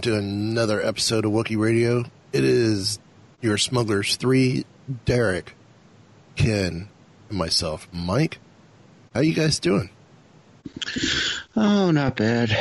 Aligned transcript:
Welcome 0.00 0.12
to 0.12 0.18
another 0.18 0.80
episode 0.80 1.26
of 1.26 1.32
Wookie 1.32 1.58
Radio. 1.58 2.04
It 2.32 2.42
is 2.42 2.98
your 3.42 3.58
smugglers 3.58 4.16
three, 4.16 4.64
Derek, 5.04 5.54
Ken, 6.36 6.88
and 7.28 7.38
myself, 7.38 7.86
Mike. 7.92 8.38
How 9.12 9.20
you 9.20 9.34
guys 9.34 9.58
doing? 9.58 9.90
Oh, 11.54 11.90
not 11.90 12.16
bad. 12.16 12.56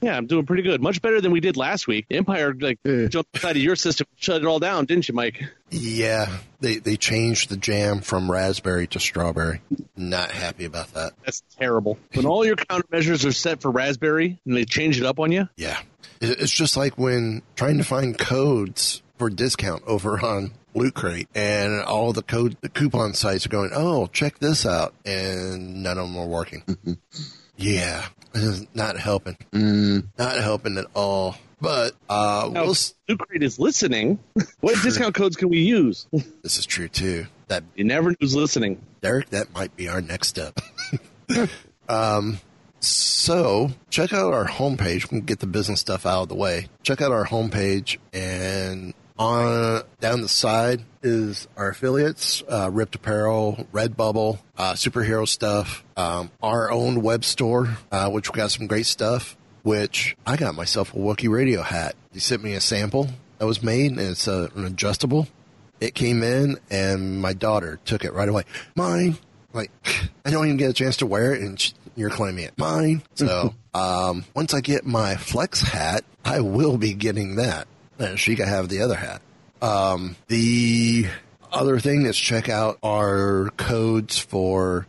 Yeah, 0.00 0.16
I'm 0.16 0.28
doing 0.28 0.46
pretty 0.46 0.62
good. 0.62 0.80
Much 0.80 1.02
better 1.02 1.20
than 1.20 1.32
we 1.32 1.40
did 1.40 1.56
last 1.56 1.88
week. 1.88 2.06
Empire 2.12 2.54
like 2.54 2.78
Yeah. 2.84 3.08
jumped 3.08 3.34
inside 3.34 3.56
of 3.56 3.62
your 3.62 3.74
system, 3.74 4.06
shut 4.16 4.40
it 4.40 4.46
all 4.46 4.60
down, 4.60 4.84
didn't 4.84 5.08
you, 5.08 5.14
Mike? 5.16 5.42
Yeah, 5.70 6.28
they 6.60 6.76
they 6.76 6.96
changed 6.96 7.48
the 7.48 7.56
jam 7.56 8.02
from 8.02 8.30
raspberry 8.30 8.86
to 8.88 9.00
strawberry. 9.00 9.62
Not 9.96 10.30
happy 10.30 10.64
about 10.64 10.94
that. 10.94 11.14
That's 11.24 11.42
terrible. 11.58 11.98
When 12.14 12.26
all 12.26 12.46
your 12.46 12.54
countermeasures 12.54 13.26
are 13.26 13.32
set 13.32 13.62
for 13.62 13.72
raspberry 13.72 14.38
and 14.46 14.56
they 14.56 14.64
change 14.64 15.00
it 15.00 15.04
up 15.04 15.18
on 15.18 15.32
you, 15.32 15.48
Yeah, 15.56 15.80
It- 15.80 15.97
it's 16.20 16.52
just 16.52 16.76
like 16.76 16.96
when 16.98 17.42
trying 17.56 17.78
to 17.78 17.84
find 17.84 18.16
codes 18.18 19.02
for 19.18 19.30
discount 19.30 19.82
over 19.86 20.18
on 20.24 20.52
Loot 20.74 20.94
Crate, 20.94 21.28
and 21.34 21.82
all 21.82 22.12
the 22.12 22.22
code 22.22 22.56
the 22.60 22.68
coupon 22.68 23.14
sites 23.14 23.46
are 23.46 23.50
going, 23.50 23.70
"Oh, 23.74 24.06
check 24.08 24.38
this 24.38 24.64
out," 24.66 24.94
and 25.04 25.82
none 25.82 25.98
of 25.98 26.06
them 26.06 26.16
are 26.16 26.26
working. 26.26 26.62
yeah, 27.56 28.06
it 28.34 28.42
is 28.42 28.66
not 28.74 28.96
helping. 28.96 29.36
Not 29.52 30.36
helping 30.36 30.78
at 30.78 30.86
all. 30.94 31.36
But 31.60 31.94
uh, 32.08 32.48
now 32.52 32.62
we'll, 32.62 32.70
s- 32.70 32.94
Loot 33.08 33.18
Crate 33.18 33.42
is 33.42 33.58
listening. 33.58 34.20
what 34.60 34.80
discount 34.80 35.16
codes 35.16 35.34
can 35.34 35.48
we 35.48 35.58
use? 35.58 36.06
this 36.42 36.56
is 36.58 36.64
true 36.66 36.86
too. 36.88 37.26
That 37.48 37.64
you 37.74 37.82
never 37.82 38.10
knew 38.10 38.16
who's 38.20 38.36
listening. 38.36 38.80
Derek, 39.00 39.30
that 39.30 39.52
might 39.52 39.74
be 39.74 39.88
our 39.88 40.00
next 40.00 40.28
step. 40.28 40.60
um, 41.88 42.38
so 42.80 43.70
check 43.90 44.12
out 44.12 44.32
our 44.32 44.46
homepage. 44.46 45.04
We 45.04 45.08
can 45.08 45.20
get 45.22 45.40
the 45.40 45.46
business 45.46 45.80
stuff 45.80 46.06
out 46.06 46.22
of 46.22 46.28
the 46.28 46.34
way. 46.34 46.68
Check 46.82 47.00
out 47.00 47.12
our 47.12 47.24
homepage, 47.24 47.98
and 48.12 48.94
on 49.18 49.82
down 50.00 50.20
the 50.20 50.28
side 50.28 50.82
is 51.02 51.48
our 51.56 51.70
affiliates: 51.70 52.42
uh, 52.48 52.70
Ripped 52.72 52.94
Apparel, 52.94 53.66
Redbubble, 53.72 54.38
uh, 54.56 54.72
superhero 54.72 55.26
stuff, 55.26 55.84
um, 55.96 56.30
our 56.42 56.70
own 56.70 57.02
web 57.02 57.24
store, 57.24 57.76
uh, 57.90 58.08
which 58.10 58.32
we 58.32 58.36
got 58.36 58.50
some 58.50 58.66
great 58.66 58.86
stuff. 58.86 59.36
Which 59.64 60.16
I 60.24 60.36
got 60.36 60.54
myself 60.54 60.94
a 60.94 60.96
Wookiee 60.96 61.28
Radio 61.28 61.62
hat. 61.62 61.96
He 62.12 62.20
sent 62.20 62.42
me 62.42 62.54
a 62.54 62.60
sample 62.60 63.08
that 63.38 63.46
was 63.46 63.62
made, 63.62 63.90
and 63.90 64.00
it's 64.00 64.26
an 64.26 64.64
adjustable. 64.64 65.28
It 65.80 65.94
came 65.94 66.22
in, 66.22 66.58
and 66.70 67.20
my 67.20 67.34
daughter 67.34 67.78
took 67.84 68.04
it 68.04 68.12
right 68.14 68.28
away. 68.28 68.44
Mine. 68.74 69.18
Like, 69.52 69.70
I 70.24 70.30
don't 70.30 70.46
even 70.46 70.56
get 70.56 70.70
a 70.70 70.74
chance 70.74 70.98
to 70.98 71.06
wear 71.06 71.34
it, 71.34 71.42
and 71.42 71.72
you're 71.96 72.10
claiming 72.10 72.44
it. 72.44 72.58
Mine. 72.58 73.02
So, 73.14 73.54
um, 73.74 74.24
once 74.34 74.54
I 74.54 74.60
get 74.60 74.84
my 74.86 75.16
flex 75.16 75.60
hat, 75.60 76.04
I 76.24 76.40
will 76.40 76.76
be 76.76 76.94
getting 76.94 77.36
that. 77.36 77.66
And 77.98 78.18
she 78.18 78.36
can 78.36 78.46
have 78.46 78.68
the 78.68 78.82
other 78.82 78.94
hat. 78.94 79.22
Um, 79.60 80.16
the 80.28 81.06
other 81.52 81.80
thing 81.80 82.06
is 82.06 82.16
check 82.16 82.48
out 82.48 82.78
our 82.82 83.50
codes 83.56 84.18
for 84.18 84.86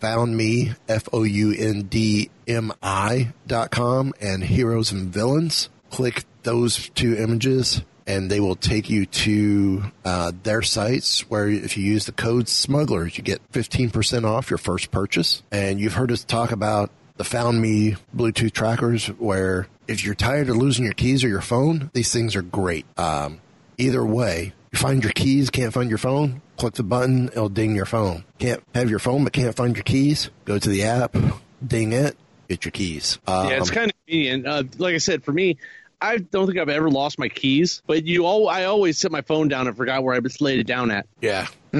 FoundMi 0.00 0.76
f 0.88 1.08
o 1.12 1.24
u 1.24 1.52
n 1.52 1.82
d 1.82 2.30
m 2.46 2.72
i 2.82 3.32
dot 3.46 3.70
com 3.70 4.12
and 4.20 4.44
heroes 4.44 4.92
and 4.92 5.12
villains 5.12 5.68
click 5.90 6.24
those 6.44 6.88
two 6.90 7.16
images 7.16 7.82
and 8.08 8.28
they 8.28 8.40
will 8.40 8.56
take 8.56 8.90
you 8.90 9.06
to 9.06 9.84
uh, 10.04 10.32
their 10.42 10.62
sites 10.62 11.20
where 11.30 11.48
if 11.48 11.76
you 11.76 11.84
use 11.84 12.06
the 12.06 12.12
code 12.12 12.48
smugglers 12.48 13.16
you 13.16 13.22
get 13.22 13.40
15% 13.52 14.24
off 14.24 14.50
your 14.50 14.58
first 14.58 14.90
purchase 14.90 15.44
and 15.52 15.78
you've 15.78 15.94
heard 15.94 16.10
us 16.10 16.24
talk 16.24 16.50
about 16.50 16.90
the 17.18 17.24
FoundMi 17.24 17.96
bluetooth 18.16 18.52
trackers 18.52 19.06
where 19.06 19.68
if 19.86 20.04
you're 20.04 20.16
tired 20.16 20.48
of 20.48 20.56
losing 20.56 20.84
your 20.84 20.94
keys 20.94 21.22
or 21.22 21.28
your 21.28 21.40
phone 21.40 21.90
these 21.92 22.12
things 22.12 22.34
are 22.34 22.42
great 22.42 22.86
um, 22.98 23.40
Either 23.80 24.04
way, 24.04 24.52
you 24.72 24.78
find 24.78 25.04
your 25.04 25.12
keys, 25.12 25.50
can't 25.50 25.72
find 25.72 25.88
your 25.88 25.98
phone, 25.98 26.42
click 26.56 26.74
the 26.74 26.82
button, 26.82 27.28
it'll 27.28 27.48
ding 27.48 27.76
your 27.76 27.86
phone. 27.86 28.24
Can't 28.40 28.60
have 28.74 28.90
your 28.90 28.98
phone 28.98 29.22
but 29.22 29.32
can't 29.32 29.54
find 29.54 29.76
your 29.76 29.84
keys, 29.84 30.30
go 30.44 30.58
to 30.58 30.68
the 30.68 30.82
app, 30.82 31.16
ding 31.64 31.92
it, 31.92 32.16
get 32.48 32.64
your 32.64 32.72
keys. 32.72 33.20
Um, 33.28 33.48
yeah, 33.48 33.58
it's 33.58 33.70
kind 33.70 33.88
of 33.88 33.96
convenient. 34.04 34.46
Uh, 34.48 34.64
like 34.78 34.96
I 34.96 34.98
said, 34.98 35.22
for 35.22 35.30
me, 35.30 35.58
I 36.00 36.18
don't 36.18 36.46
think 36.46 36.58
I've 36.58 36.68
ever 36.68 36.90
lost 36.90 37.18
my 37.18 37.28
keys, 37.28 37.82
but 37.86 38.04
you 38.04 38.24
all, 38.24 38.48
I 38.48 38.64
always 38.64 38.98
set 38.98 39.10
my 39.10 39.22
phone 39.22 39.48
down 39.48 39.66
and 39.66 39.76
forgot 39.76 40.02
where 40.02 40.14
I 40.14 40.20
just 40.20 40.40
laid 40.40 40.58
it 40.60 40.66
down 40.66 40.90
at. 40.90 41.06
yeah. 41.20 41.46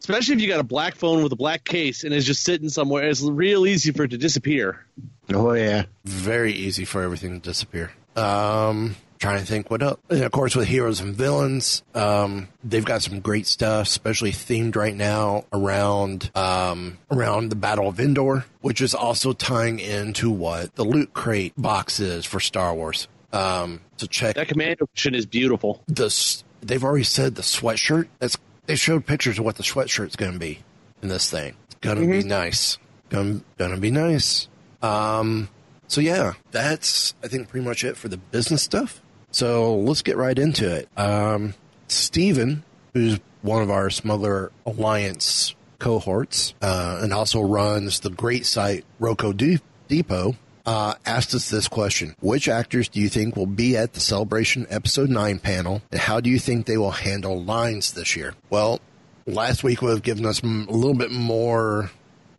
Especially 0.00 0.36
if 0.36 0.40
you 0.40 0.46
got 0.46 0.60
a 0.60 0.64
black 0.64 0.94
phone 0.94 1.24
with 1.24 1.32
a 1.32 1.36
black 1.36 1.64
case 1.64 2.04
and 2.04 2.14
it's 2.14 2.24
just 2.24 2.44
sitting 2.44 2.68
somewhere, 2.68 3.08
it's 3.08 3.20
real 3.20 3.66
easy 3.66 3.90
for 3.90 4.04
it 4.04 4.12
to 4.12 4.16
disappear. 4.16 4.86
Oh, 5.34 5.52
yeah. 5.54 5.86
Very 6.04 6.52
easy 6.52 6.84
for 6.84 7.02
everything 7.02 7.40
to 7.40 7.46
disappear. 7.46 7.90
Um, 8.14 8.94
trying 9.18 9.40
to 9.40 9.46
think 9.46 9.70
what 9.70 9.82
up. 9.82 10.00
And 10.08 10.22
of 10.22 10.32
course, 10.32 10.54
with 10.54 10.68
heroes 10.68 11.00
and 11.00 11.14
villains, 11.14 11.82
um, 11.94 12.48
they've 12.64 12.84
got 12.84 13.02
some 13.02 13.20
great 13.20 13.46
stuff, 13.46 13.86
especially 13.88 14.32
themed 14.32 14.76
right 14.76 14.94
now 14.94 15.44
around 15.52 16.30
um, 16.34 16.98
around 17.10 17.50
the 17.50 17.56
Battle 17.56 17.88
of 17.88 17.98
Endor, 18.00 18.44
which 18.60 18.80
is 18.80 18.94
also 18.94 19.32
tying 19.32 19.80
into 19.80 20.30
what 20.30 20.74
the 20.76 20.84
loot 20.84 21.12
crate 21.12 21.54
box 21.56 22.00
is 22.00 22.24
for 22.24 22.40
Star 22.40 22.74
Wars. 22.74 23.08
Um, 23.32 23.80
so 23.96 24.06
check 24.06 24.36
That 24.36 24.48
commando 24.48 24.88
mission 24.94 25.14
is 25.14 25.26
beautiful. 25.26 25.82
the 25.86 26.14
they've 26.62 26.82
already 26.82 27.04
said 27.04 27.34
the 27.34 27.42
sweatshirt. 27.42 28.08
That's 28.18 28.36
they 28.66 28.76
showed 28.76 29.06
pictures 29.06 29.38
of 29.38 29.44
what 29.44 29.56
the 29.56 29.62
sweatshirt's 29.62 30.16
going 30.16 30.32
to 30.32 30.38
be 30.38 30.60
in 31.02 31.08
this 31.08 31.30
thing. 31.30 31.54
It's 31.66 31.74
going 31.76 32.00
to 32.00 32.06
be 32.06 32.22
nice. 32.26 32.78
Going 33.10 33.42
to 33.58 33.76
be 33.78 33.90
nice. 33.90 34.48
Um, 34.82 35.48
so 35.86 36.00
yeah, 36.00 36.34
that's 36.50 37.14
I 37.22 37.28
think 37.28 37.48
pretty 37.48 37.66
much 37.66 37.84
it 37.84 37.96
for 37.96 38.08
the 38.08 38.16
business 38.18 38.62
stuff. 38.62 39.00
So 39.30 39.76
let's 39.76 40.02
get 40.02 40.16
right 40.16 40.38
into 40.38 40.70
it. 40.74 40.88
Um, 40.98 41.54
Steven, 41.88 42.64
who's 42.94 43.18
one 43.42 43.62
of 43.62 43.70
our 43.70 43.88
Smuggler 43.90 44.50
Alliance 44.66 45.54
cohorts, 45.78 46.54
uh, 46.60 47.00
and 47.02 47.12
also 47.12 47.40
runs 47.40 48.00
the 48.00 48.10
great 48.10 48.44
site 48.46 48.84
Roco 49.00 49.34
De- 49.36 49.60
Depot, 49.86 50.34
uh, 50.68 50.92
asked 51.06 51.34
us 51.34 51.48
this 51.48 51.66
question. 51.66 52.14
Which 52.20 52.46
actors 52.46 52.90
do 52.90 53.00
you 53.00 53.08
think 53.08 53.36
will 53.36 53.46
be 53.46 53.74
at 53.74 53.94
the 53.94 54.00
Celebration 54.00 54.66
Episode 54.68 55.08
9 55.08 55.38
panel, 55.38 55.80
and 55.90 55.98
how 55.98 56.20
do 56.20 56.28
you 56.28 56.38
think 56.38 56.66
they 56.66 56.76
will 56.76 56.90
handle 56.90 57.42
lines 57.42 57.94
this 57.94 58.14
year? 58.14 58.34
Well, 58.50 58.78
last 59.24 59.64
week 59.64 59.80
would 59.80 59.92
have 59.92 60.02
given 60.02 60.26
us 60.26 60.42
a 60.42 60.46
little 60.46 60.92
bit 60.92 61.10
more 61.10 61.90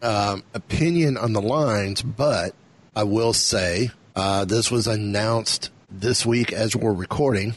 um, 0.03 0.43
opinion 0.53 1.17
on 1.17 1.33
the 1.33 1.41
lines, 1.41 2.03
but 2.03 2.53
I 2.95 3.01
will 3.01 3.33
say 3.33 3.89
uh, 4.15 4.45
this 4.45 4.69
was 4.69 4.85
announced 4.85 5.71
this 5.89 6.23
week 6.23 6.53
as 6.53 6.75
we're 6.75 6.93
recording 6.93 7.55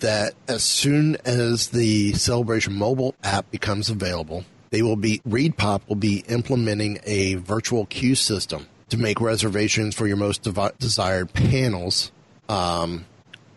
that 0.00 0.34
as 0.48 0.64
soon 0.64 1.18
as 1.24 1.68
the 1.68 2.14
Celebration 2.14 2.74
mobile 2.74 3.14
app 3.22 3.48
becomes 3.52 3.90
available, 3.90 4.44
they 4.70 4.82
will 4.82 4.96
be 4.96 5.20
ReedPop 5.20 5.82
will 5.86 5.94
be 5.94 6.24
implementing 6.26 6.98
a 7.04 7.34
virtual 7.34 7.86
queue 7.86 8.16
system 8.16 8.66
to 8.90 8.98
make 8.98 9.20
reservations 9.20 9.94
for 9.94 10.06
your 10.06 10.16
most 10.16 10.46
desired 10.78 11.32
panels. 11.32 12.12
Um, 12.48 13.06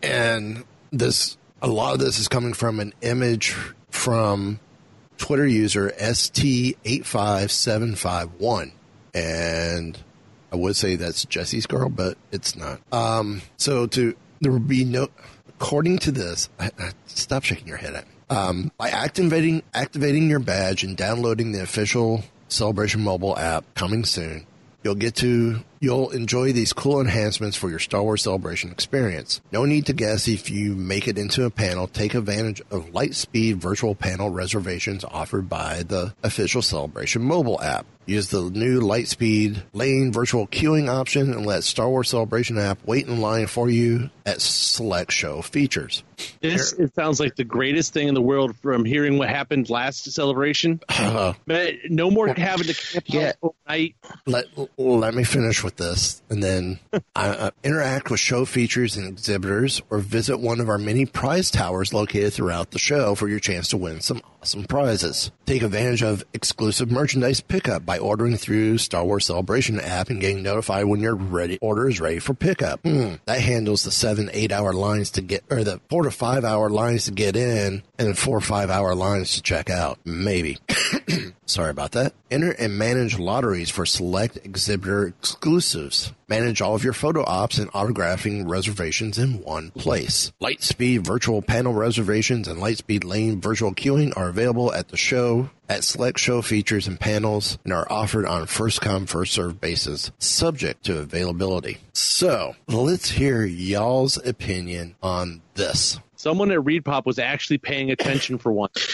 and 0.02 0.64
this 0.90 1.36
a 1.60 1.68
lot 1.68 1.94
of 1.94 2.00
this 2.00 2.18
is 2.18 2.26
coming 2.28 2.52
from 2.52 2.78
an 2.80 2.92
image 3.02 3.56
from 3.90 4.58
Twitter 5.16 5.46
user 5.46 5.92
ST85751. 5.98 8.72
And 9.14 9.98
I 10.52 10.56
would 10.56 10.76
say 10.76 10.96
that's 10.96 11.24
Jesse's 11.24 11.66
girl, 11.66 11.88
but 11.88 12.18
it's 12.32 12.56
not. 12.56 12.80
Um, 12.92 13.40
so 13.56 13.86
to 13.88 14.14
there 14.40 14.52
will 14.52 14.60
be 14.60 14.84
no, 14.84 15.08
according 15.48 15.98
to 15.98 16.12
this, 16.12 16.48
I, 16.58 16.70
I, 16.78 16.92
stop 17.06 17.44
shaking 17.44 17.66
your 17.66 17.78
head 17.78 17.94
at 17.94 18.06
me. 18.06 18.12
Um, 18.30 18.70
by 18.76 18.90
activating 18.90 19.62
activating 19.74 20.30
your 20.30 20.38
badge 20.38 20.84
and 20.84 20.96
downloading 20.96 21.50
the 21.52 21.62
official 21.62 22.22
Celebration 22.48 23.02
mobile 23.02 23.36
app 23.36 23.64
coming 23.74 24.04
soon, 24.04 24.46
you'll 24.82 24.94
get 24.94 25.16
to 25.16 25.62
you'll 25.80 26.10
enjoy 26.10 26.52
these 26.52 26.72
cool 26.72 27.00
enhancements 27.00 27.56
for 27.56 27.70
your 27.70 27.78
Star 27.78 28.02
Wars 28.02 28.22
Celebration 28.22 28.70
experience. 28.70 29.40
No 29.52 29.64
need 29.64 29.86
to 29.86 29.92
guess 29.92 30.28
if 30.28 30.50
you 30.50 30.74
make 30.74 31.08
it 31.08 31.18
into 31.18 31.44
a 31.44 31.50
panel. 31.50 31.86
Take 31.86 32.14
advantage 32.14 32.60
of 32.70 32.86
Lightspeed 32.92 33.56
virtual 33.56 33.94
panel 33.94 34.30
reservations 34.30 35.04
offered 35.04 35.48
by 35.48 35.82
the 35.82 36.14
official 36.22 36.62
Celebration 36.62 37.22
mobile 37.22 37.60
app. 37.60 37.86
Use 38.06 38.28
the 38.30 38.40
new 38.40 38.80
Lightspeed 38.80 39.62
lane 39.74 40.12
virtual 40.12 40.46
queuing 40.46 40.88
option 40.88 41.30
and 41.34 41.44
let 41.44 41.62
Star 41.62 41.90
Wars 41.90 42.08
Celebration 42.08 42.56
app 42.58 42.78
wait 42.86 43.06
in 43.06 43.20
line 43.20 43.46
for 43.46 43.68
you 43.68 44.08
at 44.24 44.40
select 44.40 45.12
show 45.12 45.42
features. 45.42 46.02
This 46.40 46.72
it 46.72 46.94
sounds 46.94 47.20
like 47.20 47.36
the 47.36 47.44
greatest 47.44 47.92
thing 47.92 48.08
in 48.08 48.14
the 48.14 48.22
world 48.22 48.56
from 48.56 48.86
hearing 48.86 49.18
what 49.18 49.28
happened 49.28 49.68
last 49.68 50.10
celebration. 50.10 50.80
Uh, 50.88 51.34
But 51.46 51.74
no 51.90 52.10
more 52.10 52.28
having 52.28 52.66
to 52.68 52.74
camp 52.74 53.04
Yeah. 53.08 53.28
out 53.42 53.52
overnight. 53.68 53.94
let 54.26 54.46
let 54.78 55.14
me 55.14 55.24
finish 55.24 55.62
with 55.68 55.76
this, 55.76 56.22
and 56.30 56.42
then 56.42 56.78
uh, 57.14 57.50
interact 57.62 58.10
with 58.10 58.18
show 58.18 58.46
features 58.46 58.96
and 58.96 59.06
exhibitors, 59.06 59.82
or 59.90 59.98
visit 59.98 60.38
one 60.38 60.60
of 60.60 60.70
our 60.70 60.78
many 60.78 61.04
prize 61.04 61.50
towers 61.50 61.92
located 61.92 62.32
throughout 62.32 62.70
the 62.70 62.78
show 62.78 63.14
for 63.14 63.28
your 63.28 63.38
chance 63.38 63.68
to 63.68 63.76
win 63.76 64.00
some 64.00 64.22
awesome 64.40 64.64
prizes. 64.64 65.30
Take 65.44 65.62
advantage 65.62 66.02
of 66.02 66.24
exclusive 66.32 66.90
merchandise 66.90 67.42
pickup 67.42 67.84
by 67.84 67.98
ordering 67.98 68.38
through 68.38 68.78
Star 68.78 69.04
Wars 69.04 69.26
Celebration 69.26 69.78
app 69.78 70.08
and 70.08 70.22
getting 70.22 70.42
notified 70.42 70.86
when 70.86 71.00
your 71.00 71.14
ready 71.14 71.58
order 71.60 71.86
is 71.86 72.00
ready 72.00 72.18
for 72.18 72.32
pickup. 72.32 72.80
Hmm, 72.80 73.16
that 73.26 73.40
handles 73.40 73.84
the 73.84 73.90
seven 73.90 74.30
eight 74.32 74.52
hour 74.52 74.72
lines 74.72 75.10
to 75.12 75.20
get, 75.20 75.44
or 75.50 75.64
the 75.64 75.82
four 75.90 76.04
to 76.04 76.10
five 76.10 76.46
hour 76.46 76.70
lines 76.70 77.04
to 77.04 77.10
get 77.10 77.36
in, 77.36 77.82
and 77.98 78.16
four 78.16 78.38
or 78.38 78.40
five 78.40 78.70
hour 78.70 78.94
lines 78.94 79.34
to 79.34 79.42
check 79.42 79.70
out. 79.70 79.98
Maybe. 80.04 80.58
Sorry 81.46 81.70
about 81.70 81.92
that. 81.92 82.12
Enter 82.30 82.50
and 82.50 82.76
manage 82.76 83.18
lotteries 83.18 83.70
for 83.70 83.86
select 83.86 84.36
exhibitor 84.44 85.06
exclusives. 85.06 86.12
Manage 86.28 86.60
all 86.60 86.74
of 86.74 86.84
your 86.84 86.92
photo 86.92 87.24
ops 87.26 87.56
and 87.56 87.72
autographing 87.72 88.46
reservations 88.46 89.18
in 89.18 89.42
one 89.42 89.70
place. 89.70 90.30
Lightspeed 90.42 91.06
virtual 91.06 91.40
panel 91.40 91.72
reservations 91.72 92.48
and 92.48 92.60
Lightspeed 92.60 93.02
lane 93.04 93.40
virtual 93.40 93.72
queuing 93.74 94.14
are 94.14 94.28
available 94.28 94.72
at 94.74 94.88
the 94.88 94.98
show 94.98 95.48
at 95.70 95.84
select 95.84 96.18
show 96.18 96.42
features 96.42 96.86
and 96.86 97.00
panels 97.00 97.58
and 97.64 97.72
are 97.72 97.90
offered 97.90 98.26
on 98.26 98.46
first 98.46 98.80
come 98.82 99.06
first 99.06 99.32
served 99.32 99.60
basis 99.60 100.10
subject 100.18 100.84
to 100.84 100.98
availability. 100.98 101.78
So, 101.94 102.56
let's 102.66 103.10
hear 103.10 103.44
y'all's 103.44 104.18
opinion 104.18 104.96
on 105.02 105.40
this. 105.54 105.98
Someone 106.18 106.50
at 106.50 106.58
ReedPop 106.58 107.06
was 107.06 107.18
actually 107.18 107.58
paying 107.58 107.90
attention 107.90 108.38
for 108.38 108.52
once. 108.52 108.86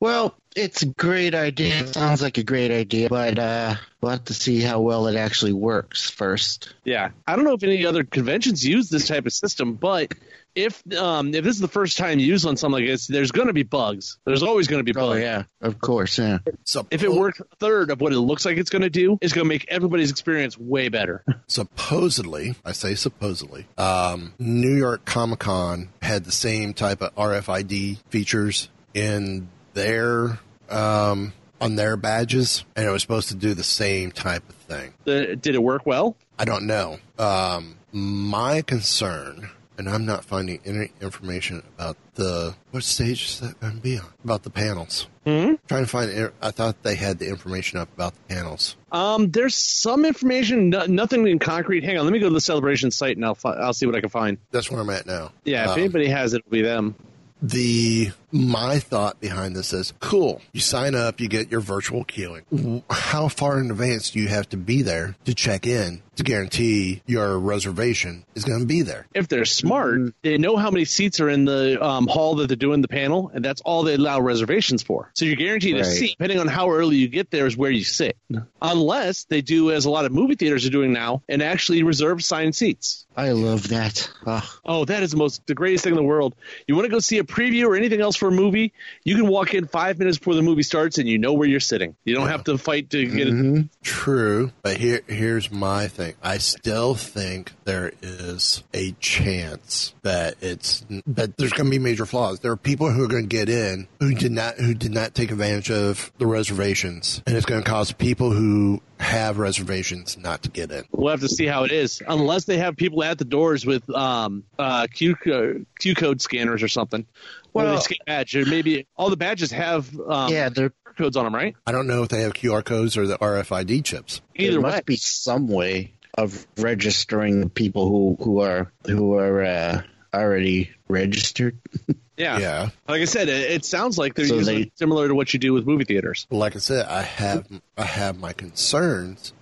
Well, 0.00 0.34
it's 0.54 0.82
a 0.82 0.86
great 0.86 1.34
idea. 1.34 1.80
It 1.80 1.94
sounds 1.94 2.20
like 2.20 2.36
a 2.36 2.42
great 2.42 2.70
idea, 2.70 3.08
but 3.08 3.38
uh, 3.38 3.76
we'll 4.00 4.10
have 4.10 4.24
to 4.24 4.34
see 4.34 4.60
how 4.60 4.80
well 4.80 5.06
it 5.06 5.16
actually 5.16 5.54
works 5.54 6.10
first. 6.10 6.74
Yeah, 6.84 7.10
I 7.26 7.36
don't 7.36 7.44
know 7.44 7.54
if 7.54 7.62
any 7.62 7.86
other 7.86 8.04
conventions 8.04 8.66
use 8.66 8.90
this 8.90 9.06
type 9.06 9.24
of 9.26 9.32
system, 9.32 9.74
but 9.74 10.12
if 10.54 10.82
um, 10.96 11.34
if 11.34 11.44
this 11.44 11.54
is 11.54 11.60
the 11.60 11.68
first 11.68 11.96
time 11.98 12.18
you 12.18 12.26
use 12.26 12.44
on 12.44 12.56
something 12.56 12.80
like 12.82 12.88
this, 12.90 13.06
there's 13.06 13.32
going 13.32 13.48
to 13.48 13.52
be 13.52 13.62
bugs. 13.62 14.18
There's 14.24 14.42
always 14.42 14.68
going 14.68 14.80
to 14.80 14.84
be 14.84 14.92
bugs. 14.92 15.04
Oh 15.04 15.10
bugs. 15.10 15.20
yeah, 15.22 15.42
of 15.60 15.78
course. 15.80 16.18
Yeah. 16.18 16.38
So 16.64 16.86
If 16.90 17.02
it 17.02 17.12
works 17.12 17.40
a 17.40 17.56
third 17.56 17.90
of 17.90 18.00
what 18.00 18.12
it 18.12 18.18
looks 18.20 18.44
like 18.44 18.56
it's 18.58 18.70
going 18.70 18.82
to 18.82 18.90
do, 18.90 19.18
it's 19.20 19.32
going 19.32 19.44
to 19.44 19.48
make 19.48 19.66
everybody's 19.68 20.10
experience 20.10 20.58
way 20.58 20.88
better. 20.88 21.24
supposedly, 21.46 22.54
I 22.64 22.72
say 22.72 22.94
supposedly, 22.94 23.66
um, 23.78 24.34
New 24.38 24.76
York 24.76 25.04
Comic 25.04 25.40
Con 25.40 25.88
had 26.02 26.24
the 26.24 26.32
same 26.32 26.74
type 26.74 27.02
of 27.02 27.14
RFID 27.14 27.98
features 28.10 28.68
in 28.94 29.48
their 29.74 30.38
um, 30.68 31.32
on 31.60 31.76
their 31.76 31.96
badges, 31.96 32.64
and 32.76 32.86
it 32.86 32.90
was 32.90 33.02
supposed 33.02 33.28
to 33.28 33.34
do 33.34 33.54
the 33.54 33.62
same 33.64 34.10
type 34.10 34.48
of 34.48 34.54
thing. 34.56 34.92
The- 35.04 35.36
did 35.36 35.54
it 35.54 35.62
work 35.62 35.86
well? 35.86 36.16
I 36.38 36.44
don't 36.44 36.66
know. 36.66 36.98
Um, 37.18 37.76
my 37.92 38.62
concern, 38.62 39.50
and 39.86 39.94
I'm 39.94 40.06
not 40.06 40.24
finding 40.24 40.60
any 40.64 40.92
information 41.00 41.62
about 41.76 41.96
the 42.14 42.54
what 42.70 42.82
stage 42.84 43.24
is 43.24 43.40
that 43.40 43.58
going 43.60 43.74
to 43.76 43.80
be 43.82 43.98
on 43.98 44.06
about 44.24 44.42
the 44.44 44.50
panels. 44.50 45.08
Hmm? 45.24 45.54
Trying 45.68 45.84
to 45.84 45.86
find. 45.86 46.30
I 46.40 46.50
thought 46.52 46.82
they 46.82 46.94
had 46.94 47.18
the 47.18 47.28
information 47.28 47.78
up 47.78 47.88
about 47.94 48.14
the 48.14 48.34
panels. 48.34 48.76
Um, 48.92 49.30
there's 49.30 49.54
some 49.56 50.04
information, 50.04 50.70
no, 50.70 50.86
nothing 50.86 51.26
in 51.26 51.38
concrete. 51.38 51.82
Hang 51.84 51.98
on, 51.98 52.04
let 52.04 52.12
me 52.12 52.18
go 52.20 52.28
to 52.28 52.34
the 52.34 52.40
celebration 52.40 52.90
site 52.90 53.16
and 53.16 53.24
I'll 53.24 53.34
fi- 53.34 53.54
I'll 53.56 53.72
see 53.74 53.86
what 53.86 53.94
I 53.96 54.00
can 54.00 54.10
find. 54.10 54.38
That's 54.50 54.70
where 54.70 54.80
I'm 54.80 54.90
at 54.90 55.06
now. 55.06 55.32
Yeah, 55.44 55.64
if 55.64 55.70
Um, 55.70 55.78
anybody 55.80 56.08
has 56.08 56.34
it, 56.34 56.38
it'll 56.38 56.50
be 56.50 56.62
them. 56.62 56.94
the 57.40 58.10
my 58.32 58.78
thought 58.78 59.20
behind 59.20 59.54
this 59.54 59.72
is 59.72 59.92
cool. 60.00 60.40
You 60.52 60.60
sign 60.60 60.94
up, 60.94 61.20
you 61.20 61.28
get 61.28 61.50
your 61.50 61.60
virtual 61.60 62.04
queuing. 62.04 62.82
How 62.90 63.28
far 63.28 63.58
in 63.60 63.70
advance 63.70 64.10
do 64.10 64.18
you 64.20 64.28
have 64.28 64.48
to 64.50 64.56
be 64.56 64.82
there 64.82 65.14
to 65.26 65.34
check 65.34 65.66
in 65.66 66.02
to 66.16 66.22
guarantee 66.22 67.02
your 67.06 67.38
reservation 67.38 68.24
is 68.34 68.44
going 68.44 68.60
to 68.60 68.66
be 68.66 68.82
there? 68.82 69.06
If 69.14 69.28
they're 69.28 69.44
smart, 69.44 70.14
they 70.22 70.38
know 70.38 70.56
how 70.56 70.70
many 70.70 70.84
seats 70.84 71.20
are 71.20 71.28
in 71.28 71.44
the 71.44 71.82
um, 71.82 72.06
hall 72.06 72.36
that 72.36 72.48
they're 72.48 72.56
doing 72.56 72.82
the 72.82 72.88
panel, 72.88 73.30
and 73.34 73.44
that's 73.44 73.60
all 73.62 73.82
they 73.82 73.94
allow 73.94 74.20
reservations 74.20 74.82
for. 74.82 75.10
So 75.14 75.24
you're 75.24 75.36
guaranteed 75.36 75.76
a 75.76 75.84
seat. 75.84 76.10
Depending 76.18 76.38
on 76.38 76.48
how 76.48 76.70
early 76.70 76.96
you 76.96 77.08
get 77.08 77.30
there, 77.30 77.46
is 77.46 77.56
where 77.56 77.70
you 77.70 77.84
sit. 77.84 78.16
Unless 78.60 79.24
they 79.24 79.40
do, 79.42 79.70
as 79.72 79.84
a 79.84 79.90
lot 79.90 80.04
of 80.04 80.12
movie 80.12 80.34
theaters 80.36 80.66
are 80.66 80.70
doing 80.70 80.92
now, 80.92 81.22
and 81.28 81.42
actually 81.42 81.82
reserve 81.82 82.18
assigned 82.20 82.54
seats. 82.54 83.06
I 83.16 83.30
love 83.32 83.68
that. 83.68 84.10
Oh, 84.26 84.56
Oh, 84.64 84.84
that 84.86 85.02
is 85.02 85.10
the 85.10 85.16
most 85.18 85.46
the 85.46 85.54
greatest 85.54 85.84
thing 85.84 85.92
in 85.92 85.96
the 85.96 86.02
world. 86.02 86.34
You 86.66 86.74
want 86.76 86.86
to 86.86 86.90
go 86.90 86.98
see 86.98 87.18
a 87.18 87.24
preview 87.24 87.66
or 87.66 87.76
anything 87.76 88.00
else 88.00 88.16
for 88.22 88.28
a 88.28 88.32
movie? 88.32 88.72
You 89.02 89.16
can 89.16 89.26
walk 89.26 89.52
in 89.52 89.66
five 89.66 89.98
minutes 89.98 90.16
before 90.16 90.36
the 90.36 90.42
movie 90.42 90.62
starts, 90.62 90.98
and 90.98 91.08
you 91.08 91.18
know 91.18 91.32
where 91.32 91.48
you're 91.48 91.58
sitting. 91.58 91.96
You 92.04 92.14
don't 92.14 92.28
have 92.28 92.44
to 92.44 92.56
fight 92.56 92.90
to 92.90 93.04
get 93.04 93.26
it. 93.28 93.68
True, 93.82 94.52
but 94.62 94.76
here 94.76 95.00
here's 95.08 95.50
my 95.50 95.88
thing. 95.88 96.14
I 96.22 96.38
still 96.38 96.94
think 96.94 97.50
there 97.64 97.90
is 98.00 98.62
a 98.72 98.92
chance 99.00 99.92
that 100.02 100.36
it's 100.40 100.84
that 101.08 101.36
there's 101.36 101.52
going 101.52 101.64
to 101.64 101.70
be 101.70 101.80
major 101.80 102.06
flaws. 102.06 102.38
There 102.38 102.52
are 102.52 102.56
people 102.56 102.92
who 102.92 103.02
are 103.02 103.08
going 103.08 103.28
to 103.28 103.36
get 103.36 103.48
in 103.48 103.88
who 103.98 104.14
did 104.14 104.30
not 104.30 104.54
who 104.54 104.72
did 104.72 104.94
not 104.94 105.16
take 105.16 105.32
advantage 105.32 105.72
of 105.72 106.12
the 106.18 106.26
reservations, 106.28 107.22
and 107.26 107.36
it's 107.36 107.46
going 107.46 107.62
to 107.62 107.68
cause 107.68 107.90
people 107.90 108.30
who 108.30 108.80
have 108.98 109.38
reservations 109.38 110.16
not 110.16 110.44
to 110.44 110.48
get 110.48 110.70
in. 110.70 110.84
We'll 110.92 111.10
have 111.10 111.20
to 111.22 111.28
see 111.28 111.46
how 111.46 111.64
it 111.64 111.72
is, 111.72 112.00
unless 112.06 112.44
they 112.44 112.58
have 112.58 112.76
people 112.76 113.02
at 113.02 113.18
the 113.18 113.24
doors 113.24 113.66
with 113.66 113.90
um, 113.90 114.44
uh, 114.60 114.86
Q 114.86 115.16
co- 115.16 115.64
Q 115.80 115.94
code 115.96 116.22
scanners 116.22 116.62
or 116.62 116.68
something. 116.68 117.04
Well, 117.52 117.66
Well- 117.66 117.74
they 117.76 117.80
scan 117.82 117.98
badge. 118.06 118.36
Or 118.36 118.46
maybe 118.46 118.86
all 118.96 119.10
the 119.10 119.16
badges 119.16 119.50
have 119.50 119.88
um, 120.08 120.32
yeah, 120.32 120.48
there, 120.48 120.66
are 120.86 120.92
codes 120.94 121.16
on 121.16 121.24
them, 121.24 121.34
right? 121.34 121.54
I 121.66 121.72
don't 121.72 121.86
know 121.86 122.02
if 122.02 122.08
they 122.10 122.22
have 122.22 122.34
QR 122.34 122.64
codes 122.64 122.96
or 122.96 123.06
the 123.06 123.16
RFID 123.18 123.84
chips. 123.84 124.20
Either 124.36 124.52
there 124.52 124.60
way, 124.60 124.70
must 124.70 124.86
be 124.86 124.96
some 124.96 125.48
way 125.48 125.92
of 126.18 126.46
registering 126.58 127.40
the 127.40 127.48
people 127.48 127.88
who 127.88 128.22
who 128.22 128.40
are 128.40 128.70
who 128.86 129.14
are 129.14 129.42
uh, 129.42 129.82
already 130.14 130.70
registered. 130.88 131.56
yeah. 132.18 132.38
Yeah. 132.38 132.68
Like 132.86 133.00
I 133.00 133.06
said, 133.06 133.28
it, 133.30 133.50
it 133.50 133.64
sounds 133.64 133.96
like 133.96 134.14
they're 134.14 134.26
So 134.26 134.34
using 134.36 134.58
they- 134.64 134.72
similar 134.74 135.08
to 135.08 135.14
what 135.14 135.32
you 135.32 135.38
do 135.38 135.52
with 135.54 135.66
movie 135.66 135.84
theaters. 135.84 136.26
Like 136.30 136.54
I 136.56 136.58
said, 136.58 136.86
I 136.86 137.02
have 137.02 137.46
I 137.78 137.84
have 137.84 138.18
my 138.18 138.32
concerns. 138.34 139.32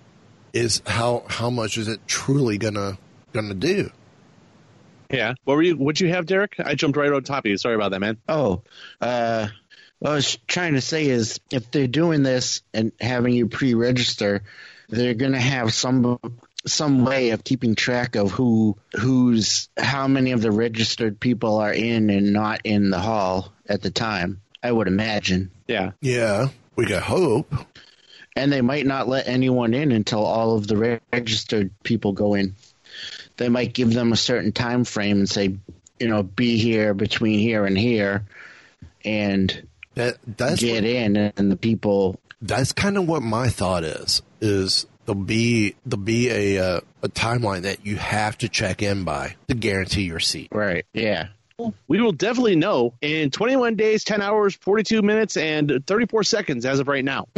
Is 0.53 0.81
how 0.85 1.23
how 1.27 1.49
much 1.49 1.77
is 1.77 1.87
it 1.87 2.05
truly 2.07 2.57
gonna 2.57 2.97
gonna 3.33 3.53
do? 3.53 3.89
Yeah. 5.11 5.33
What 5.43 5.55
were 5.55 5.61
you? 5.61 5.75
What'd 5.75 5.99
you 5.99 6.09
have, 6.09 6.25
Derek? 6.25 6.55
I 6.63 6.75
jumped 6.75 6.97
right 6.97 7.11
on 7.11 7.23
top 7.23 7.45
of 7.45 7.49
you. 7.49 7.57
Sorry 7.57 7.75
about 7.75 7.91
that, 7.91 7.99
man. 7.99 8.17
Oh, 8.27 8.63
uh, 8.99 9.47
what 9.99 10.11
I 10.11 10.15
was 10.15 10.37
trying 10.47 10.73
to 10.73 10.81
say 10.81 11.05
is 11.07 11.39
if 11.51 11.69
they're 11.71 11.87
doing 11.87 12.23
this 12.23 12.61
and 12.73 12.91
having 12.99 13.33
you 13.33 13.47
pre-register, 13.47 14.43
they're 14.89 15.13
going 15.13 15.33
to 15.33 15.39
have 15.39 15.73
some 15.73 16.19
some 16.65 17.05
way 17.05 17.31
of 17.31 17.43
keeping 17.43 17.75
track 17.75 18.15
of 18.15 18.31
who 18.31 18.77
who's 18.93 19.69
how 19.77 20.07
many 20.07 20.31
of 20.31 20.41
the 20.41 20.51
registered 20.51 21.19
people 21.19 21.57
are 21.57 21.73
in 21.73 22.09
and 22.09 22.33
not 22.33 22.61
in 22.63 22.89
the 22.89 22.99
hall 22.99 23.51
at 23.67 23.81
the 23.81 23.91
time. 23.91 24.41
I 24.63 24.71
would 24.71 24.87
imagine, 24.87 25.49
Yeah. 25.67 25.91
Yeah, 26.01 26.49
we 26.75 26.85
got 26.85 27.01
hope. 27.01 27.51
and 28.35 28.51
they 28.51 28.61
might 28.61 28.85
not 28.85 29.07
let 29.07 29.27
anyone 29.27 29.73
in 29.73 29.91
until 29.91 30.23
all 30.23 30.55
of 30.55 30.67
the 30.67 30.99
registered 31.11 31.71
people 31.83 32.13
go 32.13 32.35
in. 32.35 32.55
They 33.37 33.49
might 33.49 33.73
give 33.73 33.93
them 33.93 34.11
a 34.11 34.17
certain 34.17 34.51
time 34.51 34.83
frame 34.83 35.17
and 35.17 35.29
say, 35.29 35.57
you 35.99 36.07
know, 36.07 36.23
be 36.23 36.57
here 36.57 36.93
between 36.93 37.39
here 37.39 37.65
and 37.65 37.77
here, 37.77 38.23
and 39.03 39.67
That 39.95 40.17
that's 40.25 40.61
get 40.61 40.83
what, 40.83 40.85
in 40.85 41.17
and 41.17 41.51
the 41.51 41.57
people 41.57 42.19
that's 42.41 42.71
kind 42.71 42.97
of 42.97 43.07
what 43.07 43.21
my 43.21 43.49
thought 43.49 43.83
is. 43.83 44.21
Is 44.39 44.87
there'll 45.05 45.21
be 45.21 45.75
there'll 45.85 46.03
be 46.03 46.29
a 46.29 46.77
uh, 46.77 46.81
a 47.03 47.09
timeline 47.09 47.61
that 47.61 47.85
you 47.85 47.97
have 47.97 48.37
to 48.39 48.49
check 48.49 48.81
in 48.81 49.03
by 49.03 49.35
to 49.47 49.55
guarantee 49.55 50.03
your 50.03 50.19
seat. 50.19 50.49
right 50.51 50.85
yeah 50.93 51.27
We 51.87 52.01
will 52.01 52.11
definitely 52.11 52.55
know 52.55 52.93
in 53.01 53.31
21 53.31 53.75
days, 53.75 54.03
10 54.03 54.21
hours, 54.21 54.55
42 54.55 55.01
minutes, 55.01 55.37
and 55.37 55.83
34 55.85 56.23
seconds 56.23 56.65
as 56.65 56.79
of 56.79 56.87
right 56.87 57.05
now. 57.05 57.27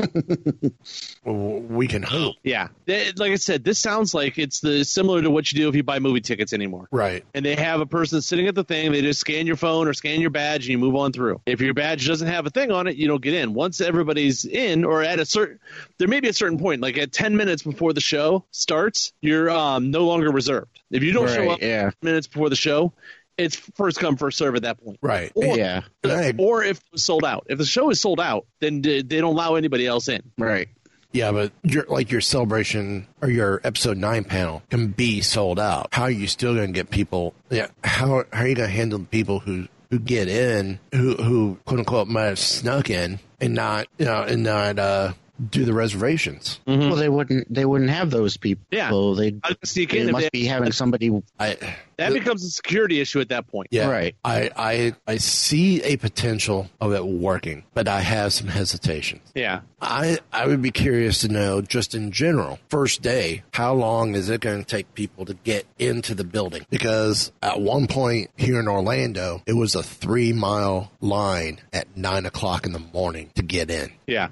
We 1.26 1.88
can 1.88 2.04
hope. 2.04 2.36
yeah, 2.44 2.68
like 2.86 3.32
I 3.32 3.36
said, 3.36 3.64
this 3.64 3.80
sounds 3.80 4.14
like 4.14 4.38
it's 4.38 4.60
the 4.60 4.84
similar 4.84 5.22
to 5.22 5.32
what 5.32 5.50
you 5.52 5.58
do 5.58 5.70
if 5.70 5.76
you 5.76 5.82
buy 5.82 6.00
movie 6.00 6.20
tickets 6.20 6.52
anymore. 6.52 6.90
Right. 6.92 7.24
and 7.34 7.46
they 7.46 7.56
have 7.56 7.80
a 7.80 7.86
person 7.86 8.22
sitting 8.22 8.48
at 8.48 8.56
the 8.56 8.66
thing. 8.66 8.92
They 8.92 9.02
just 9.02 9.22
scan 9.22 9.48
your 9.48 9.56
phone 9.56 9.88
or 9.88 9.94
scan 9.94 10.20
your 10.20 10.32
badge, 10.32 10.66
and 10.66 10.72
you 10.72 10.78
move 10.78 10.98
on 10.98 11.14
through. 11.14 11.40
If 11.46 11.62
your 11.62 11.74
badge 11.74 12.06
doesn't 12.06 12.28
have 12.28 12.46
a 12.46 12.50
thing 12.50 12.72
on 12.72 12.88
it, 12.88 12.98
you 12.98 13.08
don't 13.08 13.22
get 13.22 13.34
in. 13.34 13.54
Once 13.54 13.80
everybody's 13.80 14.44
in, 14.44 14.84
or 14.84 15.02
at 15.02 15.20
a 15.20 15.26
certain, 15.26 15.60
there 15.98 16.10
may 16.10 16.20
be 16.20 16.28
a 16.28 16.34
certain 16.34 16.60
point, 16.60 16.82
like 16.82 16.98
at 16.98 17.14
ten 17.14 17.38
minutes 17.38 17.64
before 17.64 17.94
the 17.94 18.02
show 18.02 18.44
starts, 18.52 19.14
you're 19.22 19.50
um, 19.50 19.92
no 19.92 20.06
longer 20.06 20.30
reserved. 20.30 20.82
If 20.92 21.04
you 21.04 21.14
don't 21.14 21.30
show 21.30 21.52
up 21.52 21.62
yeah. 21.62 21.92
minutes 22.02 22.28
before 22.28 22.50
the 22.50 22.56
show, 22.58 22.92
it's 23.38 23.56
first 23.56 24.00
come 24.00 24.18
first 24.18 24.38
serve 24.38 24.56
at 24.56 24.62
that 24.64 24.84
point. 24.84 25.00
Right. 25.02 25.32
Or, 25.36 25.58
Yeah. 25.58 25.82
Right. 26.04 26.36
or 26.38 26.64
if 26.64 26.80
it's 26.94 27.04
sold 27.04 27.24
out. 27.26 27.48
If 27.50 27.58
the 27.58 27.66
show 27.66 27.90
is 27.90 28.00
sold 28.02 28.20
out, 28.20 28.46
then 28.60 28.82
they 28.82 29.02
they 29.02 29.20
don't 29.22 29.34
allow 29.34 29.56
anybody 29.56 29.88
else 29.88 30.08
in. 30.08 30.22
Right. 30.38 30.70
Yeah, 31.12 31.32
but 31.32 31.52
your 31.62 31.86
like 31.90 32.10
your 32.12 32.22
celebration 32.22 33.06
or 33.22 33.30
your 33.30 33.62
episode 33.64 33.98
nine 33.98 34.24
panel 34.24 34.64
can 34.72 34.88
be 34.88 35.22
sold 35.22 35.60
out. 35.60 35.90
How 35.92 36.04
are 36.04 36.12
you 36.12 36.26
still 36.28 36.56
going 36.56 36.68
to 36.68 36.74
get 36.74 36.90
people? 36.90 37.36
Yeah, 37.52 37.68
how 37.84 38.24
how 38.34 38.42
are 38.42 38.48
you 38.48 38.56
going 38.56 38.68
to 38.70 38.76
handle 38.76 38.98
the 39.00 39.06
people 39.06 39.40
who 39.40 39.68
who 39.92 40.00
get 40.00 40.28
in 40.28 40.80
who 40.92 41.14
who 41.16 41.60
quote 41.66 41.80
unquote 41.80 42.08
might 42.08 42.24
have 42.26 42.40
snuck 42.40 42.90
in 42.90 43.20
and 43.40 43.54
not 43.54 43.86
you 44.00 44.06
know 44.06 44.24
and 44.24 44.42
not 44.42 44.80
uh 44.80 45.14
do 45.50 45.66
the 45.66 45.74
reservations? 45.74 46.60
Mm-hmm. 46.68 46.88
Well, 46.90 46.96
they 46.96 47.10
wouldn't. 47.10 47.54
They 47.54 47.66
wouldn't 47.66 47.90
have 47.90 48.12
those 48.12 48.38
people. 48.38 48.66
Yeah. 48.72 48.90
They, 49.18 49.36
I 49.44 49.56
sneak 49.64 49.92
they 49.92 50.00
in 50.00 50.08
if 50.08 50.12
must 50.12 50.24
they- 50.26 50.30
be 50.32 50.46
having 50.46 50.72
somebody. 50.72 51.12
I 51.40 51.58
that 51.98 52.12
becomes 52.14 52.44
a 52.44 52.50
security 52.50 53.00
issue 53.02 53.20
at 53.20 53.30
that 53.30 53.48
point. 53.48 53.68
yeah 53.72 53.88
Right. 53.90 54.16
I 54.26 54.50
I 54.56 54.94
I 55.08 55.18
see 55.18 55.82
a 55.84 55.96
potential 55.98 56.70
of 56.82 56.92
it 56.94 57.06
working, 57.06 57.64
but 57.76 57.88
I 57.88 58.00
have 58.02 58.34
some 58.34 58.48
hesitation. 58.48 59.22
Yeah. 59.36 59.62
I 59.82 60.18
I 60.32 60.48
would 60.48 60.62
be 60.62 60.72
curious 60.72 61.20
to 61.22 61.28
know 61.28 61.62
just 61.62 61.94
in 61.94 62.12
general, 62.12 62.60
first 62.70 63.02
day, 63.02 63.44
how 63.54 63.74
long 63.74 64.16
is 64.16 64.30
it 64.30 64.42
going 64.42 64.60
to 64.60 64.66
take 64.66 64.94
people 64.96 65.26
to 65.26 65.34
get 65.44 65.66
into 65.78 66.16
the 66.16 66.24
building? 66.24 66.66
Because 66.70 67.32
at 67.44 67.62
one 67.62 67.86
point 67.88 68.32
here 68.38 68.60
in 68.60 68.68
Orlando, 68.68 69.42
it 69.46 69.54
was 69.54 69.76
a 69.76 69.84
three 69.84 70.34
mile 70.34 70.92
line 71.02 71.60
at 71.74 71.96
nine 71.96 72.26
o'clock 72.26 72.66
in 72.66 72.72
the 72.74 72.80
morning 72.80 73.30
to 73.36 73.44
get 73.44 73.70
in, 73.70 73.92
Yeah. 74.08 74.30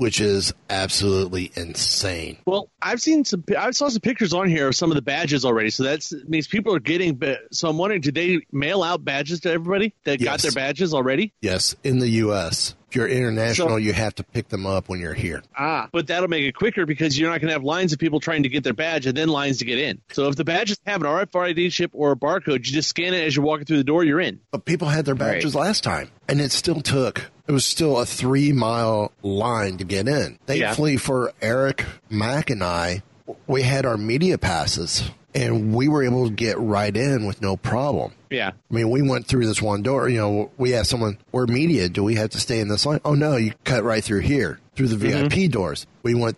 Which 0.00 0.18
is 0.18 0.54
absolutely 0.70 1.52
insane. 1.56 2.38
Well, 2.46 2.70
I've 2.80 3.02
seen 3.02 3.26
some. 3.26 3.44
I 3.56 3.70
saw 3.72 3.88
some 3.90 4.00
pictures 4.00 4.32
on 4.32 4.48
here 4.48 4.68
of 4.68 4.74
some 4.74 4.90
of 4.90 4.94
the 4.94 5.02
badges 5.02 5.44
already. 5.44 5.68
So 5.68 5.82
that 5.82 6.10
means 6.26 6.48
people 6.48 6.74
are 6.74 6.80
getting. 6.80 7.20
So 7.52 7.68
I'm 7.68 7.76
wondering, 7.76 8.00
did 8.00 8.14
they 8.14 8.40
mail 8.50 8.82
out 8.82 9.04
badges 9.04 9.40
to 9.40 9.50
everybody 9.50 9.94
that 10.04 10.22
got 10.22 10.40
their 10.40 10.52
badges 10.52 10.94
already? 10.94 11.34
Yes, 11.42 11.76
in 11.84 11.98
the 11.98 12.08
U.S. 12.08 12.74
If 12.88 12.96
you're 12.96 13.06
international, 13.06 13.68
So- 13.68 13.76
you 13.76 13.92
have 13.92 14.14
to 14.16 14.24
pick 14.24 14.48
them 14.48 14.66
up 14.66 14.88
when 14.88 15.00
you're 15.00 15.14
here. 15.14 15.42
Ah, 15.56 15.88
but 15.92 16.06
that'll 16.08 16.28
make 16.28 16.44
it 16.44 16.56
quicker 16.56 16.86
because 16.86 17.16
you're 17.16 17.30
not 17.30 17.40
going 17.40 17.48
to 17.48 17.52
have 17.52 17.62
lines 17.62 17.92
of 17.92 17.98
people 18.00 18.18
trying 18.20 18.42
to 18.44 18.48
get 18.48 18.64
their 18.64 18.72
badge 18.72 19.06
and 19.06 19.16
then 19.16 19.28
lines 19.28 19.58
to 19.58 19.64
get 19.66 19.78
in. 19.78 20.00
So 20.10 20.26
if 20.28 20.34
the 20.36 20.44
badges 20.44 20.80
have 20.86 21.02
an 21.02 21.06
RFID 21.06 21.70
chip 21.70 21.90
or 21.94 22.10
a 22.10 22.16
barcode, 22.16 22.54
you 22.66 22.72
just 22.72 22.88
scan 22.88 23.14
it 23.14 23.22
as 23.24 23.36
you're 23.36 23.44
walking 23.44 23.66
through 23.66 23.76
the 23.76 23.84
door. 23.84 24.02
You're 24.02 24.20
in. 24.20 24.40
But 24.50 24.64
people 24.64 24.88
had 24.88 25.04
their 25.04 25.14
badges 25.14 25.54
last 25.54 25.84
time, 25.84 26.10
and 26.26 26.40
it 26.40 26.50
still 26.50 26.80
took. 26.80 27.30
It 27.50 27.52
was 27.52 27.64
still 27.64 27.98
a 27.98 28.06
three 28.06 28.52
mile 28.52 29.10
line 29.24 29.78
to 29.78 29.84
get 29.84 30.06
in. 30.06 30.38
Thankfully 30.46 30.96
for 30.96 31.32
Eric 31.42 31.84
Mack 32.08 32.48
and 32.48 32.62
I, 32.62 33.02
we 33.48 33.62
had 33.62 33.84
our 33.84 33.96
media 33.96 34.38
passes, 34.38 35.10
and 35.34 35.74
we 35.74 35.88
were 35.88 36.04
able 36.04 36.28
to 36.28 36.32
get 36.32 36.60
right 36.60 36.96
in 36.96 37.26
with 37.26 37.42
no 37.42 37.56
problem. 37.56 38.12
Yeah. 38.30 38.52
I 38.70 38.72
mean, 38.72 38.88
we 38.88 39.02
went 39.02 39.26
through 39.26 39.46
this 39.46 39.60
one 39.60 39.82
door. 39.82 40.08
You 40.08 40.18
know, 40.18 40.50
we 40.58 40.76
asked 40.76 40.90
someone, 40.90 41.18
"We're 41.32 41.48
media. 41.48 41.88
Do 41.88 42.04
we 42.04 42.14
have 42.14 42.30
to 42.30 42.38
stay 42.38 42.60
in 42.60 42.68
this 42.68 42.86
line?" 42.86 43.00
Oh 43.04 43.16
no, 43.16 43.34
you 43.34 43.52
cut 43.64 43.82
right 43.82 44.04
through 44.04 44.20
here 44.20 44.60
through 44.76 44.86
the 44.86 45.08
mm-hmm. 45.08 45.26
VIP 45.26 45.50
doors. 45.50 45.88
We 46.04 46.14
went. 46.14 46.36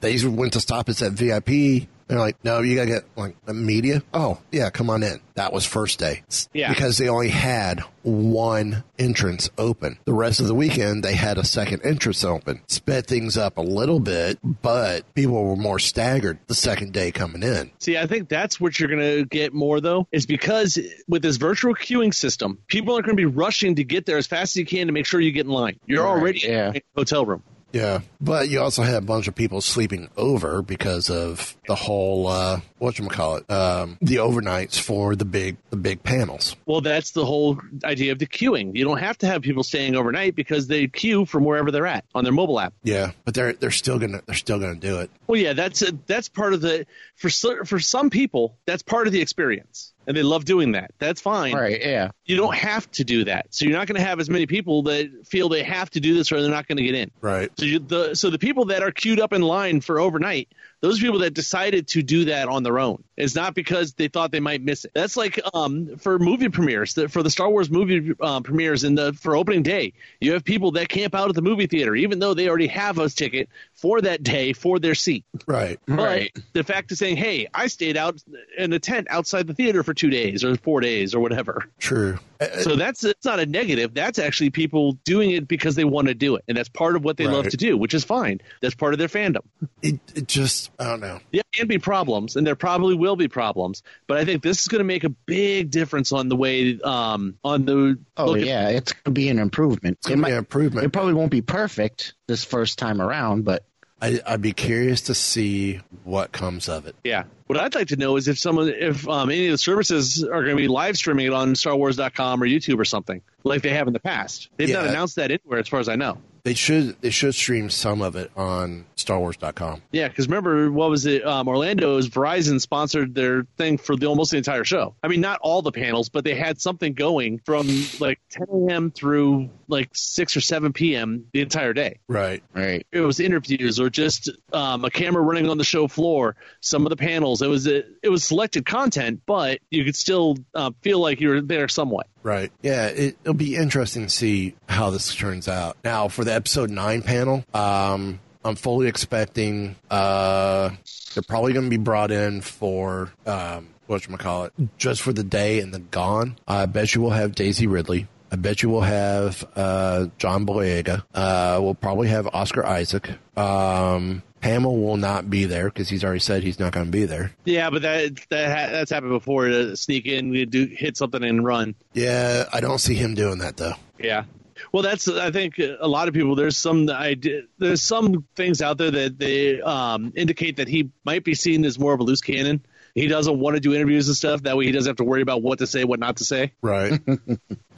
They 0.00 0.18
went 0.26 0.54
to 0.54 0.60
stop 0.60 0.88
us 0.88 1.02
at 1.02 1.12
VIP. 1.12 1.86
They're 2.08 2.18
like, 2.18 2.36
"No, 2.44 2.60
you 2.60 2.76
gotta 2.76 2.86
get 2.88 3.04
like 3.16 3.36
a 3.46 3.54
media." 3.54 4.02
Oh 4.14 4.38
yeah, 4.52 4.70
come 4.70 4.90
on 4.90 5.02
in. 5.02 5.20
That 5.34 5.52
was 5.52 5.64
first 5.66 5.98
day. 5.98 6.22
Yeah. 6.54 6.72
because 6.72 6.96
they 6.98 7.08
only 7.08 7.28
had 7.28 7.80
one 8.02 8.84
entrance 8.98 9.50
open. 9.58 9.98
The 10.06 10.14
rest 10.14 10.40
of 10.40 10.46
the 10.46 10.54
weekend, 10.54 11.02
they 11.04 11.14
had 11.14 11.36
a 11.36 11.44
second 11.44 11.82
entrance 11.84 12.24
open. 12.24 12.62
Sped 12.68 13.06
things 13.06 13.36
up 13.36 13.58
a 13.58 13.62
little 13.62 14.00
bit, 14.00 14.38
but 14.62 15.12
people 15.14 15.44
were 15.44 15.56
more 15.56 15.78
staggered 15.78 16.38
the 16.46 16.54
second 16.54 16.92
day 16.92 17.10
coming 17.12 17.42
in. 17.42 17.70
See, 17.80 17.98
I 17.98 18.06
think 18.06 18.28
that's 18.30 18.58
what 18.60 18.78
you're 18.80 18.88
going 18.88 19.00
to 19.18 19.24
get 19.26 19.52
more 19.52 19.80
though, 19.80 20.06
is 20.12 20.24
because 20.24 20.78
with 21.08 21.20
this 21.22 21.36
virtual 21.36 21.74
queuing 21.74 22.14
system, 22.14 22.58
people 22.68 22.96
are 22.96 23.02
going 23.02 23.16
to 23.16 23.20
be 23.20 23.26
rushing 23.26 23.74
to 23.74 23.84
get 23.84 24.06
there 24.06 24.16
as 24.16 24.26
fast 24.26 24.52
as 24.52 24.56
you 24.56 24.64
can 24.66 24.86
to 24.86 24.92
make 24.92 25.04
sure 25.04 25.20
you 25.20 25.32
get 25.32 25.44
in 25.46 25.52
line. 25.52 25.78
You're 25.86 26.04
Right, 26.04 26.10
already 26.10 26.40
yeah. 26.44 26.70
in 26.70 26.76
a 26.76 26.80
hotel 26.96 27.26
room. 27.26 27.42
Yeah, 27.76 28.00
but 28.22 28.48
you 28.48 28.62
also 28.62 28.82
had 28.82 28.94
a 28.94 29.00
bunch 29.02 29.28
of 29.28 29.34
people 29.34 29.60
sleeping 29.60 30.08
over 30.16 30.62
because 30.62 31.10
of 31.10 31.54
the 31.66 31.74
whole 31.74 32.26
uh, 32.26 32.60
what 32.78 32.98
you 32.98 33.06
call 33.08 33.36
it, 33.36 33.50
um, 33.50 33.98
the 34.00 34.16
overnights 34.16 34.80
for 34.80 35.14
the 35.14 35.26
big 35.26 35.58
the 35.68 35.76
big 35.76 36.02
panels. 36.02 36.56
Well, 36.64 36.80
that's 36.80 37.10
the 37.10 37.26
whole 37.26 37.60
idea 37.84 38.12
of 38.12 38.18
the 38.18 38.26
queuing. 38.26 38.74
You 38.74 38.84
don't 38.84 38.98
have 38.98 39.18
to 39.18 39.26
have 39.26 39.42
people 39.42 39.62
staying 39.62 39.94
overnight 39.94 40.34
because 40.34 40.66
they 40.68 40.86
queue 40.86 41.26
from 41.26 41.44
wherever 41.44 41.70
they're 41.70 41.86
at 41.86 42.06
on 42.14 42.24
their 42.24 42.32
mobile 42.32 42.58
app. 42.58 42.72
Yeah, 42.82 43.12
but 43.26 43.34
they're 43.34 43.52
they're 43.52 43.70
still 43.70 43.98
gonna 43.98 44.22
they're 44.24 44.34
still 44.34 44.58
gonna 44.58 44.76
do 44.76 45.00
it. 45.00 45.10
Well, 45.26 45.38
yeah, 45.38 45.52
that's 45.52 45.82
that's 46.06 46.30
part 46.30 46.54
of 46.54 46.62
the 46.62 46.86
for 47.14 47.28
for 47.66 47.78
some 47.78 48.08
people 48.08 48.56
that's 48.64 48.82
part 48.82 49.06
of 49.06 49.12
the 49.12 49.20
experience, 49.20 49.92
and 50.06 50.16
they 50.16 50.22
love 50.22 50.44
doing 50.44 50.72
that. 50.72 50.92
That's 50.98 51.20
fine. 51.20 51.54
Right. 51.54 51.80
Yeah. 51.80 52.10
You 52.24 52.36
don't 52.36 52.54
have 52.54 52.90
to 52.92 53.04
do 53.04 53.24
that, 53.24 53.46
so 53.50 53.64
you're 53.64 53.76
not 53.76 53.86
going 53.86 54.00
to 54.00 54.06
have 54.06 54.20
as 54.20 54.30
many 54.30 54.46
people 54.46 54.82
that 54.84 55.26
feel 55.26 55.48
they 55.48 55.62
have 55.62 55.90
to 55.90 56.00
do 56.00 56.14
this 56.14 56.32
or 56.32 56.40
they're 56.40 56.50
not 56.50 56.68
going 56.68 56.78
to 56.78 56.84
get 56.84 56.94
in. 56.94 57.10
Right. 57.20 57.50
So 57.58 57.64
you, 57.64 57.78
the 57.78 58.14
so 58.14 58.30
the 58.30 58.38
people 58.38 58.66
that 58.66 58.82
are 58.82 58.90
queued 58.90 59.20
up 59.20 59.32
in 59.32 59.42
line 59.42 59.80
for 59.80 59.98
overnight, 60.00 60.48
those 60.86 61.00
people 61.00 61.18
that 61.20 61.34
decided 61.34 61.88
to 61.88 62.02
do 62.02 62.26
that 62.26 62.48
on 62.48 62.62
their 62.62 62.78
own. 62.78 63.02
It's 63.16 63.34
not 63.34 63.54
because 63.54 63.94
they 63.94 64.08
thought 64.08 64.30
they 64.30 64.40
might 64.40 64.62
miss 64.62 64.84
it. 64.84 64.92
That's 64.94 65.16
like 65.16 65.40
um, 65.52 65.96
for 65.96 66.18
movie 66.18 66.48
premieres, 66.48 66.94
the, 66.94 67.08
for 67.08 67.22
the 67.22 67.30
Star 67.30 67.48
Wars 67.50 67.70
movie 67.70 68.14
um, 68.20 68.42
premieres 68.42 68.84
and 68.84 68.96
the 68.96 69.12
for 69.14 69.34
opening 69.34 69.62
day. 69.62 69.94
You 70.20 70.34
have 70.34 70.44
people 70.44 70.72
that 70.72 70.88
camp 70.88 71.14
out 71.14 71.28
at 71.28 71.34
the 71.34 71.42
movie 71.42 71.66
theater, 71.66 71.96
even 71.96 72.18
though 72.18 72.34
they 72.34 72.48
already 72.48 72.68
have 72.68 72.98
a 72.98 73.08
ticket 73.08 73.48
for 73.74 74.00
that 74.02 74.22
day 74.22 74.52
for 74.52 74.78
their 74.78 74.94
seat. 74.94 75.24
Right. 75.46 75.80
Right. 75.88 76.36
The 76.52 76.62
fact 76.62 76.92
of 76.92 76.98
saying, 76.98 77.16
"Hey, 77.16 77.48
I 77.52 77.66
stayed 77.66 77.96
out 77.96 78.22
in 78.56 78.72
a 78.72 78.78
tent 78.78 79.08
outside 79.10 79.46
the 79.46 79.54
theater 79.54 79.82
for 79.82 79.94
two 79.94 80.10
days 80.10 80.44
or 80.44 80.56
four 80.56 80.80
days 80.80 81.14
or 81.14 81.20
whatever," 81.20 81.68
True. 81.78 82.18
Uh, 82.40 82.60
so 82.62 82.76
that's 82.76 83.04
it's 83.04 83.24
not 83.24 83.38
a 83.40 83.46
negative. 83.46 83.94
That's 83.94 84.18
actually 84.18 84.50
people 84.50 84.92
doing 85.04 85.30
it 85.30 85.48
because 85.48 85.74
they 85.74 85.84
want 85.84 86.08
to 86.08 86.14
do 86.14 86.36
it, 86.36 86.44
and 86.48 86.56
that's 86.56 86.68
part 86.68 86.96
of 86.96 87.04
what 87.04 87.16
they 87.16 87.26
love 87.26 87.48
to 87.48 87.56
do, 87.56 87.76
which 87.76 87.94
is 87.94 88.04
fine. 88.04 88.40
That's 88.60 88.74
part 88.74 88.92
of 88.92 88.98
their 88.98 89.08
fandom. 89.08 89.42
It, 89.82 90.00
it 90.14 90.28
just 90.28 90.70
I 90.78 90.84
don't 90.84 91.00
know. 91.00 91.20
Yeah, 91.32 91.42
there 91.52 91.60
can 91.60 91.68
be 91.68 91.78
problems, 91.78 92.36
and 92.36 92.46
there 92.46 92.56
probably 92.56 92.94
will 92.94 93.16
be 93.16 93.28
problems, 93.28 93.82
but 94.06 94.18
I 94.18 94.24
think 94.24 94.42
this 94.42 94.60
is 94.60 94.68
going 94.68 94.80
to 94.80 94.84
make 94.84 95.04
a 95.04 95.08
big 95.10 95.70
difference 95.70 96.12
on 96.12 96.28
the 96.28 96.36
way 96.36 96.78
um, 96.82 97.38
on 97.44 97.64
the 97.64 97.98
Oh 98.16 98.26
look 98.26 98.38
at- 98.40 98.46
yeah, 98.46 98.68
it's 98.70 98.92
gonna 98.92 99.14
be 99.14 99.28
an 99.28 99.38
improvement. 99.38 99.98
It's 100.00 100.08
gonna 100.08 100.24
be 100.26 100.32
an 100.32 100.38
improvement. 100.38 100.86
It 100.86 100.90
probably 100.90 101.14
won't 101.14 101.30
be 101.30 101.42
perfect 101.42 102.14
this 102.28 102.44
first 102.44 102.78
time 102.78 103.00
around, 103.00 103.44
but 103.44 103.64
I, 104.00 104.20
I'd 104.26 104.42
be 104.42 104.52
curious 104.52 105.02
to 105.02 105.14
see 105.14 105.80
what 106.04 106.32
comes 106.32 106.68
of 106.68 106.86
it. 106.86 106.94
Yeah. 107.02 107.24
What 107.46 107.58
I'd 107.58 107.74
like 107.74 107.88
to 107.88 107.96
know 107.96 108.16
is 108.16 108.28
if 108.28 108.38
someone, 108.38 108.68
if 108.68 109.08
um, 109.08 109.30
any 109.30 109.46
of 109.46 109.52
the 109.52 109.58
services 109.58 110.22
are 110.22 110.42
going 110.42 110.56
to 110.56 110.62
be 110.62 110.68
live 110.68 110.96
streaming 110.96 111.26
it 111.26 111.32
on 111.32 111.54
StarWars.com 111.54 112.42
or 112.42 112.46
YouTube 112.46 112.78
or 112.78 112.84
something, 112.84 113.22
like 113.44 113.62
they 113.62 113.70
have 113.70 113.86
in 113.86 113.94
the 113.94 114.00
past. 114.00 114.50
They've 114.56 114.68
not 114.70 114.86
announced 114.86 115.16
that 115.16 115.30
anywhere, 115.30 115.60
as 115.60 115.68
far 115.68 115.80
as 115.80 115.88
I 115.88 115.96
know. 115.96 116.18
They 116.46 116.54
should 116.54 116.94
they 117.00 117.10
should 117.10 117.34
stream 117.34 117.70
some 117.70 118.00
of 118.02 118.14
it 118.14 118.30
on 118.36 118.84
StarWars.com. 118.96 119.82
Yeah, 119.90 120.06
because 120.06 120.28
remember, 120.28 120.70
what 120.70 120.88
was 120.88 121.04
it? 121.04 121.26
Um, 121.26 121.48
Orlando's 121.48 122.08
Verizon 122.08 122.60
sponsored 122.60 123.16
their 123.16 123.48
thing 123.56 123.78
for 123.78 123.96
the 123.96 124.06
almost 124.06 124.30
the 124.30 124.36
entire 124.36 124.62
show. 124.62 124.94
I 125.02 125.08
mean, 125.08 125.20
not 125.20 125.40
all 125.42 125.60
the 125.60 125.72
panels, 125.72 126.08
but 126.08 126.22
they 126.22 126.36
had 126.36 126.60
something 126.60 126.92
going 126.92 127.40
from 127.44 127.66
like 127.98 128.20
10 128.30 128.46
a.m. 128.68 128.92
through 128.92 129.50
like 129.66 129.90
6 129.92 130.36
or 130.36 130.40
7 130.40 130.72
p.m. 130.72 131.26
the 131.32 131.40
entire 131.40 131.72
day. 131.72 131.98
Right. 132.06 132.44
right. 132.54 132.86
It 132.92 133.00
was 133.00 133.18
interviews 133.18 133.80
or 133.80 133.90
just 133.90 134.30
um, 134.52 134.84
a 134.84 134.90
camera 134.90 135.22
running 135.22 135.50
on 135.50 135.58
the 135.58 135.64
show 135.64 135.88
floor. 135.88 136.36
Some 136.60 136.86
of 136.86 136.90
the 136.90 136.96
panels, 136.96 137.42
it 137.42 137.48
was 137.48 137.66
it 137.66 138.08
was 138.08 138.22
selected 138.22 138.64
content, 138.64 139.22
but 139.26 139.58
you 139.68 139.84
could 139.84 139.96
still 139.96 140.36
uh, 140.54 140.70
feel 140.82 141.00
like 141.00 141.20
you 141.20 141.30
were 141.30 141.40
there 141.40 141.66
somewhat. 141.66 142.06
Right. 142.26 142.50
Yeah, 142.60 142.86
it, 142.86 143.16
it'll 143.22 143.34
be 143.34 143.54
interesting 143.54 144.02
to 144.02 144.10
see 144.10 144.56
how 144.68 144.90
this 144.90 145.14
turns 145.14 145.46
out. 145.46 145.76
Now, 145.84 146.08
for 146.08 146.24
the 146.24 146.34
episode 146.34 146.70
nine 146.70 147.02
panel, 147.02 147.44
um, 147.54 148.18
I'm 148.44 148.56
fully 148.56 148.88
expecting 148.88 149.76
uh, 149.88 150.70
they're 151.14 151.22
probably 151.22 151.52
going 151.52 151.66
to 151.66 151.70
be 151.70 151.76
brought 151.76 152.10
in 152.10 152.40
for 152.40 153.12
um, 153.26 153.68
what 153.86 154.08
you 154.08 154.16
call 154.16 154.46
it, 154.46 154.52
just 154.76 155.02
for 155.02 155.12
the 155.12 155.22
day 155.22 155.60
and 155.60 155.72
then 155.72 155.86
gone. 155.92 156.36
I 156.48 156.66
bet 156.66 156.96
you 156.96 157.00
we'll 157.00 157.12
have 157.12 157.36
Daisy 157.36 157.68
Ridley. 157.68 158.08
I 158.32 158.34
bet 158.34 158.60
you 158.60 158.70
we'll 158.70 158.80
have 158.80 159.44
uh, 159.54 160.08
John 160.18 160.44
Boyega. 160.44 161.04
Uh, 161.14 161.60
we'll 161.62 161.74
probably 161.76 162.08
have 162.08 162.26
Oscar 162.32 162.66
Isaac. 162.66 163.08
Um, 163.38 164.24
Hamill 164.42 164.76
will 164.76 164.96
not 164.96 165.28
be 165.28 165.44
there 165.44 165.64
because 165.64 165.88
he's 165.88 166.04
already 166.04 166.20
said 166.20 166.42
he's 166.42 166.60
not 166.60 166.72
going 166.72 166.86
to 166.86 166.92
be 166.92 167.04
there. 167.04 167.32
Yeah, 167.44 167.70
but 167.70 167.82
that 167.82 168.14
that 168.30 168.70
that's 168.70 168.90
happened 168.90 169.12
before 169.12 169.48
to 169.48 169.76
sneak 169.76 170.06
in, 170.06 170.32
do 170.50 170.66
hit 170.66 170.96
something 170.96 171.22
and 171.22 171.44
run. 171.44 171.74
Yeah, 171.94 172.44
I 172.52 172.60
don't 172.60 172.78
see 172.78 172.94
him 172.94 173.14
doing 173.14 173.38
that 173.38 173.56
though. 173.56 173.74
Yeah. 173.98 174.24
Well, 174.72 174.82
that's 174.82 175.08
I 175.08 175.30
think 175.30 175.58
a 175.58 175.88
lot 175.88 176.08
of 176.08 176.14
people. 176.14 176.34
There's 176.34 176.56
some 176.56 176.88
idea. 176.88 177.42
There's 177.58 177.82
some 177.82 178.26
things 178.36 178.62
out 178.62 178.78
there 178.78 178.90
that 178.90 179.18
they 179.18 179.60
um, 179.60 180.12
indicate 180.16 180.56
that 180.56 180.68
he 180.68 180.90
might 181.04 181.24
be 181.24 181.34
seen 181.34 181.64
as 181.64 181.78
more 181.78 181.92
of 181.92 182.00
a 182.00 182.04
loose 182.04 182.20
cannon. 182.20 182.64
He 182.96 183.08
doesn't 183.08 183.38
want 183.38 183.56
to 183.56 183.60
do 183.60 183.74
interviews 183.74 184.08
and 184.08 184.16
stuff. 184.16 184.44
That 184.44 184.56
way, 184.56 184.64
he 184.64 184.72
doesn't 184.72 184.88
have 184.88 184.96
to 184.96 185.04
worry 185.04 185.20
about 185.20 185.42
what 185.42 185.58
to 185.58 185.66
say, 185.66 185.84
what 185.84 186.00
not 186.00 186.16
to 186.16 186.24
say. 186.24 186.52
Right. 186.62 186.92
uh, 187.06 187.14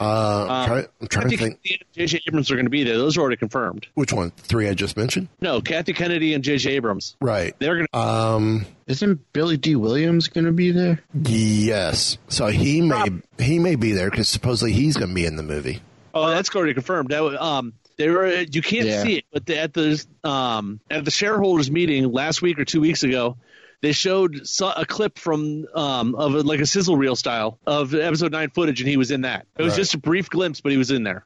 I'm, 0.00 0.66
try, 0.68 0.86
I'm 1.00 1.08
trying 1.08 1.30
to 1.30 1.36
think. 1.36 1.60
J.J. 1.92 2.22
Abrams 2.28 2.50
are 2.52 2.54
going 2.54 2.66
to 2.66 2.70
be 2.70 2.84
there. 2.84 2.96
Those 2.96 3.16
are 3.16 3.22
already 3.22 3.36
confirmed. 3.36 3.88
Which 3.94 4.12
one? 4.12 4.30
Three 4.30 4.68
I 4.68 4.74
just 4.74 4.96
mentioned. 4.96 5.26
No, 5.40 5.60
Kathy 5.60 5.92
Kennedy 5.92 6.34
and 6.34 6.44
J.J. 6.44 6.70
Abrams. 6.70 7.16
Right. 7.20 7.52
They're 7.58 7.74
going 7.74 7.88
to. 7.92 7.98
Um. 7.98 8.66
Isn't 8.86 9.32
Billy 9.32 9.56
Dee 9.56 9.74
Williams 9.76 10.28
going 10.28 10.46
to 10.46 10.52
be 10.52 10.70
there? 10.70 11.02
Yes. 11.24 12.16
So 12.28 12.46
he 12.46 12.80
may 12.80 13.06
he 13.38 13.58
may 13.58 13.74
be 13.74 13.92
there 13.92 14.08
because 14.10 14.28
supposedly 14.28 14.72
he's 14.72 14.96
going 14.96 15.08
to 15.10 15.14
be 15.14 15.26
in 15.26 15.36
the 15.36 15.42
movie. 15.42 15.82
Oh, 16.14 16.28
that's 16.30 16.54
already 16.54 16.74
confirmed. 16.74 17.10
That 17.10 17.22
um, 17.42 17.74
they 17.96 18.08
were 18.08 18.28
you 18.34 18.62
can't 18.62 18.86
Yeah. 18.86 19.02
see 19.02 19.16
it, 19.18 19.24
but 19.32 19.44
the, 19.46 19.58
at 19.58 19.74
the 19.74 20.02
um 20.24 20.80
at 20.90 21.04
the 21.04 21.10
shareholders 21.10 21.70
meeting 21.70 22.10
last 22.10 22.40
week 22.40 22.58
or 22.58 22.64
two 22.64 22.80
weeks 22.80 23.02
ago, 23.02 23.36
they 23.80 23.92
showed 23.92 24.40
a 24.76 24.84
clip 24.86 25.18
from 25.18 25.66
um 25.74 26.14
of 26.14 26.34
a, 26.34 26.40
like 26.42 26.60
a 26.60 26.66
sizzle 26.66 26.96
reel 26.96 27.16
style 27.16 27.58
of 27.66 27.94
episode 27.94 28.32
nine 28.32 28.50
footage, 28.50 28.80
and 28.80 28.88
he 28.88 28.96
was 28.96 29.10
in 29.10 29.22
that. 29.22 29.46
It 29.56 29.62
was 29.62 29.72
Right. 29.72 29.78
just 29.78 29.94
a 29.94 29.98
brief 29.98 30.28
glimpse, 30.30 30.60
but 30.60 30.72
he 30.72 30.78
was 30.78 30.90
in 30.90 31.02
there. 31.04 31.24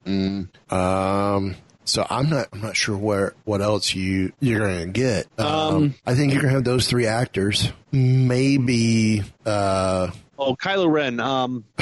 Um. 0.71 1.57
So 1.85 2.07
I'm 2.09 2.31
not 2.31 2.47
I'm 2.53 2.61
not 2.61 2.77
sure 2.77 2.97
where 2.97 3.35
what 3.45 3.61
else 3.61 3.93
you 3.93 4.33
you're 4.39 4.61
going 4.61 4.87
to 4.87 4.93
get. 4.93 5.27
Um, 5.37 5.47
Um, 5.49 5.95
I 6.07 6.15
think 6.15 6.33
you're 6.33 6.41
going 6.43 6.53
to 6.53 6.57
have 6.59 6.65
those 6.65 6.87
three 6.87 7.07
actors. 7.07 7.73
Maybe 7.91 9.23
uh 9.45 10.11
Oh, 10.39 10.55
Kylo 10.57 10.91
Ren. 10.91 11.19
Um, 11.21 11.65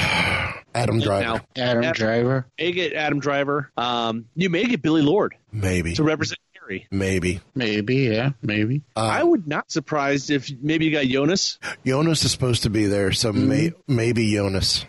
Adam 0.73 0.99
Driver. 0.99 1.23
now 1.23 1.41
Adam 1.55 1.83
Yep. 1.83 1.95
Driver. 1.95 2.45
may 2.59 2.71
get 2.71 2.93
Adam 2.93 3.19
Driver. 3.19 3.71
Um, 3.77 4.25
you 4.35 4.49
may 4.49 4.65
get 4.65 4.81
Billie 4.81 5.01
Lourd 5.01 5.35
Maybe. 5.51 5.93
to 5.95 6.03
represent 6.03 6.39
Harry. 6.71 6.87
Maybe. 6.91 7.41
Maybe, 7.55 7.95
yeah, 7.95 8.31
maybe. 8.41 8.81
Uh, 8.95 8.99
I 9.01 9.23
would 9.23 9.47
not 9.47 9.71
surprised 9.71 10.29
if 10.29 10.49
maybe 10.61 10.85
you 10.85 10.91
got 10.91 11.05
Joonas. 11.05 11.57
Joonas 11.85 12.23
is 12.25 12.31
supposed 12.31 12.63
to 12.63 12.69
be 12.69 12.85
there, 12.87 13.11
so 13.11 13.33
may, 13.33 13.73
maybe 13.87 14.29
Joonas. 14.31 14.85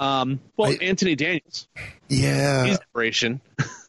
Um, 0.00 0.40
well, 0.56 0.72
I- 0.72 0.84
Anthony 0.84 1.14
Daniels. 1.14 1.68
Yeah, 2.08 2.64
He's 2.66 2.76
celebration. 2.76 3.40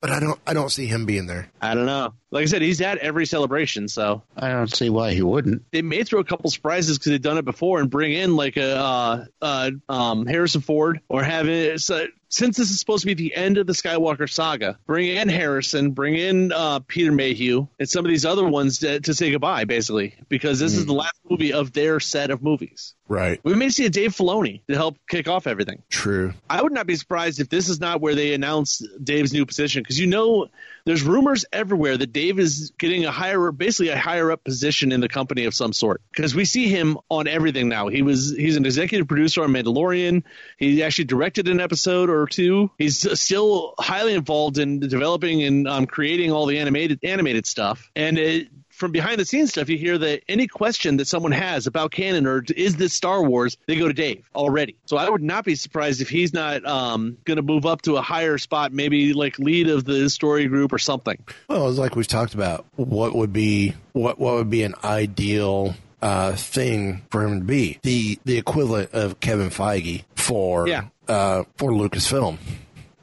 But 0.02 0.12
I 0.12 0.20
don't 0.20 0.40
I 0.46 0.54
don't 0.54 0.70
see 0.70 0.86
him 0.86 1.06
being 1.06 1.28
there. 1.28 1.50
I 1.62 1.76
don't 1.76 1.86
know. 1.86 2.14
Like 2.32 2.44
I 2.44 2.46
said, 2.48 2.62
he's 2.62 2.82
at 2.82 2.98
every 2.98 3.26
celebration, 3.26 3.88
so 3.88 4.22
I 4.36 4.50
don't 4.50 4.68
see 4.74 4.90
why 4.90 5.14
he 5.14 5.22
wouldn't. 5.22 5.64
they 5.72 5.82
may 5.82 6.04
throw 6.04 6.20
a 6.20 6.26
couple 6.26 6.50
surprises 6.50 6.98
because 6.98 7.12
they've 7.12 7.22
done 7.22 7.38
it 7.38 7.46
before 7.46 7.80
and 7.80 7.90
bring 7.90 8.12
in 8.12 8.36
like 8.36 8.58
a 8.58 8.78
uh, 8.78 9.26
uh, 9.42 9.72
um, 9.88 10.26
Harrison 10.26 10.62
Ford 10.62 11.00
or 11.08 11.24
have 11.24 11.48
it. 11.48 11.80
So, 11.80 12.08
since 12.28 12.58
this 12.58 12.70
is 12.70 12.80
supposed 12.80 13.04
to 13.04 13.08
be 13.08 13.14
the 13.14 13.34
end 13.34 13.58
of 13.58 13.68
the 13.68 13.72
Skywalker 13.72 14.30
saga, 14.30 14.78
bring 14.86 15.08
in 15.08 15.30
Harrison, 15.30 15.92
bring 15.92 16.16
in 16.16 16.52
uh, 16.52 16.80
Peter 16.80 17.14
Mayhew, 17.14 17.68
and 17.80 17.88
some 17.90 18.04
of 18.04 18.10
these 18.10 18.26
other 18.26 18.46
ones 18.46 18.80
to, 18.80 19.00
to 19.00 19.14
say 19.14 19.32
goodbye, 19.32 19.64
basically, 19.64 20.16
because 20.28 20.60
this 20.60 20.74
is 20.76 20.86
the 20.86 20.94
last 20.94 21.16
movie 21.30 21.54
of 21.54 21.72
their 21.72 22.02
set 22.02 22.32
of 22.32 22.44
movies. 22.44 22.96
Right. 23.08 23.40
We 23.44 23.56
may 23.56 23.70
see 23.70 23.86
a 23.86 23.90
Dave 23.90 24.14
Filoni 24.14 24.66
to 24.68 24.76
help 24.76 24.98
kick 25.08 25.30
off 25.30 25.48
everything. 25.48 25.84
True. 25.90 26.34
I 26.50 26.62
would 26.62 26.74
not 26.74 26.88
be 26.88 26.96
surprised 26.96 27.40
if 27.40 27.48
this 27.48 27.70
is 27.70 27.80
not 27.80 28.02
where 28.02 28.16
they 28.16 28.34
announce 28.34 28.86
Dave's 29.02 29.32
new 29.32 29.46
position 29.56 29.82
because 29.82 30.00
you 30.00 30.08
know 30.08 30.48
there's 30.86 31.02
rumors 31.02 31.46
everywhere 31.52 31.98
that 31.98 32.14
Dave 32.14 32.40
is 32.40 32.72
getting 32.78 33.06
a 33.06 33.12
higher, 33.12 33.52
basically 33.52 33.90
a 33.90 33.98
higher 33.98 34.32
up 34.32 34.44
position 34.44 34.92
in 34.92 35.00
the 35.00 35.08
company 35.10 35.46
of 35.46 35.54
some 35.56 35.74
sort 35.74 36.02
because 36.12 36.36
we 36.36 36.46
see 36.46 36.68
him 36.68 36.98
on 37.10 37.28
everything 37.28 37.70
now. 37.70 37.88
He 37.88 38.02
was 38.02 38.36
he's 38.36 38.56
an 38.58 38.66
executive 38.66 39.08
producer 39.08 39.44
on 39.44 39.50
Mandalorian. 39.50 40.24
He 40.58 40.84
actually 40.84 41.06
directed 41.06 41.48
an 41.48 41.60
episode 41.60 42.10
or 42.10 42.28
two. 42.28 42.70
He's 42.78 43.20
still 43.20 43.74
highly 43.80 44.14
involved 44.14 44.58
in 44.58 44.80
developing 44.80 45.44
and 45.44 45.68
um, 45.68 45.86
creating 45.88 46.32
all 46.32 46.46
the 46.46 46.60
animated 46.60 47.00
animated 47.04 47.46
stuff 47.46 47.90
and. 47.96 48.18
It, 48.18 48.48
from 48.76 48.92
behind 48.92 49.20
the 49.20 49.26
scenes 49.26 49.50
stuff, 49.52 49.70
you 49.70 49.78
hear 49.78 49.98
that 49.98 50.22
any 50.28 50.48
question 50.48 50.98
that 50.98 51.08
someone 51.08 51.32
has 51.32 51.66
about 51.66 51.92
canon 51.92 52.28
or 52.28 52.44
is 52.56 52.76
this 52.76 52.94
Star 52.94 53.24
Wars, 53.24 53.58
they 53.68 53.76
go 53.78 53.88
to 53.88 53.94
Dave 53.94 54.30
already. 54.36 54.76
So 54.86 54.98
I 54.98 55.10
would 55.10 55.24
not 55.24 55.46
be 55.46 55.56
surprised 55.56 56.02
if 56.02 56.10
he's 56.10 56.34
not 56.34 56.66
um, 56.66 57.18
going 57.26 57.38
to 57.38 57.44
move 57.44 57.66
up 57.66 57.82
to 57.84 57.96
a 57.96 58.02
higher 58.02 58.38
spot, 58.38 58.74
maybe 58.74 59.14
like 59.14 59.40
lead 59.40 59.70
of 59.70 59.86
the 59.86 60.10
story 60.10 60.48
group 60.48 60.74
or 60.74 60.78
something. 60.80 61.18
Well, 61.48 61.70
it's 61.70 61.78
like 61.80 61.96
we've 61.96 62.08
talked 62.08 62.34
about. 62.34 62.66
What 62.76 63.16
would 63.16 63.32
be 63.34 63.74
what 63.94 64.20
what 64.20 64.36
would 64.36 64.50
be 64.50 64.64
an 64.64 64.76
ideal 64.84 65.74
uh, 66.02 66.34
thing 66.34 67.02
for 67.10 67.24
him 67.24 67.40
to 67.40 67.46
be 67.46 67.80
the 67.84 68.20
the 68.26 68.38
equivalent 68.38 68.92
of 68.94 69.20
Kevin 69.20 69.50
Feige 69.50 70.04
for 70.16 70.68
Yeah. 70.68 70.86
uh, 71.08 71.44
for 71.58 71.72
Lucasfilm. 71.72 72.38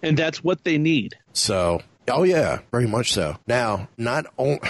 And 0.02 0.16
that's 0.16 0.44
what 0.44 0.64
they 0.64 0.78
need. 0.78 1.14
So, 1.32 1.80
oh 2.08 2.24
yeah, 2.24 2.58
very 2.70 2.86
much 2.86 3.12
so. 3.12 3.36
Now, 3.46 3.88
not 3.96 4.26
only 4.36 4.60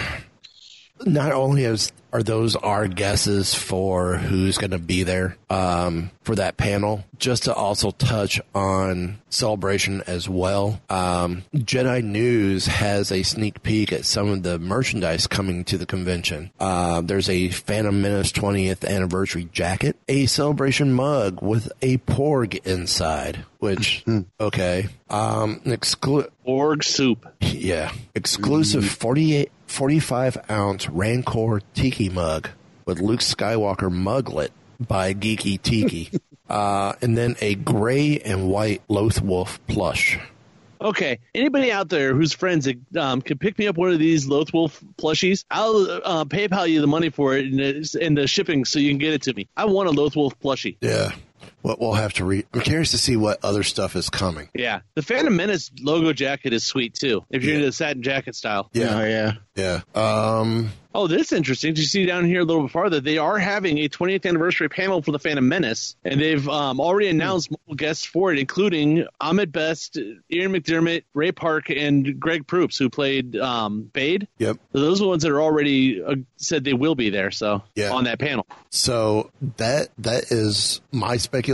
not 1.05 1.31
only 1.31 1.63
is 1.65 1.91
are 2.11 2.21
those 2.21 2.55
our 2.55 2.87
guesses 2.87 3.55
for 3.55 4.17
who's 4.17 4.59
going 4.59 4.69
to 4.69 4.77
be 4.77 5.01
there 5.01 5.35
um, 5.49 6.11
for 6.21 6.35
that 6.35 6.57
panel, 6.57 7.03
just 7.17 7.43
to 7.45 7.53
also 7.53 7.89
touch 7.89 8.39
on 8.53 9.17
celebration 9.29 10.03
as 10.05 10.29
well. 10.29 10.79
Um, 10.91 11.43
Jedi 11.55 12.03
News 12.03 12.67
has 12.67 13.11
a 13.11 13.23
sneak 13.23 13.63
peek 13.63 13.91
at 13.91 14.05
some 14.05 14.29
of 14.29 14.43
the 14.43 14.59
merchandise 14.59 15.25
coming 15.25 15.63
to 15.65 15.77
the 15.79 15.87
convention. 15.87 16.51
Uh, 16.59 17.01
there's 17.01 17.29
a 17.31 17.49
Phantom 17.49 17.99
Menace 17.99 18.31
20th 18.31 18.87
anniversary 18.87 19.49
jacket, 19.51 19.95
a 20.07 20.27
celebration 20.27 20.93
mug 20.93 21.41
with 21.41 21.71
a 21.81 21.97
porg 21.97 22.63
inside, 22.63 23.43
which 23.57 24.05
okay, 24.39 24.87
um, 25.09 25.61
an 25.65 25.71
exclu- 25.75 26.29
Org 26.43 26.83
soup. 26.83 27.25
yeah. 27.41 27.91
Exclusive 28.13 28.85
48, 28.87 29.49
45 29.73 30.37
ounce 30.51 30.87
Rancor 30.87 31.59
Tiki 31.73 32.07
mug 32.07 32.49
with 32.85 32.99
Luke 32.99 33.21
Skywalker 33.21 33.91
muglet 33.91 34.51
by 34.79 35.15
Geeky 35.15 35.59
Tiki. 35.59 36.11
uh, 36.49 36.93
and 37.01 37.17
then 37.17 37.35
a 37.41 37.55
gray 37.55 38.19
and 38.19 38.49
white 38.49 38.83
Loth 38.87 39.19
Wolf 39.21 39.59
plush. 39.65 40.19
Okay, 40.79 41.17
anybody 41.33 41.71
out 41.71 41.89
there 41.89 42.13
whose 42.13 42.33
friends 42.33 42.69
um, 42.99 43.23
can 43.23 43.39
pick 43.39 43.57
me 43.57 43.65
up 43.65 43.75
one 43.75 43.89
of 43.89 43.97
these 43.97 44.27
Loth 44.27 44.53
Wolf 44.53 44.83
plushies, 44.97 45.43
I'll 45.49 45.87
uh, 45.89 46.25
PayPal 46.25 46.69
you 46.69 46.79
the 46.79 46.85
money 46.87 47.09
for 47.09 47.35
it 47.35 47.45
and, 47.47 47.57
the- 47.57 47.99
and 47.99 48.15
the 48.15 48.27
shipping 48.27 48.65
so 48.65 48.77
you 48.77 48.91
can 48.91 48.99
get 48.99 49.13
it 49.13 49.23
to 49.23 49.33
me. 49.33 49.47
I 49.57 49.65
want 49.65 49.89
a 49.89 49.91
Loth 49.91 50.15
Wolf 50.15 50.39
plushie. 50.39 50.77
Yeah. 50.81 51.13
Well, 51.63 51.77
we'll 51.79 51.93
have 51.93 52.13
to 52.13 52.25
read. 52.25 52.45
I'm 52.53 52.61
curious 52.61 52.91
to 52.91 52.97
see 52.97 53.15
what 53.15 53.39
other 53.43 53.63
stuff 53.63 53.95
is 53.95 54.09
coming. 54.09 54.49
Yeah, 54.53 54.81
the 54.95 55.01
Phantom 55.01 55.35
Menace 55.35 55.71
logo 55.81 56.13
jacket 56.13 56.53
is 56.53 56.63
sweet 56.63 56.93
too. 56.93 57.23
If 57.29 57.43
you're 57.43 57.51
Yeah. 57.53 57.57
into 57.59 57.67
the 57.67 57.73
satin 57.73 58.03
jacket 58.03 58.35
style. 58.35 58.69
Yeah. 58.73 58.99
Oh, 58.99 59.03
yeah. 59.05 59.33
Yeah. 59.55 59.81
Um, 59.95 60.71
Oh, 60.95 61.07
this 61.07 61.31
is 61.31 61.33
interesting. 61.33 61.73
Did 61.73 61.79
you 61.81 61.87
see 61.87 62.05
down 62.05 62.23
here 62.25 62.41
a 62.41 62.43
little 62.43 62.61
bit 62.63 62.71
farther? 62.71 62.99
They 62.99 63.17
are 63.17 63.39
having 63.39 63.79
a 63.79 63.89
20th 63.89 64.27
anniversary 64.27 64.69
panel 64.69 65.01
for 65.01 65.11
the 65.11 65.17
Phantom 65.17 65.47
Menace, 65.47 65.95
and 66.05 66.21
they've 66.21 66.47
um, 66.47 66.79
already 66.79 67.07
announced 67.07 67.49
multiple 67.49 67.73
guests 67.73 68.05
for 68.05 68.31
it, 68.31 68.37
including 68.37 69.07
Ahmed 69.19 69.51
Best, 69.51 69.97
Ian 69.97 70.51
McDiarmid, 70.53 71.03
Ray 71.15 71.31
Park, 71.31 71.71
and 71.71 72.19
Greg 72.19 72.45
Proops, 72.45 72.77
who 72.77 72.91
played 72.91 73.35
um, 73.37 73.89
Bade. 73.91 74.27
yep. 74.37 74.57
So 74.71 74.81
those 74.81 75.01
are 75.01 75.05
the 75.05 75.09
ones 75.09 75.23
that 75.23 75.31
are 75.31 75.41
already 75.41 76.03
uh, 76.03 76.13
said 76.37 76.63
they 76.63 76.73
will 76.73 76.93
be 76.93 77.09
there. 77.09 77.31
So 77.31 77.63
Yeah. 77.73 77.91
on 77.91 78.03
that 78.03 78.19
panel. 78.19 78.45
So 78.69 79.31
that 79.57 79.87
that 79.97 80.25
is 80.31 80.79
my 80.91 81.17
speculation. 81.17 81.52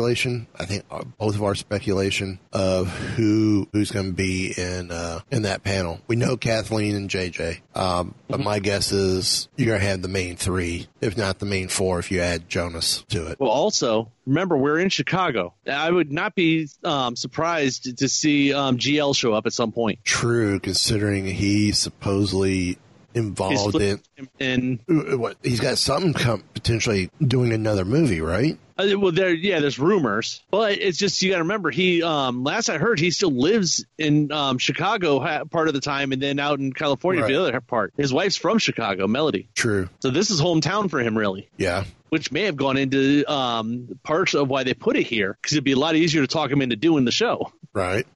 I 0.58 0.66
think 0.66 0.86
uh, 0.90 1.04
both 1.18 1.36
of 1.36 1.44
our 1.44 1.56
speculation 1.56 2.40
of 2.52 2.88
who 2.90 3.68
who's 3.72 3.92
going 3.92 4.08
to 4.08 4.14
be 4.14 4.54
in 4.58 4.92
uh, 4.92 5.20
in 5.32 5.44
that 5.44 5.64
panel. 5.64 6.00
We 6.08 6.16
know 6.16 6.38
Kathleen 6.38 6.96
and 6.96 7.10
JJ, 7.10 7.62
um, 7.76 8.16
but 8.28 8.40
my 8.40 8.60
guess 8.60 8.92
is 8.92 9.48
you're 9.56 9.68
going 9.68 9.80
to 9.80 9.88
have 9.88 10.02
the 10.02 10.08
main 10.08 10.36
three, 10.36 10.88
if 11.02 11.18
not 11.18 11.40
the 11.40 11.46
main 11.46 11.68
four, 11.68 12.00
if 12.00 12.12
you 12.12 12.22
add 12.22 12.50
Joonas 12.50 13.06
to 13.08 13.28
it. 13.28 13.40
Well, 13.40 13.50
also 13.50 14.12
remember 14.26 14.58
we're 14.58 14.80
in 14.80 14.90
Chicago. 14.90 15.54
I 15.68 15.90
would 15.90 16.12
not 16.12 16.36
be 16.36 16.68
um, 16.84 17.16
surprised 17.16 17.98
to 17.98 18.10
see 18.10 18.54
um, 18.54 18.78
GL 18.78 19.16
show 19.16 19.34
up 19.34 19.46
at 19.46 19.54
some 19.54 19.72
point. 19.72 20.00
True, 20.04 20.60
considering 20.60 21.26
he 21.26 21.72
supposedly 21.72 22.78
involved 23.13 23.76
in 23.76 24.00
And 24.39 24.80
uh, 24.89 25.17
what 25.17 25.38
he's 25.43 25.60
got 25.60 25.78
something 25.78 26.13
come, 26.13 26.43
potentially 26.54 27.10
doing 27.26 27.52
another 27.52 27.86
movie, 27.86 28.22
right? 28.22 28.58
Uh, 28.78 28.98
well, 28.98 29.12
there, 29.12 29.34
yeah, 29.34 29.60
there's 29.60 29.78
rumors, 29.78 30.41
but 30.52 30.74
it's 30.74 30.98
just 30.98 31.22
you 31.22 31.32
got 31.32 31.38
to 31.38 31.43
remember 31.43 31.69
he. 31.69 32.02
Um, 32.02 32.43
last 32.43 32.69
I 32.69 32.78
heard, 32.78 32.98
he 32.98 33.12
still 33.12 33.32
lives 33.32 33.84
in 33.98 34.32
um, 34.32 34.58
Chicago 34.58 35.19
ha- 35.19 35.43
part 35.43 35.67
of 35.67 35.74
the 35.74 35.82
time, 35.82 36.13
and 36.13 36.22
then 36.22 36.39
out 36.39 36.60
in 36.60 36.72
California 36.72 37.22
for 37.24 37.28
the 37.28 37.41
other 37.41 37.60
part. 37.60 37.93
His 37.98 38.13
wife's 38.13 38.38
from 38.38 38.58
Chicago, 38.58 39.06
Melody, 39.08 39.50
True. 39.54 39.89
so 40.00 40.12
this 40.12 40.32
is 40.32 40.39
hometown 40.39 40.89
for 40.89 41.00
him, 41.00 41.17
really. 41.17 41.50
Yeah. 41.58 41.84
Which 42.08 42.32
may 42.32 42.43
have 42.43 42.56
gone 42.56 42.78
into 42.78 43.30
um, 43.30 44.00
parts 44.02 44.34
of 44.34 44.48
why 44.48 44.63
they 44.63 44.74
put 44.74 44.95
it 44.95 45.06
here, 45.06 45.38
because 45.39 45.54
it'd 45.54 45.65
be 45.65 45.74
a 45.74 45.78
lot 45.80 45.95
easier 45.95 46.22
to 46.22 46.28
talk 46.28 46.50
him 46.50 46.62
into 46.62 46.78
doing 46.78 47.04
the 47.04 47.12
show. 47.12 47.52
Right. 47.74 48.08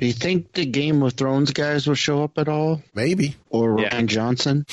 Do 0.00 0.06
you 0.06 0.12
think 0.14 0.52
the 0.52 0.64
Game 0.66 1.02
of 1.02 1.12
Thrones 1.12 1.52
guys 1.52 1.86
will 1.86 1.94
show 1.94 2.24
up 2.24 2.38
at 2.38 2.48
all? 2.48 2.82
Maybe. 2.94 3.36
Or 3.50 3.78
Yeah. 3.80 3.90
Rian 3.90 4.06
Johnson? 4.06 4.64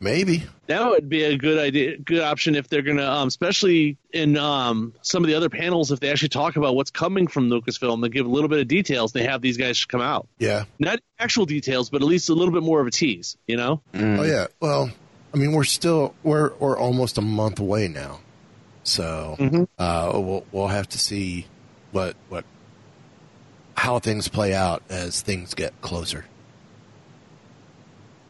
Maybe. 0.00 0.44
That 0.68 0.86
would 0.86 1.08
be 1.08 1.24
a 1.24 1.36
good 1.36 1.58
idea, 1.58 1.98
good 1.98 2.20
option 2.22 2.54
if 2.54 2.68
they're 2.68 2.82
gonna, 2.82 3.04
um, 3.04 3.28
especially 3.28 3.96
in 4.12 4.36
um, 4.36 4.94
some 5.02 5.24
of 5.24 5.28
the 5.28 5.34
other 5.34 5.48
panels, 5.48 5.90
if 5.90 5.98
they 6.00 6.10
actually 6.10 6.28
talk 6.28 6.56
about 6.56 6.74
what's 6.76 6.90
coming 6.90 7.26
from 7.26 7.50
Lucasfilm, 7.50 8.00
they 8.02 8.08
give 8.08 8.24
a 8.24 8.28
little 8.28 8.48
bit 8.48 8.60
of 8.60 8.68
details. 8.68 9.12
They 9.12 9.24
have 9.24 9.42
these 9.42 9.56
guys 9.56 9.84
come 9.86 10.00
out, 10.00 10.28
Yeah. 10.38 10.64
not 10.78 11.00
actual 11.18 11.46
details, 11.46 11.90
but 11.90 12.00
at 12.00 12.06
least 12.08 12.28
a 12.28 12.34
little 12.34 12.54
bit 12.54 12.62
more 12.62 12.80
of 12.80 12.86
a 12.86 12.90
tease. 12.90 13.36
You 13.46 13.56
know? 13.56 13.80
Oh 13.94 14.22
yeah. 14.22 14.46
Well, 14.60 14.90
I 15.34 15.36
mean, 15.36 15.52
we're 15.52 15.64
still 15.64 16.14
we're 16.22 16.52
we're 16.60 16.78
almost 16.78 17.18
a 17.18 17.22
month 17.22 17.58
away 17.58 17.88
now, 17.88 18.20
so 18.84 19.36
Mhm. 19.38 19.66
uh, 19.78 20.10
we'll 20.14 20.44
we'll 20.52 20.68
have 20.68 20.88
to 20.90 20.98
see 20.98 21.46
what 21.92 22.14
what 22.28 22.44
how 23.78 24.00
things 24.00 24.26
play 24.26 24.52
out 24.52 24.82
as 24.90 25.22
things 25.22 25.54
get 25.54 25.72
closer. 25.80 26.24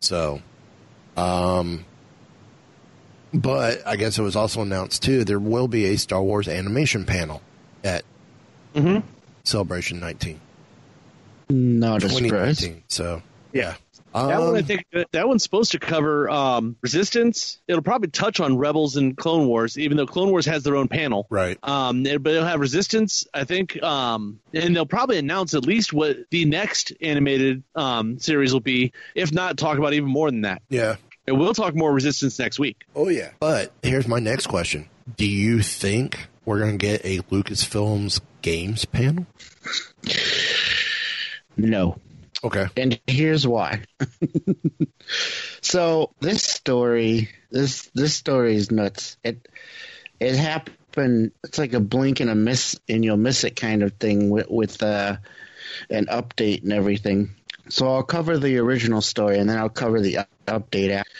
So, 0.00 0.42
um, 1.16 1.86
but 3.32 3.86
I 3.86 3.96
guess 3.96 4.18
it 4.18 4.22
was 4.22 4.36
also 4.36 4.60
announced 4.60 5.02
too 5.02 5.24
there 5.24 5.38
will 5.38 5.66
be 5.66 5.86
a 5.86 5.96
Star 5.96 6.22
Wars 6.22 6.48
animation 6.48 7.04
panel 7.04 7.42
at 7.82 8.04
Mm-hmm. 8.74 9.04
Celebration 9.44 9.98
19 9.98 10.38
Not 11.48 12.04
a 12.04 12.08
surprise. 12.10 12.58
2019. 12.58 12.82
So 12.88 13.22
yeah, 13.52 13.76
That 14.14 14.40
one, 14.40 14.56
I 14.56 14.58
Um, 14.60 14.64
think 14.64 14.84
that 15.12 15.28
one's 15.28 15.42
supposed 15.42 15.72
to 15.72 15.78
cover 15.78 16.28
um, 16.30 16.76
Resistance. 16.80 17.58
It'll 17.68 17.82
probably 17.82 18.08
touch 18.08 18.40
on 18.40 18.56
Rebels 18.56 18.96
and 18.96 19.16
Clone 19.16 19.46
Wars, 19.46 19.78
even 19.78 19.96
though 19.96 20.06
Clone 20.06 20.30
Wars 20.30 20.46
has 20.46 20.62
their 20.64 20.76
own 20.76 20.88
panel. 20.88 21.26
right. 21.30 21.58
Um, 21.62 22.04
it- 22.06 22.22
but 22.22 22.32
they'll 22.32 22.44
have 22.44 22.60
Resistance, 22.60 23.26
I 23.32 23.44
think, 23.44 23.80
um, 23.82 24.40
and 24.52 24.74
they'll 24.74 24.86
probably 24.86 25.18
announce 25.18 25.54
at 25.54 25.64
least 25.64 25.92
what 25.92 26.16
the 26.30 26.44
next 26.46 26.92
animated 27.00 27.62
um, 27.74 28.18
series 28.18 28.52
will 28.52 28.60
be, 28.60 28.92
if 29.14 29.32
not 29.32 29.56
talk 29.58 29.78
about 29.78 29.92
even 29.92 30.08
more 30.08 30.30
than 30.30 30.40
that. 30.40 30.62
Yeah. 30.68 30.96
And 31.26 31.38
we'll 31.38 31.54
talk 31.54 31.74
more 31.74 31.92
Resistance 31.92 32.38
next 32.38 32.58
week. 32.58 32.84
Oh 32.96 33.08
yeah. 33.08 33.30
But 33.38 33.72
here's 33.82 34.08
my 34.08 34.18
next 34.18 34.46
question: 34.46 34.88
Do 35.16 35.26
you 35.28 35.60
think 35.62 36.26
we're 36.46 36.58
going 36.58 36.78
to 36.78 36.84
get 36.86 37.04
a 37.04 37.18
Lucasfilms 37.30 38.20
games 38.40 38.86
panel? 38.86 39.26
No. 41.56 41.98
Okay. 42.42 42.66
And 42.76 43.00
here's 43.06 43.46
why. 43.46 43.82
so 45.60 46.12
this 46.20 46.42
story, 46.42 47.28
this 47.50 47.90
this 47.94 48.14
story 48.14 48.54
is 48.54 48.70
nuts. 48.70 49.16
It 49.24 49.48
it 50.20 50.36
happened. 50.36 51.32
It's 51.44 51.58
like 51.58 51.72
a 51.72 51.80
blink 51.80 52.20
and 52.20 52.30
a 52.30 52.34
miss, 52.34 52.78
and 52.88 53.04
you'll 53.04 53.16
miss 53.16 53.44
it 53.44 53.56
kind 53.56 53.82
of 53.82 53.94
thing 53.94 54.30
with 54.30 54.48
with 54.48 54.82
uh, 54.82 55.16
an 55.90 56.06
update 56.06 56.62
and 56.62 56.72
everything. 56.72 57.30
So 57.70 57.88
I'll 57.88 58.02
cover 58.02 58.38
the 58.38 58.58
original 58.58 59.00
story, 59.00 59.38
and 59.38 59.50
then 59.50 59.58
I'll 59.58 59.68
cover 59.68 60.00
the 60.00 60.18
update. 60.46 60.90
after. 60.90 61.10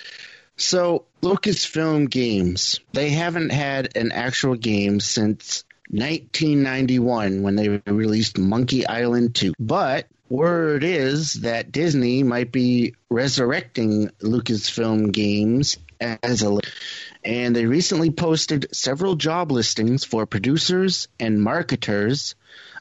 So 0.57 1.05
Lucasfilm 1.23 2.11
Games, 2.11 2.81
they 2.93 3.11
haven't 3.11 3.51
had 3.51 3.97
an 3.97 4.11
actual 4.13 4.57
game 4.57 4.99
since 4.99 5.65
1991 5.91 7.43
when 7.43 7.55
they 7.55 7.69
released 7.87 8.39
Monkey 8.39 8.85
Island 8.87 9.37
2. 9.37 9.55
But 9.59 10.07
word 10.29 10.85
is 10.85 11.35
that 11.35 11.73
Disney 11.73 12.23
might 12.23 12.53
be 12.53 12.95
resurrecting 13.11 14.11
Lucasfilm 14.21 15.13
Games 15.13 15.79
as 16.01 16.43
a 16.43 16.61
and 17.25 17.55
they 17.55 17.67
recently 17.67 18.11
posted 18.11 18.69
several 18.73 19.17
job 19.17 19.51
listings 19.51 20.05
for 20.05 20.27
producers 20.27 21.09
and 21.19 21.43
marketers 21.43 22.37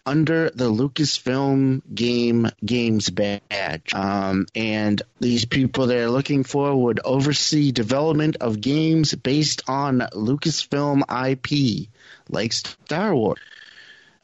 under 0.05 0.49
the 0.51 0.71
Lucasfilm 0.71 1.81
Game 1.93 2.49
Games 2.63 3.09
badge. 3.09 3.93
Um, 3.93 4.45
and 4.55 5.01
these 5.19 5.43
people 5.45 5.87
they're 5.87 6.09
looking 6.09 6.43
for 6.43 6.73
would 6.75 7.01
oversee 7.03 7.71
development 7.73 8.37
of 8.39 8.61
games 8.61 9.13
based 9.15 9.63
on 9.67 9.99
Lucasfilm 10.13 11.01
IP, 11.31 11.89
like 12.29 12.53
Star 12.53 13.13
Wars. 13.13 13.39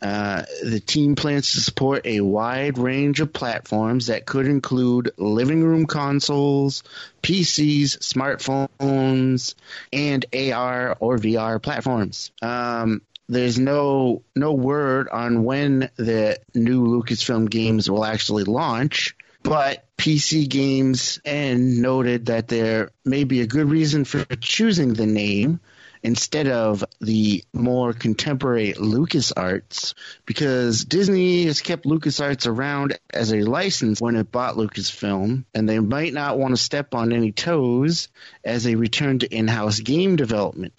Uh, 0.03 0.43
the 0.61 0.81
team 0.81 1.15
plans 1.15 1.53
to 1.53 1.61
support 1.61 2.05
a 2.05 2.19
wide 2.19 2.77
range 2.77 3.21
of 3.21 3.31
platforms 3.31 4.07
that 4.07 4.25
could 4.25 4.47
include 4.47 5.11
living 5.15 5.63
room 5.63 5.85
consoles, 5.85 6.83
PCs, 7.21 7.99
smartphones, 7.99 9.55
and 9.93 10.25
AR 10.33 10.97
or 10.99 11.17
VR 11.17 11.61
platforms. 11.61 12.31
Um, 12.41 13.01
there's 13.29 13.57
no 13.57 14.23
no 14.35 14.51
word 14.51 15.07
on 15.07 15.45
when 15.45 15.89
the 15.95 16.37
new 16.53 16.85
Lucasfilm 16.85 17.49
games 17.49 17.89
will 17.89 18.03
actually 18.03 18.43
launch, 18.43 19.15
but 19.41 19.85
PCGamesN 19.97 21.77
noted 21.77 22.25
that 22.25 22.49
there 22.49 22.89
may 23.05 23.23
be 23.23 23.39
a 23.39 23.47
good 23.47 23.69
reason 23.69 24.03
for 24.03 24.25
choosing 24.41 24.93
the 24.93 25.05
name 25.05 25.61
instead 26.03 26.47
of 26.47 26.83
the 26.99 27.43
more 27.53 27.93
contemporary 27.93 28.73
LucasArts 28.73 29.93
because 30.25 30.83
Disney 30.83 31.45
has 31.45 31.61
kept 31.61 31.85
LucasArts 31.85 32.45
around 32.45 32.99
as 33.11 33.31
a 33.31 33.43
license 33.43 34.01
when 34.01 34.17
it 34.17 34.31
bought 34.31 34.55
Lucasfilm, 34.55 35.45
and 35.53 35.69
they 35.69 35.79
might 35.79 36.13
not 36.13 36.37
want 36.37 36.53
to 36.53 36.61
step 36.61 36.93
on 36.93 37.13
any 37.13 37.31
toes 37.31 38.09
as 38.43 38.65
they 38.65 38.75
return 38.75 39.19
to 39.19 39.33
in 39.33 39.47
house 39.47 39.79
game 39.79 40.17
development. 40.17 40.73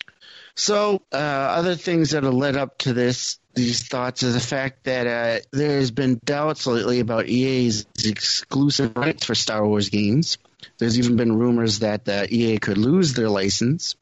So, 0.57 1.03
uh, 1.13 1.17
other 1.17 1.75
things 1.75 2.11
that 2.11 2.23
have 2.23 2.35
led 2.35 2.57
up 2.57 2.79
to 2.79 2.93
this, 2.93 3.39
these 3.55 3.89
thoughts, 3.89 4.23
is 4.23 4.35
the 4.35 4.41
fact 4.41 4.85
that 4.85 5.07
uh, 5.07 5.41
there's 5.51 5.91
been 5.91 6.21
doubts 6.25 6.67
lately 6.67 7.01
about 7.01 7.27
EA's 7.27 7.87
exclusive 8.05 8.97
rights 8.97 9.25
for 9.25 9.35
Star 9.35 9.67
Wars 9.67 9.89
games. 9.89 10.39
There's 10.79 10.99
even 10.99 11.17
been 11.17 11.37
rumors 11.37 11.81
that 11.81 12.09
uh, 12.09 12.27
EA 12.29 12.59
could 12.59 12.79
lose 12.79 13.15
their 13.15 13.29
license 13.29 13.97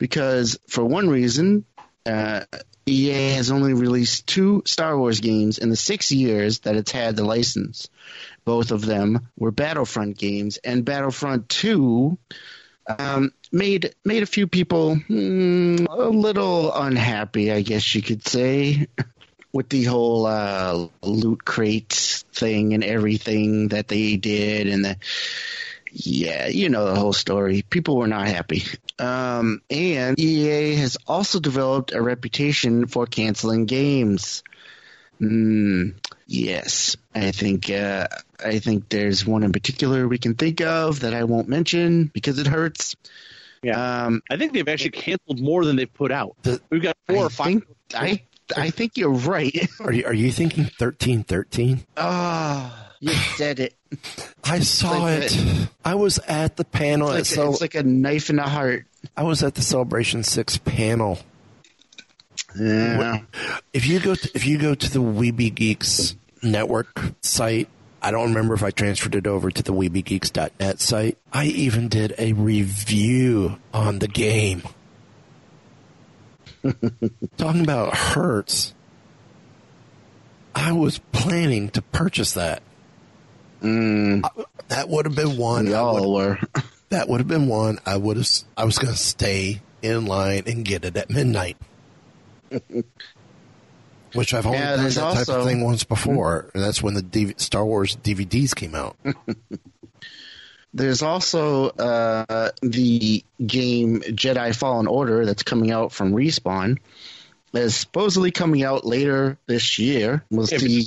because, 0.00 0.58
for 0.66 0.82
one 0.84 1.08
reason, 1.10 1.66
uh, 2.06 2.40
EA 2.86 3.34
has 3.34 3.50
only 3.52 3.74
released 3.74 4.26
two 4.26 4.62
Star 4.64 4.98
Wars 4.98 5.20
games 5.20 5.58
in 5.58 5.68
the 5.68 5.76
six 5.76 6.10
years 6.10 6.60
that 6.60 6.74
it's 6.74 6.90
had 6.90 7.14
the 7.14 7.24
license. 7.24 7.88
Both 8.44 8.72
of 8.72 8.84
them 8.84 9.28
were 9.36 9.52
Battlefront 9.52 10.16
games, 10.16 10.56
and 10.56 10.84
Battlefront 10.84 11.50
2 11.50 12.18
um, 12.98 13.32
made 13.52 13.94
made 14.04 14.22
a 14.22 14.26
few 14.26 14.46
people 14.46 14.96
mm, 14.96 15.86
a 15.88 16.08
little 16.08 16.72
unhappy, 16.72 17.52
I 17.52 17.60
guess 17.60 17.94
you 17.94 18.00
could 18.00 18.26
say, 18.26 18.88
with 19.52 19.68
the 19.68 19.84
whole 19.84 20.24
uh, 20.24 20.88
loot 21.02 21.44
crate 21.44 22.24
thing 22.32 22.72
and 22.72 22.82
everything 22.82 23.68
that 23.68 23.86
they 23.86 24.16
did, 24.16 24.66
and 24.66 24.84
the 24.84 24.96
yeah, 25.92 26.46
you 26.48 26.68
know 26.68 26.86
the 26.86 26.98
whole 26.98 27.12
story. 27.12 27.62
People 27.68 27.96
were 27.96 28.06
not 28.06 28.26
happy. 28.26 28.62
Um, 28.98 29.62
and 29.70 30.18
EA 30.20 30.74
has 30.76 30.98
also 31.06 31.40
developed 31.40 31.92
a 31.92 32.02
reputation 32.02 32.86
for 32.86 33.06
canceling 33.06 33.64
games. 33.66 34.42
Mm, 35.20 35.94
yes, 36.26 36.96
I 37.14 37.30
think 37.30 37.70
uh, 37.70 38.08
I 38.44 38.58
think 38.58 38.88
there's 38.88 39.26
one 39.26 39.42
in 39.42 39.52
particular 39.52 40.08
we 40.08 40.18
can 40.18 40.34
think 40.34 40.60
of 40.60 41.00
that 41.00 41.14
I 41.14 41.24
won't 41.24 41.48
mention 41.48 42.06
because 42.12 42.38
it 42.38 42.46
hurts. 42.46 42.96
Yeah. 43.62 44.04
Um, 44.06 44.22
I 44.30 44.36
think 44.38 44.54
they've 44.54 44.68
actually 44.68 44.92
canceled 44.92 45.40
more 45.40 45.64
than 45.64 45.76
they've 45.76 45.92
put 45.92 46.10
out. 46.12 46.36
The- 46.42 46.60
We've 46.70 46.82
got 46.82 46.96
four 47.06 47.16
I 47.18 47.22
or 47.22 47.30
five. 47.30 47.46
think 47.46 47.64
I 47.94 48.22
I 48.56 48.70
think 48.70 48.96
you're 48.96 49.10
right. 49.10 49.68
Are 49.80 49.92
you 49.92 50.04
are 50.04 50.14
you 50.14 50.30
thinking 50.32 50.64
thirteen 50.64 51.22
thirteen? 51.24 51.84
Ah, 51.96 52.90
you 53.00 53.12
said 53.12 53.60
it. 53.60 53.74
I 54.44 54.60
saw 54.60 54.90
like 55.02 55.22
it. 55.24 55.68
I 55.84 55.94
was 55.94 56.18
at 56.20 56.56
the 56.56 56.64
panel. 56.64 57.10
It's 57.12 57.30
like, 57.30 57.36
Cel- 57.36 57.52
it's 57.52 57.60
like 57.60 57.74
a 57.74 57.82
knife 57.82 58.30
in 58.30 58.36
the 58.36 58.42
heart. 58.42 58.86
I 59.16 59.22
was 59.22 59.42
at 59.42 59.54
the 59.54 59.62
Celebration 59.62 60.22
Six 60.22 60.58
panel. 60.58 61.18
Yeah. 62.58 63.20
If 63.72 63.86
you 63.86 64.00
go 64.00 64.14
to, 64.14 64.30
if 64.34 64.46
you 64.46 64.58
go 64.58 64.74
to 64.74 64.90
the 64.90 65.00
Weeby 65.00 65.54
Geeks 65.54 66.16
network 66.42 67.00
site, 67.20 67.68
I 68.02 68.10
don't 68.10 68.28
remember 68.28 68.54
if 68.54 68.62
I 68.62 68.70
transferred 68.70 69.14
it 69.14 69.26
over 69.26 69.50
to 69.50 69.62
the 69.62 69.72
WeebyGeeks.net 69.72 70.80
site. 70.80 71.18
I 71.32 71.44
even 71.46 71.88
did 71.88 72.14
a 72.18 72.32
review 72.32 73.58
on 73.74 73.98
the 73.98 74.08
game. 74.08 74.62
Talking 77.36 77.62
about 77.62 77.96
hurts, 77.96 78.74
I 80.54 80.72
was 80.72 80.98
planning 81.12 81.70
to 81.70 81.82
purchase 81.82 82.32
that. 82.34 82.62
Mm, 83.62 84.22
That 84.68 84.88
would 84.88 85.06
have 85.06 85.14
been 85.14 85.36
one. 85.36 85.66
we 85.66 85.74
I 85.74 85.82
would- 85.82 86.02
all 86.02 86.14
were. 86.14 86.38
that 86.90 87.08
would 87.08 87.20
have 87.20 87.28
been 87.28 87.46
one. 87.48 87.78
I 87.86 87.96
would 87.96 88.16
have. 88.16 88.28
I 88.56 88.64
was 88.64 88.78
going 88.78 88.92
to 88.92 88.98
stay 88.98 89.62
in 89.82 90.06
line 90.06 90.42
and 90.46 90.64
get 90.64 90.84
it 90.84 90.96
at 90.96 91.08
midnight. 91.10 91.56
Which 94.12 94.34
I've 94.34 94.44
only 94.44 94.58
Yeah, 94.58 94.74
done 94.76 94.84
that 94.86 95.26
type 95.26 95.28
of 95.28 95.44
thing 95.44 95.62
once 95.62 95.84
before, 95.84 96.50
and 96.52 96.62
that's 96.64 96.82
when 96.82 96.94
the 96.94 97.02
DV- 97.02 97.40
Star 97.40 97.64
Wars 97.64 97.96
DVDs 97.96 98.52
came 98.56 98.74
out. 98.74 98.96
There's 100.72 101.02
also 101.02 101.68
uh, 101.68 102.50
the 102.62 103.24
game 103.44 104.00
Jedi 104.00 104.54
Fallen 104.54 104.86
Order 104.86 105.26
that's 105.26 105.42
coming 105.42 105.70
out 105.70 105.92
from 105.92 106.12
Respawn. 106.12 106.78
Is 107.52 107.74
supposedly 107.74 108.30
coming 108.30 108.62
out 108.62 108.86
later 108.86 109.36
this 109.46 109.80
year. 109.80 110.24
We'll 110.30 110.46
see. 110.46 110.84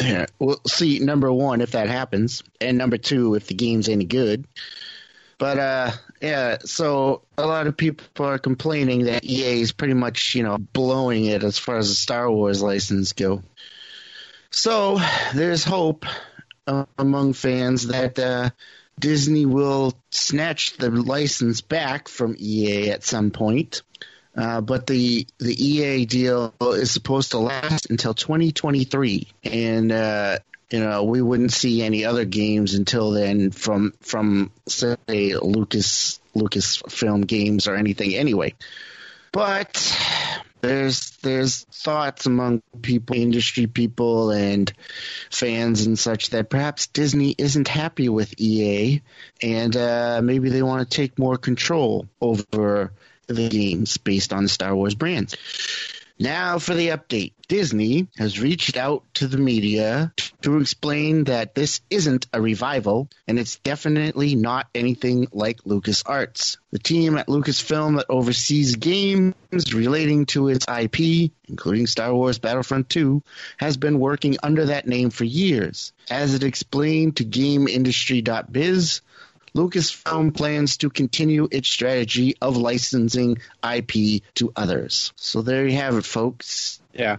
Yeah, 0.00 0.26
we'll 0.38 0.60
see. 0.68 1.00
Number 1.00 1.32
one, 1.32 1.60
if 1.60 1.72
that 1.72 1.88
happens, 1.88 2.44
and 2.60 2.78
number 2.78 2.96
two, 2.96 3.34
if 3.34 3.48
the 3.48 3.54
game's 3.54 3.88
any 3.88 4.04
good. 4.04 4.46
But 5.36 5.58
uh, 5.58 5.90
yeah, 6.22 6.58
so 6.64 7.22
a 7.36 7.44
lot 7.44 7.66
of 7.66 7.76
people 7.76 8.24
are 8.24 8.38
complaining 8.38 9.06
that 9.06 9.24
EA 9.24 9.60
is 9.60 9.72
pretty 9.72 9.94
much 9.94 10.36
you 10.36 10.44
know 10.44 10.58
blowing 10.58 11.24
it 11.24 11.42
as 11.42 11.58
far 11.58 11.76
as 11.76 11.88
the 11.88 11.96
Star 11.96 12.30
Wars 12.30 12.62
license 12.62 13.12
go. 13.12 13.42
So 14.50 15.00
there's 15.34 15.64
hope 15.64 16.06
uh, 16.68 16.84
among 16.96 17.32
fans 17.32 17.88
that 17.88 18.16
uh, 18.18 18.50
Disney 18.98 19.46
will 19.46 19.94
snatch 20.10 20.76
the 20.76 20.90
license 20.90 21.60
back 21.60 22.08
from 22.08 22.36
EA 22.38 22.90
at 22.90 23.04
some 23.04 23.30
point. 23.30 23.82
Uh, 24.36 24.60
but 24.60 24.86
the 24.86 25.26
the 25.38 25.64
EA 25.64 26.06
deal 26.06 26.52
is 26.60 26.90
supposed 26.90 27.30
to 27.30 27.38
last 27.38 27.90
until 27.90 28.14
2023, 28.14 29.28
and 29.44 29.92
uh, 29.92 30.38
you 30.70 30.80
know 30.80 31.04
we 31.04 31.22
wouldn't 31.22 31.52
see 31.52 31.82
any 31.82 32.04
other 32.04 32.24
games 32.24 32.74
until 32.74 33.12
then 33.12 33.52
from 33.52 33.94
from 34.00 34.50
say 34.66 34.96
Lucas 35.36 36.18
Lucasfilm 36.34 37.26
games 37.26 37.68
or 37.68 37.76
anything 37.76 38.14
anyway. 38.14 38.54
But 39.30 39.76
there's 40.64 41.10
there's 41.22 41.64
thoughts 41.64 42.26
among 42.26 42.62
people, 42.80 43.16
industry 43.16 43.66
people, 43.66 44.30
and 44.30 44.72
fans 45.30 45.86
and 45.86 45.98
such 45.98 46.30
that 46.30 46.48
perhaps 46.50 46.86
Disney 46.86 47.34
isn't 47.36 47.68
happy 47.68 48.08
with 48.08 48.34
EA, 48.40 49.02
and 49.42 49.76
uh, 49.76 50.20
maybe 50.22 50.48
they 50.48 50.62
want 50.62 50.88
to 50.88 50.96
take 50.96 51.18
more 51.18 51.36
control 51.36 52.08
over 52.20 52.92
the 53.26 53.48
games 53.48 53.96
based 53.96 54.32
on 54.32 54.44
the 54.44 54.48
Star 54.48 54.74
Wars 54.74 54.94
brand. 54.94 55.34
Now 56.18 56.58
for 56.58 56.74
the 56.74 56.88
update. 56.88 57.32
Disney 57.48 58.08
has 58.16 58.40
reached 58.40 58.76
out 58.76 59.04
to 59.14 59.26
the 59.26 59.36
media 59.36 60.12
to 60.42 60.58
explain 60.58 61.24
that 61.24 61.54
this 61.54 61.80
isn't 61.90 62.26
a 62.32 62.40
revival 62.40 63.08
and 63.26 63.38
it's 63.38 63.56
definitely 63.56 64.34
not 64.34 64.68
anything 64.74 65.26
like 65.32 65.62
LucasArts. 65.64 66.58
The 66.70 66.78
team 66.78 67.16
at 67.16 67.26
Lucasfilm 67.26 67.96
that 67.96 68.06
oversees 68.08 68.76
games 68.76 69.34
relating 69.74 70.26
to 70.26 70.48
its 70.48 70.66
IP, 70.68 71.32
including 71.48 71.86
Star 71.86 72.14
Wars 72.14 72.38
Battlefront 72.38 72.88
2, 72.88 73.22
has 73.56 73.76
been 73.76 73.98
working 73.98 74.36
under 74.42 74.66
that 74.66 74.86
name 74.86 75.10
for 75.10 75.24
years. 75.24 75.92
As 76.10 76.34
it 76.34 76.44
explained 76.44 77.16
to 77.16 77.24
GamesIndustry.biz, 77.24 79.00
Lucasfilm 79.56 80.34
plans 80.34 80.78
to 80.78 80.90
continue 80.90 81.48
its 81.50 81.68
strategy 81.68 82.34
of 82.40 82.56
licensing 82.56 83.38
IP 83.62 84.22
to 84.34 84.52
others. 84.56 85.12
So 85.16 85.42
there 85.42 85.66
you 85.66 85.76
have 85.76 85.96
it, 85.96 86.04
folks. 86.04 86.80
Yeah. 86.92 87.18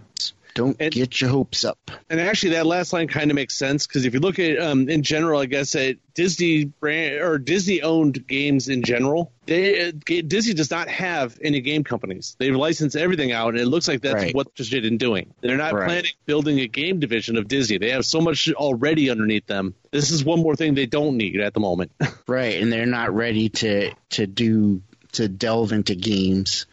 Don't 0.55 0.77
And- 0.79 0.91
get 0.93 1.19
your 1.19 1.29
hopes 1.29 1.63
up. 1.65 1.91
And 2.09 2.19
actually, 2.19 2.51
that 2.53 2.65
last 2.65 2.93
line 2.93 3.07
kind 3.09 3.29
of 3.29 3.35
makes 3.35 3.55
sense 3.57 3.85
because 3.85 4.05
if 4.05 4.13
you 4.13 4.21
look 4.21 4.39
at 4.39 4.57
um, 4.59 4.87
in 4.89 5.03
general, 5.03 5.39
I 5.41 5.45
guess 5.47 5.75
at 5.75 5.97
Disney 6.13 6.63
brand 6.63 7.21
or 7.21 7.37
Disney 7.37 7.81
owned 7.81 8.25
games 8.25 8.69
in 8.69 8.81
general, 8.81 9.33
they 9.47 9.89
uh, 9.89 9.91
Disney 10.25 10.53
does 10.53 10.71
not 10.71 10.87
have 10.87 11.37
any 11.43 11.59
game 11.59 11.83
companies. 11.83 12.37
They've 12.39 12.55
licensed 12.55 12.95
everything 12.95 13.33
out, 13.33 13.49
and 13.49 13.59
it 13.59 13.65
looks 13.67 13.87
like 13.89 14.01
that's 14.01 14.13
Right. 14.15 14.33
what 14.33 14.47
they're 14.47 14.51
interested 14.53 14.85
in 14.85 14.97
doing. 14.97 15.33
They're 15.41 15.57
not 15.57 15.73
Right. 15.73 15.87
planning 15.87 16.11
building 16.25 16.59
a 16.61 16.67
game 16.67 17.01
division 17.01 17.35
of 17.35 17.49
Disney. 17.49 17.77
They 17.77 17.89
have 17.91 18.05
so 18.05 18.21
much 18.21 18.49
already 18.53 19.09
underneath 19.09 19.45
them. 19.47 19.75
This 19.91 20.09
is 20.09 20.23
one 20.23 20.39
more 20.39 20.55
thing 20.55 20.73
they 20.73 20.85
don't 20.85 21.17
need 21.17 21.39
at 21.41 21.53
the 21.53 21.59
moment. 21.59 21.91
Right, 22.27 22.59
and 22.61 22.71
they're 22.73 22.85
not 22.87 23.13
ready 23.13 23.49
to 23.49 23.91
to 24.11 24.25
do 24.25 24.81
to 25.11 25.27
delve 25.27 25.73
into 25.73 25.95
games 25.95 26.65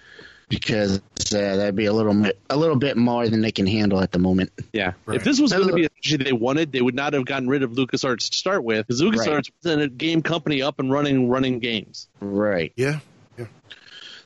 because 0.52 0.98
uh, 0.98 1.56
that'd 1.56 1.74
be 1.74 1.86
a 1.86 1.92
little 1.94 2.12
bit 2.12 2.38
a 2.50 2.56
little 2.58 2.76
bit 2.76 2.98
more 2.98 3.26
than 3.26 3.40
they 3.40 3.52
can 3.52 3.66
handle 3.66 4.00
at 4.00 4.12
the 4.12 4.18
moment. 4.18 4.52
Yeah. 4.70 4.92
Right. 5.06 5.16
If 5.16 5.24
this 5.24 5.40
was 5.40 5.50
going 5.50 5.68
to 5.68 5.72
be 5.72 5.86
a 5.86 5.88
strategy 5.88 6.24
they 6.24 6.34
wanted, 6.34 6.72
they 6.72 6.82
would 6.82 6.94
not 6.94 7.14
have 7.14 7.24
gotten 7.24 7.48
rid 7.48 7.62
of 7.62 7.70
LucasArts 7.70 8.30
to 8.30 8.36
start 8.36 8.62
with, 8.62 8.86
because 8.86 9.00
LucasArts 9.00 9.50
was 9.64 9.76
a 9.76 9.88
game 9.88 10.20
company 10.20 10.60
up 10.60 10.78
and 10.78 10.92
running, 10.92 11.30
running 11.30 11.58
games. 11.58 12.06
Right. 12.20 12.74
Yeah. 12.76 13.00
Yeah. 13.38 13.46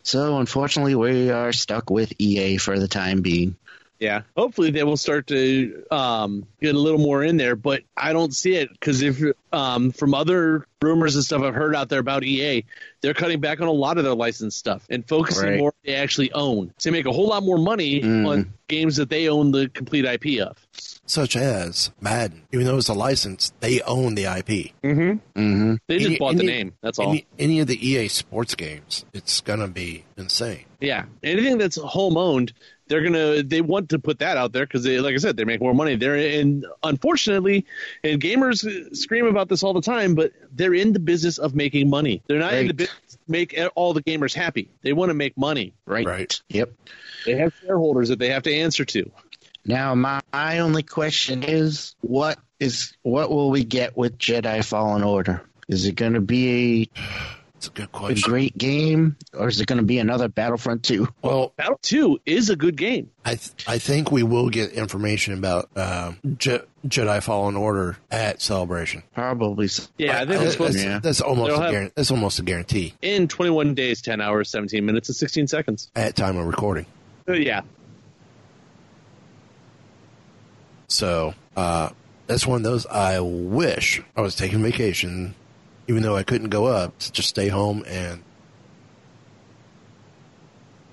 So 0.03 0.39
unfortunately, 0.39 0.97
we 0.97 1.31
are 1.31 1.53
stuck 1.53 1.91
with 1.91 2.13
EA 2.19 2.57
for 2.57 2.77
the 2.77 2.89
time 2.89 3.21
being. 3.21 3.55
Yeah. 3.99 4.23
Hopefully 4.37 4.71
they 4.71 4.83
will 4.85 4.97
start 4.99 5.27
to 5.29 5.85
um, 5.91 6.47
get 6.61 6.75
a 6.75 6.79
little 6.79 6.99
more 7.01 7.23
in 7.25 7.37
there, 7.39 7.57
but 7.57 7.83
I 7.97 8.13
don't 8.13 8.35
see 8.35 8.55
it 8.57 8.71
because 8.73 9.01
if 9.03 9.23
um, 9.53 9.91
from 9.93 10.13
other 10.15 10.67
rumors 10.83 11.15
and 11.15 11.25
stuff 11.25 11.43
I've 11.43 11.55
heard 11.55 11.75
out 11.75 11.89
there 11.89 12.01
about 12.01 12.23
EA, 12.23 12.65
they're 13.01 13.15
cutting 13.15 13.41
back 13.41 13.61
on 13.61 13.69
a 13.69 13.73
lot 13.73 13.97
of 13.99 14.05
their 14.05 14.15
licensed 14.15 14.59
stuff 14.59 14.85
and 14.91 15.07
focusing 15.09 15.49
Right. 15.49 15.59
more 15.59 15.69
on 15.69 15.75
what 15.79 15.85
they 15.85 15.95
actually 15.95 16.31
own 16.33 16.75
to 16.81 16.91
make 16.91 17.07
a 17.07 17.13
whole 17.13 17.29
lot 17.29 17.43
more 17.43 17.59
money 17.59 18.03
Mm. 18.03 18.27
on 18.29 18.53
games 18.69 18.97
that 18.97 19.09
they 19.09 19.29
own 19.29 19.51
the 19.53 19.69
complete 19.71 20.05
IP 20.05 20.41
of. 20.41 20.59
Such 21.09 21.37
as 21.37 21.93
Madden. 22.01 22.43
Even 22.53 22.67
though 22.67 22.79
it's 22.79 22.89
a 22.89 22.93
license, 22.95 23.53
they 23.61 23.81
own 23.83 24.17
the 24.17 24.25
IP. 24.27 24.73
Mm-hmm. 24.83 25.13
hmm 25.41 25.75
They 25.87 25.99
just 25.99 26.07
Any- 26.11 26.19
bought 26.19 26.35
the 26.37 26.43
any- 26.43 26.53
name. 26.53 26.73
That's 26.83 26.99
all. 26.99 27.11
Any, 27.11 27.27
any 27.39 27.61
of 27.61 27.69
the 27.69 27.89
EA 27.89 28.09
sports 28.09 28.55
games, 28.57 29.05
it's 29.15 29.41
gonna 29.41 29.69
be 29.69 30.05
insane. 30.19 30.65
Yeah, 30.81 31.05
anything 31.23 31.59
that's 31.59 31.77
home 31.77 32.17
owned, 32.17 32.53
they're 32.89 33.03
gonna 33.03 33.43
they 33.43 33.61
want 33.61 33.91
to 33.91 33.99
put 33.99 34.21
that 34.21 34.37
out 34.37 34.53
there 34.53 34.65
because 34.67 34.85
they, 34.85 35.01
like 35.01 35.15
I 35.15 35.19
said, 35.19 35.37
they 35.37 35.45
make 35.45 35.61
more 35.61 35.75
money. 35.75 35.97
They're 35.97 36.17
in, 36.17 36.65
unfortunately, 36.83 37.67
and 38.05 38.21
gamers 38.21 38.97
scream 38.97 39.27
about 39.27 39.49
this 39.49 39.63
all 39.63 39.73
the 39.75 39.81
time, 39.81 40.15
but 40.15 40.33
they're 40.53 40.75
in 40.75 40.93
the 40.93 41.01
business 41.01 41.39
of 41.39 41.55
making 41.55 41.91
money. 41.91 42.23
They're 42.27 42.39
not 42.39 42.55
in 42.55 42.67
the 42.67 42.73
Right. 42.73 42.77
business 42.77 43.13
to 43.13 43.19
make 43.29 43.59
all 43.75 43.93
the 43.93 44.03
gamers 44.03 44.35
happy. 44.35 44.71
They 44.83 44.93
want 44.93 45.11
to 45.11 45.15
make 45.15 45.37
money. 45.37 45.73
Right. 45.87 46.07
Right. 46.07 46.41
Yep. 46.49 46.73
They 47.25 47.37
have 47.39 47.53
shareholders 47.61 48.11
that 48.11 48.19
they 48.19 48.31
have 48.31 48.45
to 48.45 48.55
answer 48.55 48.85
to. 48.85 49.11
Now, 49.65 49.95
my, 49.97 50.21
my 50.33 50.61
only 50.61 50.85
question 50.85 51.43
is, 51.43 51.97
what 52.01 52.39
is 52.61 52.97
what 53.03 53.31
will 53.31 53.51
we 53.51 53.65
get 53.65 53.97
with 53.97 54.17
Jedi 54.17 54.65
Fallen 54.65 55.03
Order? 55.03 55.43
Is 55.69 55.87
it 55.87 55.97
going 55.97 56.15
to 56.15 56.21
be 56.21 56.91
It's 57.57 57.69
a 57.69 57.71
good 57.71 57.89
a, 57.95 58.07
a 58.07 58.15
great 58.17 58.59
game, 58.59 59.17
or 59.33 59.49
is 59.49 59.59
it 59.61 59.67
going 59.67 59.79
to 59.79 59.85
be 59.85 59.99
another 59.99 60.29
Battlefront 60.29 60.83
2? 60.83 61.09
Well, 61.23 61.55
Battle 61.57 61.79
Two 61.81 62.21
is 62.27 62.51
a 62.51 62.57
good 62.57 62.77
game. 62.77 63.11
I 63.25 63.37
th- 63.37 63.65
I 63.67 63.79
think 63.79 64.13
we 64.13 64.23
will 64.23 64.51
get 64.51 64.73
information 64.73 65.33
about 65.33 65.71
um, 65.75 66.19
Je- 66.37 66.61
Jedi 66.87 67.23
Fallen 67.23 67.57
Order 67.57 67.97
at 68.11 68.43
Celebration. 68.43 69.05
Probably. 69.15 69.69
so. 69.69 69.85
Yeah, 69.97 70.21
I 70.21 70.27
think 70.27 70.43
I- 70.43 70.45
it's 70.45 70.53
supposed 70.53 70.75
that's, 70.79 70.85
to- 70.85 71.01
that's 71.03 71.21
almost 71.23 71.49
They'll 71.51 71.61
a 71.61 71.63
have- 71.63 71.71
guarantee. 71.73 71.93
That's 71.97 72.11
almost 72.11 72.39
a 72.39 72.43
guarantee 72.43 72.95
in 73.01 73.27
21 73.27 73.75
days, 73.75 74.03
10 74.03 74.21
hours, 74.21 74.51
17 74.51 74.85
minutes, 74.85 75.09
and 75.09 75.17
16 75.17 75.47
seconds. 75.47 75.91
at 75.97 76.15
time 76.15 76.37
of 76.37 76.47
recording. 76.47 76.85
So, 77.27 77.33
yeah, 77.33 77.63
So 80.89 81.35
uh, 81.57 81.91
that's 82.27 82.47
one 82.47 82.59
of 82.59 82.63
those. 82.65 82.87
I 82.87 83.19
wish 83.21 84.03
I 84.17 84.21
was 84.21 84.37
taking 84.37 84.63
vacation, 84.63 85.35
even 85.89 86.03
though 86.03 86.17
I 86.17 86.23
couldn't 86.23 86.51
go 86.51 86.67
up. 86.67 86.99
To 86.99 87.13
just 87.13 87.29
stay 87.29 87.49
home 87.49 87.85
and. 87.87 88.23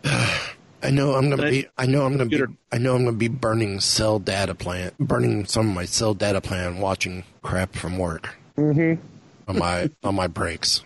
I 0.83 0.89
know 0.89 1.13
I'm 1.15 1.29
gonna 1.29 1.49
be. 1.49 1.65
I 1.77 1.85
know 1.85 2.05
I'm 2.05 2.17
gonna 2.17 2.25
be. 2.25 2.43
I 2.71 2.77
know 2.77 2.93
I'm 2.93 3.05
gonna 3.05 3.15
be 3.15 3.29
burning 3.29 3.79
cell 3.79 4.19
data 4.19 4.53
plan, 4.53 4.91
burning 4.99 5.45
some 5.45 5.69
of 5.69 5.75
my 5.75 5.85
cell 5.85 6.13
data 6.13 6.41
plan, 6.41 6.79
watching 6.79 7.23
crap 7.41 7.73
from 7.73 7.97
work 7.97 8.35
mm-hmm. 8.57 9.01
on 9.49 9.57
my 9.57 9.89
on 10.03 10.15
my 10.15 10.27
breaks. 10.27 10.83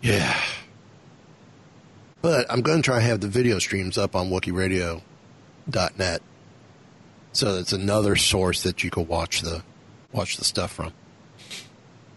Yeah, 0.00 0.40
but 2.22 2.50
I'm 2.50 2.62
gonna 2.62 2.80
try 2.80 2.96
and 2.96 3.04
have 3.04 3.20
the 3.20 3.28
video 3.28 3.58
streams 3.58 3.98
up 3.98 4.16
on 4.16 4.30
WookieRadio.net, 4.30 6.22
so 7.32 7.54
that's 7.54 7.74
another 7.74 8.16
source 8.16 8.62
that 8.62 8.82
you 8.82 8.88
can 8.88 9.06
watch 9.06 9.42
the 9.42 9.62
watch 10.12 10.38
the 10.38 10.44
stuff 10.44 10.72
from. 10.72 10.94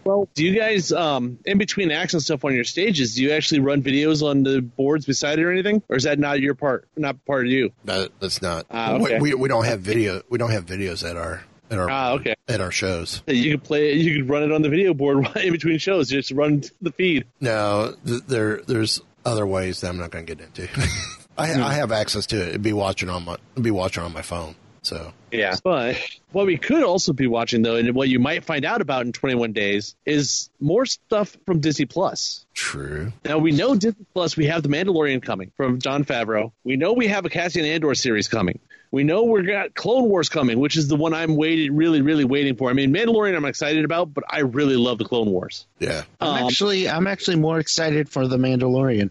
Well, 0.04 0.28
do 0.34 0.44
you 0.44 0.58
guys, 0.58 0.92
um, 0.92 1.38
in 1.44 1.58
between 1.58 1.90
acts 1.90 2.14
and 2.14 2.22
stuff 2.22 2.44
on 2.44 2.54
your 2.54 2.64
stages, 2.64 3.14
do 3.14 3.22
you 3.22 3.32
actually 3.32 3.60
run 3.60 3.82
videos 3.82 4.22
on 4.22 4.42
the 4.42 4.60
boards 4.62 5.04
beside 5.06 5.38
it 5.38 5.44
or 5.44 5.52
anything, 5.52 5.82
or 5.88 5.96
is 5.96 6.04
that 6.04 6.18
not 6.18 6.40
your 6.40 6.54
part, 6.54 6.88
not 6.96 7.24
part 7.26 7.46
of 7.46 7.52
you? 7.52 7.70
That, 7.84 8.10
that's 8.20 8.40
not. 8.40 8.66
Ah, 8.70 8.92
okay. 8.94 9.18
we, 9.20 9.34
we 9.34 9.48
don't 9.48 9.64
have 9.64 9.80
video. 9.80 10.22
We 10.30 10.38
don't 10.38 10.50
have 10.50 10.66
videos 10.66 11.08
at 11.08 11.16
our 11.16 11.44
at 11.70 11.78
our 11.78 11.88
Ah, 11.90 12.12
okay. 12.14 12.34
at 12.48 12.60
our 12.60 12.72
shows. 12.72 13.22
You 13.26 13.52
could 13.52 13.62
play, 13.64 13.92
you 13.92 14.20
could 14.20 14.28
run 14.28 14.42
it 14.42 14.50
on 14.52 14.62
the 14.62 14.68
video 14.68 14.92
board 14.94 15.26
in 15.36 15.52
between 15.52 15.78
shows. 15.78 16.08
Just 16.08 16.30
run 16.32 16.62
the 16.82 16.90
feed. 16.92 17.26
No, 17.40 17.94
th- 18.06 18.22
there 18.26 18.60
there's 18.66 19.00
other 19.24 19.46
ways 19.46 19.80
that 19.82 19.88
I'm 19.88 19.98
not 19.98 20.10
going 20.10 20.26
to 20.26 20.34
get 20.34 20.44
into. 20.44 20.68
I, 21.38 21.52
I 21.52 21.74
have 21.74 21.92
access 21.92 22.26
to 22.26 22.42
it. 22.42 22.48
It'd 22.48 22.62
be 22.62 22.72
watching 22.72 23.08
on 23.08 23.24
my 23.24 23.36
it'd 23.52 23.62
be 23.62 23.70
watching 23.70 24.02
on 24.02 24.12
my 24.12 24.22
phone. 24.22 24.56
So 24.82 25.12
Yeah. 25.30 25.56
But 25.62 25.96
what 26.32 26.46
we 26.46 26.56
could 26.56 26.82
also 26.82 27.12
be 27.12 27.26
watching 27.26 27.62
though, 27.62 27.76
and 27.76 27.94
what 27.94 28.08
you 28.08 28.18
might 28.18 28.44
find 28.44 28.64
out 28.64 28.80
about 28.80 29.06
in 29.06 29.12
21 29.12 29.52
days, 29.52 29.94
is 30.06 30.50
more 30.60 30.86
stuff 30.86 31.36
from 31.46 31.60
Disney 31.60 31.86
Plus. 31.86 32.46
true. 32.54 33.12
Now 33.24 33.38
we 33.38 33.52
know 33.52 33.74
Disney 33.74 34.06
Plus. 34.14 34.36
We 34.36 34.46
have 34.46 34.62
the 34.62 34.68
Mandalorian 34.68 35.22
coming 35.22 35.52
from 35.56 35.80
Jon 35.80 36.04
Favreau. 36.04 36.52
We 36.64 36.76
know 36.76 36.92
we 36.92 37.08
have 37.08 37.24
a 37.24 37.30
Cassian 37.30 37.64
Andor 37.64 37.94
series 37.94 38.28
coming. 38.28 38.58
We 38.92 39.04
know 39.04 39.22
we've 39.22 39.46
got 39.46 39.74
Clone 39.74 40.08
Wars 40.08 40.28
coming, 40.28 40.58
which 40.58 40.76
is 40.76 40.88
the 40.88 40.96
one 40.96 41.14
I'm 41.14 41.36
waiting, 41.36 41.76
really, 41.76 42.02
really 42.02 42.24
waiting 42.24 42.56
for. 42.56 42.70
I 42.70 42.72
mean, 42.72 42.92
Mandalorian 42.92 43.36
I'm 43.36 43.44
excited 43.44 43.84
about, 43.84 44.12
but 44.12 44.24
I 44.28 44.40
really 44.40 44.74
love 44.74 44.98
the 44.98 45.04
Clone 45.04 45.30
Wars. 45.30 45.66
Yeah. 45.78 46.02
I'm 46.20 46.28
Um, 46.28 46.46
actually, 46.48 46.88
I'm 46.88 47.06
actually 47.06 47.36
more 47.36 47.60
excited 47.60 48.08
for 48.08 48.26
the 48.26 48.36
Mandalorian. 48.36 49.10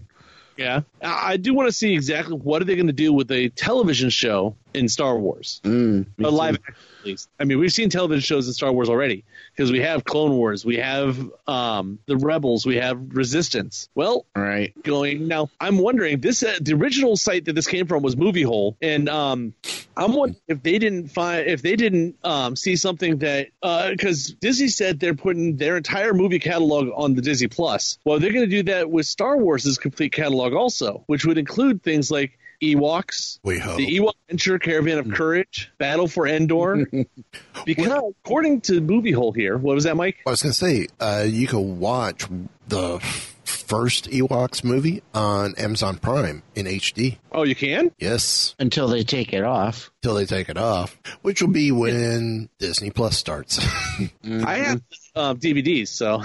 Yeah, 0.57 0.81
I 1.01 1.33
I 1.33 1.37
do 1.37 1.53
want 1.53 1.69
to 1.69 1.71
see 1.71 1.93
exactly 1.93 2.35
what 2.35 2.61
are 2.61 2.65
they 2.65 2.75
going 2.75 2.87
to 2.87 2.93
do 2.93 3.13
with 3.13 3.31
a 3.31 3.47
television 3.47 4.09
show 4.09 4.57
in 4.73 4.87
Star 4.87 5.17
Wars. 5.17 5.61
Mm, 5.63 6.05
A 6.23 6.29
live 6.29 6.55
action, 6.55 6.75
at 6.99 7.05
least. 7.05 7.29
I 7.39 7.43
mean, 7.45 7.59
we've 7.59 7.71
seen 7.71 7.89
television 7.89 8.21
shows 8.21 8.47
in 8.47 8.53
Star 8.53 8.71
Wars 8.71 8.89
already 8.89 9.23
because 9.55 9.71
we 9.71 9.79
have 9.81 10.03
Clone 10.03 10.31
Wars, 10.37 10.63
we 10.65 10.77
have 10.77 11.17
um, 11.47 11.99
the 12.05 12.17
Rebels, 12.17 12.65
we 12.65 12.75
have 12.77 12.99
Resistance. 13.15 13.89
Well, 13.95 14.25
Right. 14.35 14.73
going 14.83 15.27
now, 15.27 15.49
I'm 15.59 15.77
wondering 15.77 16.19
this 16.19 16.43
uh, 16.43 16.57
the 16.61 16.73
original 16.73 17.15
site 17.17 17.45
that 17.45 17.53
this 17.53 17.67
came 17.67 17.87
from 17.87 18.03
was 18.03 18.15
Moviehole, 18.15 18.75
and 18.81 19.09
um, 19.09 19.53
I'm 19.97 20.13
wondering 20.13 20.41
if 20.47 20.61
they 20.63 20.77
didn't 20.79 21.07
find 21.09 21.47
if 21.47 21.61
they 21.61 21.75
didn't 21.75 22.17
um, 22.23 22.55
see 22.55 22.75
something 22.75 23.17
that 23.19 23.47
because 23.61 24.33
Disney 24.39 24.67
said 24.69 24.99
they're 24.99 25.15
putting 25.15 25.57
their 25.57 25.77
entire 25.77 26.13
movie 26.13 26.39
catalog 26.39 26.89
on 26.95 27.15
the 27.15 27.21
Disney 27.21 27.47
Plus. 27.47 27.97
Well, 28.05 28.19
they're 28.19 28.31
going 28.33 28.49
to 28.49 28.55
do 28.55 28.63
that 28.71 28.89
with 28.89 29.05
Star 29.05 29.37
Wars' 29.37 29.77
complete 29.77 30.11
catalog 30.13 30.53
also, 30.53 31.03
which 31.07 31.25
would 31.25 31.37
include 31.37 31.83
things 31.83 32.09
like. 32.11 32.38
Ewoks, 32.61 33.39
We 33.43 33.59
hope. 33.59 33.77
the 33.77 33.87
Ewok 33.87 34.13
Adventure 34.27 34.59
Caravan 34.59 34.97
of 34.99 35.09
Courage, 35.11 35.71
Battle 35.77 36.07
for 36.07 36.27
Endor. 36.27 36.87
because 37.65 38.13
according 38.23 38.61
to 38.61 38.81
Moviehole 38.81 39.35
here, 39.35 39.57
what 39.57 39.75
was 39.75 39.85
that, 39.85 39.95
Mike? 39.95 40.17
I 40.25 40.29
was 40.31 40.41
going 40.43 40.51
to 40.53 40.57
say, 40.57 40.87
uh, 40.99 41.25
you 41.27 41.47
can 41.47 41.79
watch 41.79 42.25
the 42.67 42.95
f- 42.95 43.35
first 43.45 44.09
Ewoks 44.09 44.63
movie 44.63 45.01
on 45.13 45.55
Amazon 45.55 45.97
Prime 45.97 46.43
in 46.55 46.65
HD. 46.65 47.17
Oh, 47.31 47.43
you 47.43 47.55
can? 47.55 47.91
Yes, 47.99 48.55
Until 48.59 48.87
they 48.87 49.03
take 49.03 49.33
it 49.33 49.43
off. 49.43 49.89
Until 50.03 50.15
they 50.15 50.25
take 50.25 50.49
it 50.49 50.57
off, 50.57 50.99
which 51.21 51.41
will 51.41 51.49
be 51.49 51.71
when 51.71 52.49
Disney 52.59 52.89
Plus 52.91 53.17
starts. 53.17 53.59
I 54.23 54.55
have 54.57 54.81
uh, 55.15 55.33
DVDs, 55.33 55.87
so. 55.89 56.23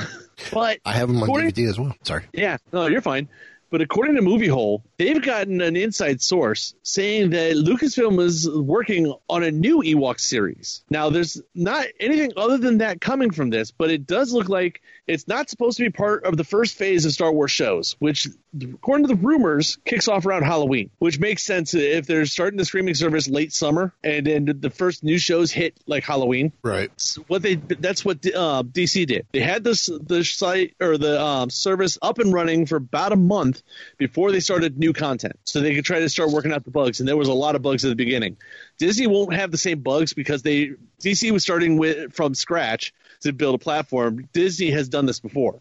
But 0.52 0.78
I 0.84 0.92
have 0.94 1.08
them 1.08 1.22
on 1.22 1.28
DVD 1.28 1.68
as 1.68 1.78
well. 1.78 1.94
Sorry. 2.02 2.24
Yeah, 2.32 2.56
no, 2.72 2.86
you're 2.86 3.00
fine. 3.02 3.28
But 3.70 3.80
according 3.80 4.16
to 4.16 4.22
Moviehole, 4.22 4.82
they've 4.98 5.20
gotten 5.20 5.60
an 5.60 5.76
inside 5.76 6.22
source 6.22 6.74
saying 6.82 7.30
that 7.30 7.52
Lucasfilm 7.56 8.20
is 8.22 8.48
working 8.48 9.12
on 9.28 9.42
a 9.42 9.50
new 9.50 9.78
Ewok 9.82 10.20
series. 10.20 10.84
Now, 10.90 11.10
there's 11.10 11.40
not 11.54 11.86
anything 11.98 12.32
other 12.36 12.58
than 12.58 12.78
that 12.78 13.00
coming 13.00 13.30
from 13.30 13.50
this, 13.50 13.70
but 13.72 13.90
it 13.90 14.06
does 14.06 14.32
look 14.32 14.48
like 14.48 14.80
it's 15.06 15.26
not 15.28 15.50
supposed 15.50 15.76
to 15.78 15.84
be 15.84 15.90
part 15.90 16.24
of 16.24 16.36
the 16.36 16.44
first 16.44 16.76
phase 16.76 17.04
of 17.04 17.12
Star 17.12 17.32
Wars 17.32 17.50
shows, 17.50 17.96
which, 17.98 18.28
according 18.62 19.06
to 19.08 19.14
the 19.14 19.20
rumors, 19.20 19.76
kicks 19.84 20.08
off 20.08 20.24
around 20.24 20.44
Halloween, 20.44 20.90
which 20.98 21.18
makes 21.18 21.42
sense 21.44 21.74
if 21.74 22.06
they're 22.06 22.26
starting 22.26 22.56
the 22.56 22.64
streaming 22.64 22.94
service 22.94 23.28
late 23.28 23.52
summer 23.52 23.92
and 24.02 24.26
then 24.26 24.48
the 24.60 24.70
first 24.70 25.02
new 25.04 25.18
shows 25.18 25.50
hit 25.50 25.76
like 25.86 26.04
Halloween 26.04 26.52
Right. 26.62 26.90
what 27.26 27.42
they 27.42 27.56
that's 27.56 28.04
what 28.04 28.24
uh, 28.26 28.62
DC 28.62 29.06
did. 29.06 29.26
They 29.32 29.40
had 29.40 29.64
this 29.64 29.86
the 29.86 30.24
site 30.24 30.74
or 30.80 30.96
the 30.96 31.20
um, 31.20 31.50
service 31.50 31.98
up 32.00 32.18
and 32.18 32.32
running 32.32 32.66
for 32.66 32.76
about 32.76 33.12
a 33.12 33.16
month 33.16 33.62
before 33.96 34.32
they 34.32 34.40
started 34.40 34.78
new 34.78 34.92
content, 34.92 35.38
so 35.44 35.60
they 35.60 35.74
could 35.74 35.84
try 35.84 36.00
to 36.00 36.08
start 36.08 36.30
working 36.30 36.52
out 36.52 36.64
the 36.64 36.70
bugs. 36.70 37.00
And 37.00 37.08
there 37.08 37.16
was 37.16 37.28
a 37.28 37.34
lot 37.34 37.54
of 37.54 37.62
bugs 37.62 37.84
at 37.84 37.88
the 37.88 37.96
beginning. 37.96 38.36
Disney 38.78 39.06
won't 39.06 39.34
have 39.34 39.50
the 39.50 39.58
same 39.58 39.80
bugs 39.80 40.12
because 40.12 40.42
they 40.42 40.72
DC 41.00 41.30
was 41.30 41.42
starting 41.42 41.78
with 41.78 42.12
from 42.12 42.34
scratch 42.34 42.92
to 43.20 43.32
build 43.32 43.54
a 43.54 43.58
platform. 43.58 44.28
Disney 44.32 44.70
has 44.70 44.88
done 44.88 45.06
this 45.06 45.20
before. 45.20 45.60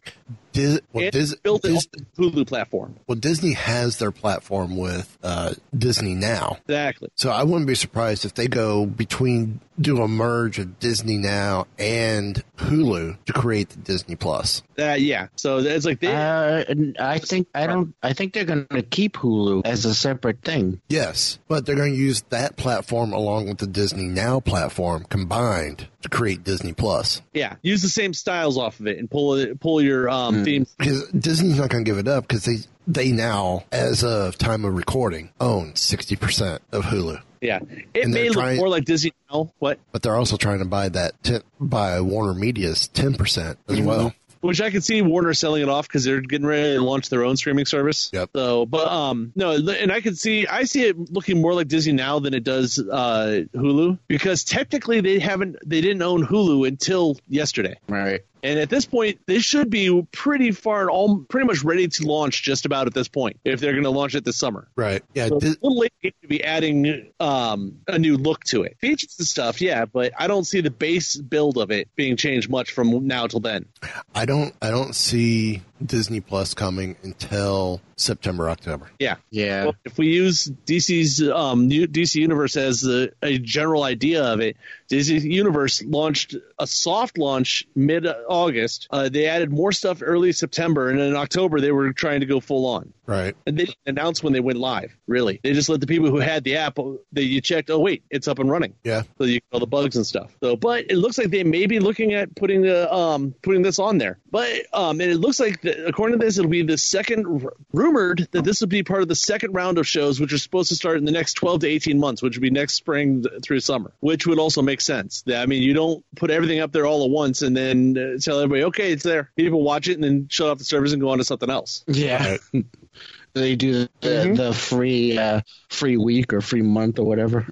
Dis- 0.54 0.80
well, 0.94 1.04
And 1.06 1.12
Dis- 1.12 1.36
built 1.36 1.66
it 1.66 1.70
Dis- 1.70 1.88
on 1.98 2.06
the 2.32 2.42
Hulu 2.42 2.48
platform. 2.48 2.96
well, 3.08 3.18
Disney 3.18 3.54
has 3.54 3.98
their 3.98 4.12
platform 4.12 4.78
with 4.78 5.18
uh, 5.24 5.54
Disney 5.78 6.16
Now. 6.16 6.58
Exactly. 6.68 7.10
So 7.16 7.30
I 7.32 7.44
wouldn't 7.44 7.68
be 7.68 7.76
surprised 7.76 8.24
if 8.26 8.34
they 8.36 8.48
go 8.48 8.86
between 8.86 9.60
do 9.82 10.04
a 10.04 10.08
merge 10.08 10.60
of 10.60 10.80
Disney 10.80 11.18
Now 11.18 11.66
and 11.80 12.44
Hulu 12.58 13.18
to 13.26 13.34
create 13.34 13.70
the 13.70 13.80
Disney 13.80 14.16
Plus. 14.16 14.62
Uh, 14.78 14.94
yeah. 15.00 15.28
So 15.36 15.58
it's 15.58 15.86
like 15.86 16.00
they. 16.00 16.14
Uh, 16.16 16.64
I 17.00 17.18
think 17.18 17.48
I 17.56 17.66
don't. 17.66 17.96
I 18.04 18.14
think 18.14 18.34
they're 18.34 18.46
going 18.46 18.68
to 18.68 18.84
keep 18.84 19.14
Hulu 19.18 19.66
as 19.66 19.86
a 19.86 19.96
separate 19.96 20.42
thing. 20.44 20.80
Yes, 20.90 21.40
but 21.48 21.66
they're 21.66 21.76
going 21.76 21.94
to 21.94 22.00
use 22.00 22.22
that 22.30 22.56
platform 22.56 23.14
along 23.14 23.48
with 23.50 23.58
the 23.58 23.68
Disney 23.68 24.06
Now 24.06 24.40
platform 24.40 25.06
combined 25.10 25.88
to 26.04 26.10
create 26.10 26.44
Disney 26.44 26.74
Plus. 26.74 27.22
yeah, 27.34 27.56
use 27.64 27.82
the 27.82 27.90
same 27.90 28.14
styles 28.14 28.58
off 28.58 28.80
of 28.80 28.88
it 28.88 28.98
and 29.00 29.10
pull 29.10 29.36
it, 29.36 29.60
pull 29.60 29.82
your 29.82 30.08
um, 30.10 30.43
themes. 30.44 30.76
Because 30.78 31.08
Disney's 31.10 31.58
not 31.58 31.70
going 31.70 31.84
to 31.84 31.90
give 31.90 31.98
it 31.98 32.08
up 32.08 32.28
because 32.28 32.46
they 32.46 32.58
they 32.88 33.12
now, 33.12 33.64
as 33.72 34.04
of 34.04 34.38
time 34.38 34.66
of 34.66 34.76
recording, 34.76 35.32
own 35.40 35.76
sixty 35.76 36.16
percent 36.16 36.62
of 36.72 36.84
Hulu. 36.84 37.22
Yeah, 37.42 37.60
it 37.94 38.06
And 38.06 38.14
may 38.14 38.30
look 38.30 38.38
trying- 38.38 38.58
more 38.58 38.70
like 38.70 38.86
Disney 38.86 39.14
now. 39.32 39.52
What? 39.60 39.80
But 39.92 40.02
they're 40.02 40.16
also 40.16 40.38
trying 40.38 40.60
to 40.60 40.66
buy 40.66 40.90
that 40.90 41.22
ten, 41.24 41.42
buy 41.60 42.00
Warner 42.02 42.34
Media's 42.34 42.88
ten 42.88 43.16
percent 43.16 43.58
as 43.68 43.80
well. 43.82 44.14
Which 44.40 44.60
I 44.60 44.72
could 44.72 44.84
see 44.84 45.02
Warner 45.02 45.34
selling 45.34 45.62
it 45.62 45.70
off 45.70 45.88
because 45.88 46.04
they're 46.04 46.20
getting 46.20 46.46
ready 46.46 46.76
to 46.76 46.82
launch 46.84 47.08
their 47.08 47.24
own 47.24 47.38
streaming 47.38 47.66
service. 47.66 48.10
Yep. 48.12 48.32
So, 48.36 48.66
but 48.66 48.88
um, 48.90 49.32
no, 49.38 49.52
and 49.52 49.90
I 49.90 50.02
could 50.02 50.18
see 50.18 50.46
I 50.48 50.66
see 50.66 50.84
it 50.84 50.98
looking 51.14 51.42
more 51.42 51.54
like 51.54 51.70
Disney 51.70 51.94
now 51.94 52.20
than 52.20 52.34
it 52.34 52.44
does 52.44 52.78
uh, 52.78 53.44
Hulu 53.56 54.00
because 54.10 54.44
technically 54.44 55.00
they 55.00 55.20
haven't 55.20 55.58
they 55.66 55.80
didn't 55.80 56.02
own 56.02 56.26
Hulu 56.28 56.68
until 56.68 57.18
yesterday. 57.30 57.78
Right. 57.88 58.22
And 58.44 58.60
at 58.60 58.70
this 58.70 58.86
point, 58.86 59.20
they 59.26 59.40
should 59.40 59.70
be 59.70 60.06
pretty 60.12 60.52
far 60.52 60.82
and 60.82 60.90
all 60.90 61.20
pretty 61.30 61.48
much 61.48 61.64
ready 61.64 61.88
to 61.88 62.06
launch 62.06 62.44
just 62.44 62.66
about 62.66 62.88
at 62.88 62.94
this 62.94 63.08
point 63.08 63.40
if 63.46 63.60
they're 63.60 63.72
going 63.72 63.86
to 63.86 63.90
launch 63.90 64.16
it 64.16 64.26
this 64.26 64.38
summer. 64.38 64.68
Right? 64.76 65.04
Yeah. 65.14 65.28
So 65.28 65.38
it's 65.38 65.46
Dis- 65.46 65.56
a 65.56 65.66
little 65.66 65.80
late 65.80 66.16
to 66.22 66.28
be 66.28 66.44
adding 66.44 67.12
um, 67.20 67.80
a 67.88 67.98
new 67.98 68.18
look 68.18 68.44
to 68.46 68.64
it. 68.64 68.78
Features 68.80 69.16
and 69.18 69.28
stuff, 69.28 69.62
yeah, 69.62 69.86
but 69.86 70.12
I 70.18 70.28
don't 70.28 70.44
see 70.44 70.62
the 70.62 70.72
base 70.72 71.16
build 71.16 71.58
of 71.58 71.72
it 71.72 71.90
being 71.96 72.18
changed 72.18 72.50
much 72.50 72.72
from 72.72 73.08
now 73.08 73.28
till 73.28 73.40
then. 73.40 73.66
I 74.14 74.26
don't. 74.26 74.54
I 74.62 74.70
don't 74.70 74.94
see 74.94 75.62
Disney 75.84 76.22
Plus 76.22 76.54
coming 76.54 76.96
until 77.04 77.82
September, 77.96 78.50
October. 78.50 78.90
Yeah. 79.00 79.16
Yeah. 79.30 79.66
Well, 79.66 79.76
if 79.86 79.98
we 79.98 80.08
use 80.08 80.52
DC's 80.66 81.22
um, 81.30 81.68
new 81.68 81.88
DC 81.88 82.16
Universe 82.16 82.56
as 82.56 82.86
a, 82.86 83.10
a 83.22 83.38
general 83.38 83.84
idea 83.84 84.24
of 84.24 84.40
it, 84.40 84.58
DC 84.90 85.22
Universe 85.24 85.84
launched 85.84 86.36
a 86.60 86.68
soft 86.68 87.18
launch 87.18 87.68
mid 87.76 88.08
August. 88.08 88.88
Uh, 88.92 89.10
they 89.10 89.28
added 89.28 89.52
more 89.52 89.72
stuff 89.72 90.02
early 90.02 90.32
September, 90.32 90.90
and 90.90 91.00
in 91.00 91.16
October 91.16 91.60
they 91.60 91.72
were 91.72 91.94
trying 91.94 92.20
to 92.20 92.26
go 92.26 92.40
full 92.40 92.66
on. 92.66 92.94
Right. 93.06 93.36
And 93.46 93.58
they 93.58 93.66
didn't 93.66 93.78
announce 93.86 94.24
when 94.24 94.34
they 94.34 94.40
went 94.40 94.60
live. 94.60 94.96
Really, 95.08 95.40
they 95.44 95.54
just 95.54 95.70
let 95.70 95.82
the 95.82 95.88
people 95.88 96.10
who 96.10 96.20
had 96.20 96.44
the 96.44 96.58
app 96.58 96.76
that 97.14 97.24
you 97.24 97.42
checked. 97.42 97.70
Oh 97.70 97.80
wait, 97.80 98.04
it's 98.10 98.28
up 98.28 98.40
and 98.40 98.50
running. 98.50 98.76
Yeah. 98.84 99.04
So 99.18 99.26
you 99.26 99.42
all 99.52 99.60
the 99.60 99.68
bugs 99.68 99.96
and 99.96 100.06
stuff. 100.06 100.36
So, 100.42 100.56
but 100.56 100.86
it 100.90 100.98
looks 100.98 101.18
like 101.18 101.30
they 101.30 101.44
may 101.44 101.66
be 101.66 101.80
looking 101.80 102.14
at 102.14 102.36
putting 102.36 102.62
the 102.62 102.94
um 102.94 103.34
putting 103.42 103.62
this 103.62 103.80
on 103.80 103.98
there. 103.98 104.20
But 104.32 104.68
um, 104.74 105.02
and 105.02 105.12
it 105.12 105.18
looks 105.18 105.40
like 105.40 105.62
the, 105.62 105.63
according 105.66 106.20
to 106.20 106.26
this, 106.26 106.38
it'll 106.38 106.50
be 106.50 106.64
the 106.64 106.78
second 106.78 107.48
rumored 107.72 108.28
that 108.32 108.44
this 108.44 108.62
will 108.62 108.68
be 108.68 108.84
part 108.84 109.02
of 109.02 109.08
the 109.08 109.16
second 109.16 109.54
round 109.54 109.78
of 109.78 109.88
shows, 109.88 110.20
which 110.20 110.34
are 110.34 110.38
supposed 110.38 110.70
to 110.70 110.76
start 110.76 110.98
in 110.98 111.06
the 111.06 111.12
next 111.12 111.34
twelve 111.34 111.62
to 111.62 111.68
eighteen 111.68 112.00
months, 112.00 112.22
which 112.22 112.36
would 112.36 112.42
be 112.42 112.50
next 112.50 112.74
spring 112.74 113.26
through 113.44 113.60
summer. 113.60 113.92
Which 114.00 114.28
would 114.28 114.40
also 114.40 114.62
make 114.62 114.82
sense. 114.82 115.24
I 115.28 115.46
mean, 115.46 115.62
you 115.64 115.74
don't 115.74 116.04
put 116.16 116.32
everything 116.32 116.60
up 116.60 116.72
there 116.72 116.86
all 116.86 117.04
at 117.04 117.10
once 117.10 117.42
and 117.42 117.56
then 117.56 117.98
uh, 117.98 118.20
tell 118.20 118.40
everybody, 118.40 118.64
okay, 118.66 118.92
it's 118.92 119.04
there. 119.04 119.32
People 119.36 119.62
watch 119.64 119.88
it 119.88 119.94
and 119.94 120.04
then 120.04 120.28
shut 120.30 120.50
off 120.50 120.58
the 120.58 120.64
service 120.64 120.92
and 120.94 121.02
go 121.02 121.10
on 121.10 121.18
to 121.20 121.24
something 121.24 121.50
else. 121.50 121.84
Yeah. 121.88 122.38
they 123.34 123.56
do 123.56 123.74
the, 123.74 123.90
Mhm. 124.02 124.38
the 124.38 124.54
free 124.54 125.18
uh, 125.18 125.42
free 125.70 125.98
week 125.98 126.34
or 126.34 126.42
free 126.42 126.62
month 126.62 127.00
or 127.00 127.06
whatever. 127.06 127.48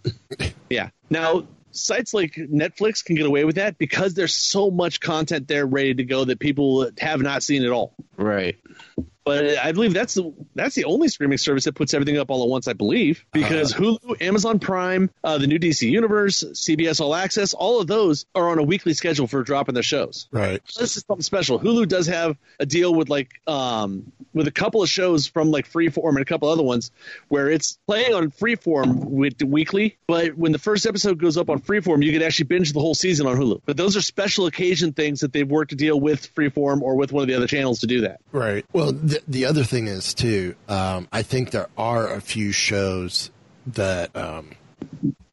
Yeah. 0.70 0.90
Now, 1.10 1.46
sites 1.72 2.14
like 2.14 2.34
Netflix 2.34 3.04
can 3.04 3.16
get 3.16 3.26
away 3.26 3.46
with 3.46 3.56
that 3.56 3.78
because 3.78 4.14
there's 4.14 4.34
so 4.34 4.72
much 4.72 5.00
content 5.00 5.48
there 5.48 5.66
ready 5.66 5.94
to 5.94 6.04
go 6.04 6.26
that 6.26 6.40
people 6.40 6.90
have 7.00 7.22
not 7.22 7.44
seen 7.44 7.64
at 7.64 7.72
all. 7.72 7.96
right. 8.18 8.58
But 9.24 9.58
I 9.60 9.72
believe 9.72 9.94
that's 9.94 10.16
the 10.16 10.34
that's 10.56 10.76
the 10.76 10.86
only 10.86 11.08
streaming 11.08 11.38
service 11.38 11.66
that 11.66 11.74
puts 11.74 11.94
everything 11.94 12.18
up 12.18 12.32
all 12.32 12.44
at 12.44 12.50
once. 12.50 12.68
I 12.68 12.74
believe 12.74 13.24
because 13.32 13.74
Hulu, 13.74 14.22
Amazon 14.22 14.60
Prime, 14.60 15.12
uh, 15.24 15.38
the 15.38 15.48
new 15.48 15.60
DC 15.60 15.90
Universe, 15.90 16.44
CBS 16.44 17.00
All 17.02 17.14
Access, 17.14 17.54
all 17.54 17.80
of 17.80 17.88
those 17.88 18.26
are 18.34 18.50
on 18.50 18.58
a 18.58 18.64
weekly 18.64 18.94
schedule 18.94 19.28
for 19.28 19.44
dropping 19.44 19.74
their 19.74 19.84
shows. 19.84 20.28
Right. 20.32 20.62
This 20.78 20.98
is 20.98 21.04
something 21.08 21.22
special. 21.22 21.60
Hulu 21.60 21.88
does 21.88 22.08
have 22.08 22.38
a 22.60 22.66
deal 22.66 22.94
with 22.94 23.10
like 23.10 23.42
um, 23.48 24.12
with 24.34 24.48
a 24.48 24.52
couple 24.52 24.82
of 24.82 24.90
shows 24.90 25.28
from 25.28 25.52
like 25.52 25.70
Freeform 25.70 26.10
and 26.10 26.22
a 26.22 26.26
couple 26.26 26.50
other 26.50 26.64
ones 26.64 26.92
where 27.28 27.50
it's 27.50 27.78
playing 27.88 28.14
on 28.14 28.32
Freeform 28.32 29.06
with 29.06 29.42
weekly, 29.44 29.98
but 30.08 30.36
when 30.36 30.52
the 30.52 30.60
first 30.60 30.86
episode 30.86 31.20
goes 31.20 31.38
up 31.38 31.50
on 31.50 31.62
Freeform, 31.62 32.04
you 32.04 32.12
can 32.12 32.22
actually 32.22 32.46
binge 32.46 32.74
the 32.74 32.80
whole 32.80 32.96
season 32.96 33.28
on 33.28 33.38
Hulu. 33.38 33.62
But 33.66 33.78
those 33.78 33.96
are 33.98 34.02
special 34.02 34.46
occasion 34.48 34.94
things 34.94 35.20
that 35.22 35.34
they've 35.34 35.48
worked 35.48 35.72
to 35.72 35.76
deal 35.76 36.00
with 36.00 36.34
Freeform 36.34 36.82
or 36.82 36.96
with 36.96 37.12
one 37.12 37.22
of 37.22 37.28
the 37.28 37.36
other 37.36 37.48
channels 37.48 37.80
to 37.80 37.88
do 37.88 38.02
that. 38.02 38.22
Right. 38.32 38.66
Well, 38.74 38.92
the, 39.12 39.22
the 39.28 39.46
other 39.46 39.64
thing 39.64 39.88
is 39.88 40.14
too. 40.14 40.56
Um, 40.68 41.08
I 41.12 41.22
think 41.22 41.52
there 41.52 41.68
are 41.78 42.12
a 42.12 42.22
few 42.22 42.52
shows 42.52 43.30
that 43.68 44.16
um, 44.16 44.52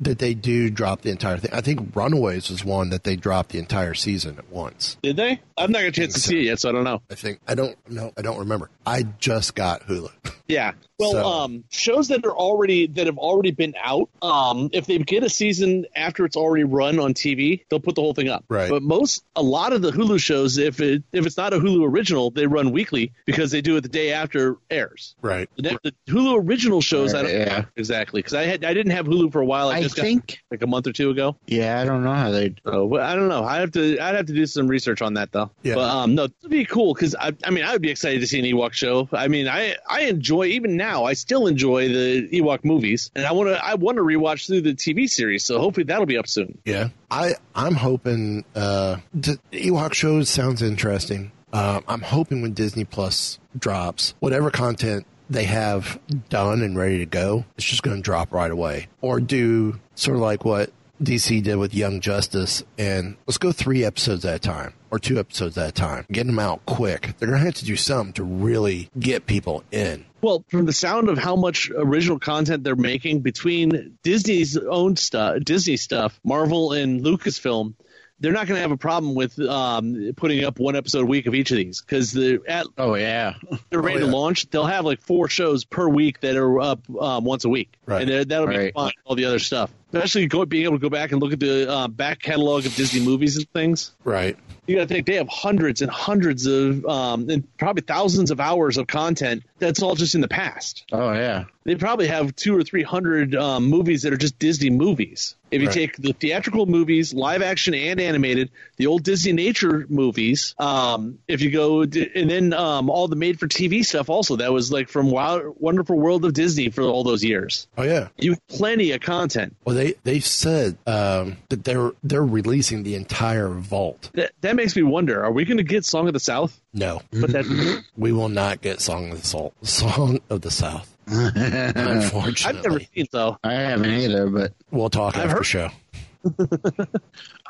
that 0.01 0.19
they 0.19 0.35
do 0.35 0.71
drop 0.71 1.03
the 1.03 1.11
entire 1.11 1.39
thing. 1.39 1.53
I 1.53 1.61
think 1.61 1.95
Runaways 1.95 2.51
was 2.51 2.65
one 2.65 2.91
that 2.91 3.05
they 3.05 3.17
dropped 3.17 3.51
the 3.51 3.59
entire 3.59 3.95
season 3.95 4.39
at 4.39 4.51
once. 4.51 4.97
Did 5.03 5.17
they? 5.17 5.41
I've 5.57 5.71
not 5.71 5.81
got 5.81 5.89
a 5.89 5.93
chance 5.93 6.15
to 6.15 6.21
see 6.21 6.39
it 6.41 6.45
yet, 6.45 6.61
so 6.61 6.69
I 6.69 6.73
don't 6.73 6.85
know. 6.85 7.03
I 7.11 7.15
think 7.15 7.41
I 7.47 7.55
don't 7.55 7.77
know. 7.89 8.13
I 8.17 8.23
don't 8.23 8.39
remember. 8.39 8.69
I 8.85 9.05
just 9.19 9.55
got 9.55 9.87
Hulu. 9.87 10.11
Yeah. 10.49 10.73
Well, 10.99 11.13
So- 11.13 11.25
um, 11.25 11.65
shows 11.71 12.09
that 12.09 12.25
are 12.27 12.37
already 12.37 12.87
that 12.89 13.07
have 13.07 13.19
already 13.19 13.53
been 13.53 13.75
out, 13.81 14.09
um, 14.21 14.71
if 14.73 14.87
they 14.87 14.99
get 14.99 15.23
a 15.23 15.29
season 15.29 15.87
after 15.95 16.25
it's 16.25 16.37
already 16.37 16.65
run 16.65 16.99
on 16.99 17.15
TV, 17.15 17.65
they'll 17.69 17.79
put 17.81 17.95
the 17.95 18.01
whole 18.01 18.15
thing 18.15 18.29
up. 18.29 18.45
Right. 18.49 18.69
But 18.69 18.83
most, 18.83 19.23
a 19.37 19.43
lot 19.43 19.73
of 19.73 19.81
the 19.81 19.93
Hulu 19.93 20.19
shows, 20.21 20.59
if 20.59 20.81
it 20.81 21.05
if 21.13 21.25
it's 21.25 21.37
not 21.37 21.53
a 21.53 21.59
Hulu 21.59 21.89
original, 21.89 22.31
they 22.31 22.47
run 22.47 22.73
weekly 22.73 23.13
because 23.27 23.53
they 23.53 23.61
do 23.61 23.77
it 23.77 23.83
the 23.83 23.89
day 23.89 24.13
after 24.13 24.57
airs. 24.71 25.15
Right. 25.23 25.49
The, 25.57 25.79
the 25.85 25.95
Hulu 26.09 26.45
original 26.45 26.81
shows, 26.81 27.15
I 27.15 27.23
don't 27.23 27.31
Yeah. 27.33 27.59
know 27.61 27.65
exactly 27.77 28.19
because 28.21 28.35
I 28.35 28.43
had 28.45 28.65
I 28.65 28.75
didn't 28.75 28.93
have 28.93 29.07
Hulu 29.07 29.31
for 29.33 29.41
a 29.41 29.47
while. 29.47 29.69
I, 29.69 29.77
I 29.77 29.83
just 29.83 29.95
think. 29.97 30.41
like 30.51 30.63
a 30.63 30.67
month 30.67 30.89
or 30.89 30.93
two 30.93 31.11
ago. 31.11 31.37
Yeah, 31.47 31.81
I 31.81 31.85
don't 31.85 32.03
know 32.03 32.15
how 32.15 32.31
they. 32.33 32.55
So 32.67 32.89
but 32.89 33.03
I 33.03 33.15
don't 33.15 33.29
know. 33.29 33.45
I 33.45 33.59
have 33.61 33.71
to. 33.73 33.99
I'd 34.01 34.17
have 34.17 34.27
to 34.27 34.33
do 34.35 34.47
some 34.47 34.67
research 34.67 35.01
on 35.01 35.15
that 35.15 35.31
though. 35.31 35.51
Yeah. 35.63 35.77
But 35.77 35.89
um, 35.91 36.15
no, 36.17 36.25
it'd 36.25 36.51
be 36.51 36.65
cool 36.65 36.93
because 36.93 37.15
I. 37.15 37.33
I 37.45 37.51
mean, 37.51 37.65
I 37.65 37.73
would 37.73 37.83
be 37.83 37.91
excited 37.91 38.21
to 38.21 38.27
see 38.27 38.41
an 38.41 38.45
Ewok 38.45 38.73
show. 38.73 39.09
I 39.13 39.29
mean, 39.29 39.47
I 39.47 39.77
I 39.89 40.03
enjoy 40.03 40.47
even 40.47 40.77
now. 40.77 40.88
I 40.97 41.15
still 41.15 41.47
enjoy 41.47 41.89
the 41.89 42.29
Ewok 42.29 42.65
movies, 42.65 43.11
and 43.15 43.27
I 43.27 43.33
want 43.33 43.49
to. 43.51 43.65
I 43.65 43.75
want 43.75 43.97
to 43.97 44.03
rewatch 44.03 44.47
through 44.47 44.63
the 44.63 44.75
TV 44.75 45.09
series. 45.09 45.45
So 45.45 45.59
hopefully 45.59 45.85
that'll 45.85 46.07
be 46.07 46.19
up 46.19 46.29
soon. 46.29 46.59
Yeah. 46.65 46.89
I, 47.11 47.35
I'm 47.55 47.75
hoping, 47.75 48.45
uh, 48.55 48.97
the 49.15 49.39
Ewok 49.53 49.95
shows 49.95 50.29
sounds 50.29 50.63
interesting. 50.63 51.33
Um, 51.53 51.85
I'm 51.89 52.03
hoping 52.03 52.43
when 52.43 52.53
Disney 52.53 52.85
Plus 52.85 53.39
drops, 53.59 54.15
whatever 54.21 54.51
content 54.51 55.07
they 55.31 55.45
have 55.45 55.99
done 56.29 56.63
and 56.63 56.77
ready 56.77 56.99
to 56.99 57.07
go, 57.07 57.45
it's 57.57 57.67
just 57.67 57.83
going 57.83 57.97
to 57.97 58.03
drop 58.03 58.33
right 58.33 58.51
away. 58.51 58.89
Or 59.01 59.21
do 59.21 59.81
sort 59.95 60.17
of 60.17 60.23
like 60.23 60.45
what 60.45 60.71
DC 61.03 61.43
did 61.43 61.57
with 61.57 61.75
Young 61.75 62.01
Justice 62.01 62.63
and 62.77 63.17
let's 63.27 63.39
go 63.39 63.53
three 63.53 63.85
episodes 63.85 64.25
at 64.25 64.37
a 64.37 64.39
time 64.39 64.75
or 64.91 64.99
two 64.99 65.19
episodes 65.19 65.57
at 65.57 65.69
a 65.69 65.73
time. 65.73 66.07
Get 66.11 66.27
them 66.27 66.39
out 66.39 66.65
quick. 66.67 67.15
They're 67.19 67.29
going 67.29 67.41
to 67.41 67.47
have 67.47 67.55
to 67.57 67.65
do 67.65 67.77
something 67.77 68.13
to 68.15 68.25
really 68.25 68.91
get 68.99 69.27
people 69.27 69.63
in. 69.71 70.05
Well, 70.21 70.45
from 70.49 70.67
the 70.67 70.73
sound 70.73 71.09
of 71.09 71.19
how 71.19 71.37
much 71.37 71.71
original 71.75 72.19
content 72.19 72.65
they're 72.65 72.75
making 72.77 73.21
between 73.21 73.99
Disney's 74.03 74.57
own 74.57 74.97
stuff, 74.97 75.39
Disney 75.45 75.77
stuff, 75.77 76.19
Marvel 76.25 76.73
and 76.73 77.03
Lucasfilm, 77.05 77.75
they're 78.21 78.33
not 78.33 78.49
going 78.49 78.57
to 78.57 78.63
have 78.63 78.73
a 78.73 78.77
problem 78.77 79.15
with 79.15 79.39
um, 79.39 80.13
putting 80.17 80.43
up 80.45 80.59
one 80.59 80.75
episode 80.75 81.03
a 81.03 81.07
week 81.07 81.27
of 81.27 81.37
each 81.37 81.53
of 81.53 81.57
these 81.57 81.81
because 81.83 82.11
the 82.11 82.41
at 82.49 82.67
Oh 82.77 82.95
yeah. 82.97 83.35
they're 83.71 83.81
ready 83.81 83.99
Oh, 83.99 84.07
yeah. 84.07 84.11
to 84.11 84.17
launch, 84.17 84.51
they'll 84.51 84.67
have 84.67 84.85
like 84.85 85.01
four 85.01 85.29
shows 85.29 85.65
per 85.65 85.89
week 85.89 86.19
that 86.23 86.35
are 86.37 86.61
up 86.61 86.81
um, 87.01 87.25
once 87.25 87.45
a 87.45 87.49
week, 87.49 87.73
Right. 87.87 88.09
and 88.11 88.29
that'll 88.29 88.49
be 88.49 88.57
Right. 88.57 88.75
fun. 88.75 88.91
All 89.05 89.15
the 89.15 89.27
other 89.27 89.39
stuff, 89.39 89.73
especially 89.93 90.27
go, 90.27 90.45
being 90.45 90.65
able 90.65 90.77
to 90.77 90.83
go 90.83 90.91
back 90.91 91.13
and 91.13 91.21
look 91.21 91.33
at 91.33 91.41
the 91.41 91.71
uh, 91.71 91.89
back 91.89 92.21
catalog 92.21 92.67
of 92.67 92.75
Disney 92.75 93.01
movies 93.01 93.37
and 93.37 93.49
things. 93.53 93.93
Right. 94.05 94.37
You 94.67 94.77
got 94.77 94.83
to 94.83 94.95
think 94.95 95.07
they 95.07 95.15
have 95.15 95.29
hundreds 95.31 95.81
and 95.81 95.91
hundreds 95.91 96.45
of, 96.45 96.85
um, 96.85 97.31
and 97.31 97.57
probably 97.57 97.81
thousands 97.83 98.31
of 98.31 98.39
hours 98.39 98.77
of 98.77 98.87
content 98.87 99.45
that's 99.59 99.83
all 99.83 99.95
just 99.95 100.15
in 100.15 100.21
the 100.21 100.29
past. 100.29 100.85
Oh 100.93 101.13
yeah. 101.15 101.45
They 101.65 101.75
probably 101.75 102.09
have 102.09 102.37
two 102.37 102.55
or 102.55 102.63
three 102.63 102.83
hundred 102.83 103.35
um, 103.35 103.65
movies 103.65 104.03
that 104.03 104.13
are 104.13 104.19
just 104.19 104.39
Disney 104.39 104.69
movies. 104.71 105.37
If 105.51 105.63
you 105.63 105.69
Right. 105.69 105.75
take 105.75 105.97
the 105.97 106.13
theatrical 106.13 106.67
movies, 106.67 107.15
live 107.15 107.41
action 107.41 107.73
and 107.75 107.99
animated, 107.99 108.51
the 108.79 108.87
old 108.87 109.03
Disney 109.03 109.33
nature 109.33 109.85
movies, 109.89 110.55
um, 110.59 111.19
if 111.29 111.41
you 111.43 111.51
go, 111.51 111.83
and 111.83 112.31
then 112.31 112.53
um, 112.53 112.89
all 112.91 113.09
the 113.09 113.17
made 113.17 113.39
for 113.39 113.47
TV 113.49 113.85
stuff 113.85 114.09
also, 114.09 114.37
that 114.37 114.53
was 114.53 114.73
like 114.73 114.89
from 114.89 115.11
Wild, 115.11 115.57
Wonderful 115.59 115.99
World 115.99 116.25
of 116.25 116.33
Disney 116.33 116.71
for 116.71 116.83
all 116.83 117.05
those 117.05 117.23
years. 117.23 117.67
Oh, 117.77 117.83
yeah. 117.83 118.09
You 118.17 118.31
have 118.33 118.47
plenty 118.49 118.93
of 118.93 119.01
content. 119.01 119.57
Well, 119.65 119.75
they, 119.77 119.95
they've 120.05 120.25
said, 120.25 120.79
um, 120.87 121.37
that 121.51 121.65
they're, 121.65 121.93
they're 122.03 122.25
releasing 122.25 122.83
the 122.85 122.95
entire 122.95 123.49
vault. 123.49 124.11
That, 124.15 124.33
that 124.41 124.57
makes 124.57 124.75
me 124.77 124.83
wonder: 124.83 125.23
Are 125.25 125.33
we 125.33 125.45
going 125.45 125.59
to 125.59 125.65
get 125.65 125.85
Song 125.85 126.07
of 126.07 126.13
the 126.15 126.21
South? 126.21 126.59
No. 126.73 127.03
But 127.11 127.31
that 127.33 127.83
We 127.97 128.13
will 128.13 128.29
not 128.29 128.61
get 128.61 128.81
Song 128.81 129.11
of 129.11 129.21
the 129.21 129.27
Soul, 129.27 129.53
Song 129.63 130.21
of 130.31 130.41
the 130.41 130.51
South. 130.51 130.95
Unfortunately, 131.09 132.59
I've 132.59 132.65
never 132.65 132.81
seen 132.95 133.07
though. 133.11 133.39
I 133.43 133.55
haven't 133.55 133.91
either, 133.91 134.29
but 134.29 134.53
we'll 134.71 134.91
talk 134.91 135.17
I've 135.17 135.25
after 135.25 135.37
heard- 135.37 135.47
show. 135.47 135.71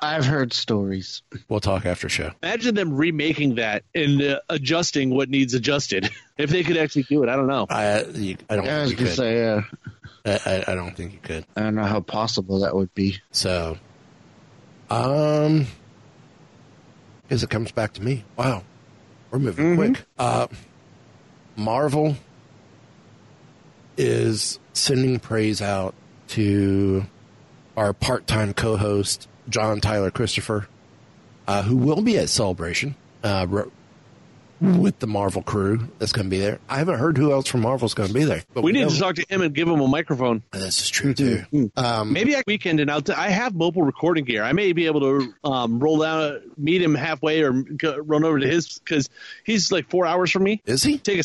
I've 0.02 0.24
heard 0.24 0.52
stories. 0.52 1.22
We'll 1.48 1.60
talk 1.60 1.86
after 1.86 2.08
show. 2.08 2.32
Imagine 2.42 2.74
them 2.74 2.94
remaking 2.94 3.56
that 3.56 3.84
and 3.94 4.20
uh, 4.22 4.40
adjusting 4.48 5.10
what 5.10 5.28
needs 5.28 5.54
adjusted. 5.54 6.10
if 6.38 6.50
they 6.50 6.62
could 6.62 6.76
actually 6.76 7.04
do 7.04 7.22
it, 7.22 7.28
I 7.28 7.36
don't 7.36 7.46
know. 7.46 7.66
I 7.68 8.04
you, 8.04 8.36
I 8.48 8.56
don't 8.56 8.68
I 8.68 8.80
was 8.82 8.90
think 8.90 9.00
you 9.00 9.06
gonna 9.06 9.08
could. 9.08 9.16
say, 9.16 9.44
uh, 9.48 9.60
I, 10.24 10.32
I, 10.68 10.72
I 10.72 10.74
don't 10.74 10.96
think 10.96 11.12
you 11.12 11.18
could. 11.22 11.46
I 11.56 11.60
don't 11.62 11.74
know 11.74 11.84
how 11.84 12.00
possible 12.00 12.60
that 12.60 12.74
would 12.74 12.94
be. 12.94 13.18
So, 13.30 13.78
um, 14.90 15.66
because 17.22 17.42
it 17.42 17.50
comes 17.50 17.72
back 17.72 17.94
to 17.94 18.02
me. 18.02 18.24
Wow, 18.36 18.62
we're 19.30 19.38
moving 19.38 19.76
quick. 19.76 20.04
Uh, 20.18 20.46
Marvel 21.56 22.16
is 23.96 24.60
sending 24.74 25.18
praise 25.18 25.60
out 25.60 25.94
to 26.28 27.04
our 27.78 27.92
part-time 27.92 28.52
co-host 28.52 29.28
John 29.48 29.80
Tyler 29.80 30.10
Christopher, 30.10 30.66
uh, 31.46 31.62
who 31.62 31.76
will 31.76 32.02
be 32.02 32.18
at 32.18 32.28
Celebration. 32.28 32.96
Uh, 33.22 33.46
ro- 33.48 33.72
with 34.60 34.98
the 34.98 35.06
Marvel 35.06 35.42
crew 35.42 35.88
that's 35.98 36.12
going 36.12 36.26
to 36.26 36.30
be 36.30 36.38
there. 36.38 36.58
I 36.68 36.78
haven't 36.78 36.98
heard 36.98 37.16
who 37.16 37.32
else 37.32 37.48
from 37.48 37.60
Marvel's 37.62 37.94
going 37.94 38.08
to 38.08 38.14
be 38.14 38.24
there. 38.24 38.42
But 38.54 38.62
We 38.62 38.72
need 38.72 38.82
know- 38.82 38.88
to 38.90 38.98
talk 38.98 39.14
to 39.16 39.24
him 39.28 39.40
and 39.42 39.54
give 39.54 39.68
him 39.68 39.80
a 39.80 39.86
microphone. 39.88 40.42
This 40.52 40.80
is 40.80 40.88
true 40.90 41.14
too. 41.14 41.44
Um, 41.76 42.12
Maybe 42.12 42.34
a 42.34 42.42
weekend, 42.46 42.80
and 42.80 42.90
I'll 42.90 43.02
t- 43.02 43.12
I 43.12 43.28
have 43.30 43.54
mobile 43.54 43.82
recording 43.82 44.24
gear. 44.24 44.42
I 44.42 44.52
may 44.52 44.72
be 44.72 44.86
able 44.86 45.00
to 45.00 45.34
um, 45.44 45.78
roll 45.78 45.98
down, 45.98 46.40
meet 46.56 46.82
him 46.82 46.94
halfway, 46.94 47.42
or 47.42 47.52
go, 47.52 47.98
run 47.98 48.24
over 48.24 48.38
to 48.40 48.46
his 48.46 48.78
because 48.78 49.08
he's 49.44 49.70
like 49.70 49.88
four 49.90 50.06
hours 50.06 50.30
from 50.30 50.42
me. 50.44 50.60
is 50.66 50.82
he? 50.82 50.98
Take 50.98 51.20
a 51.20 51.22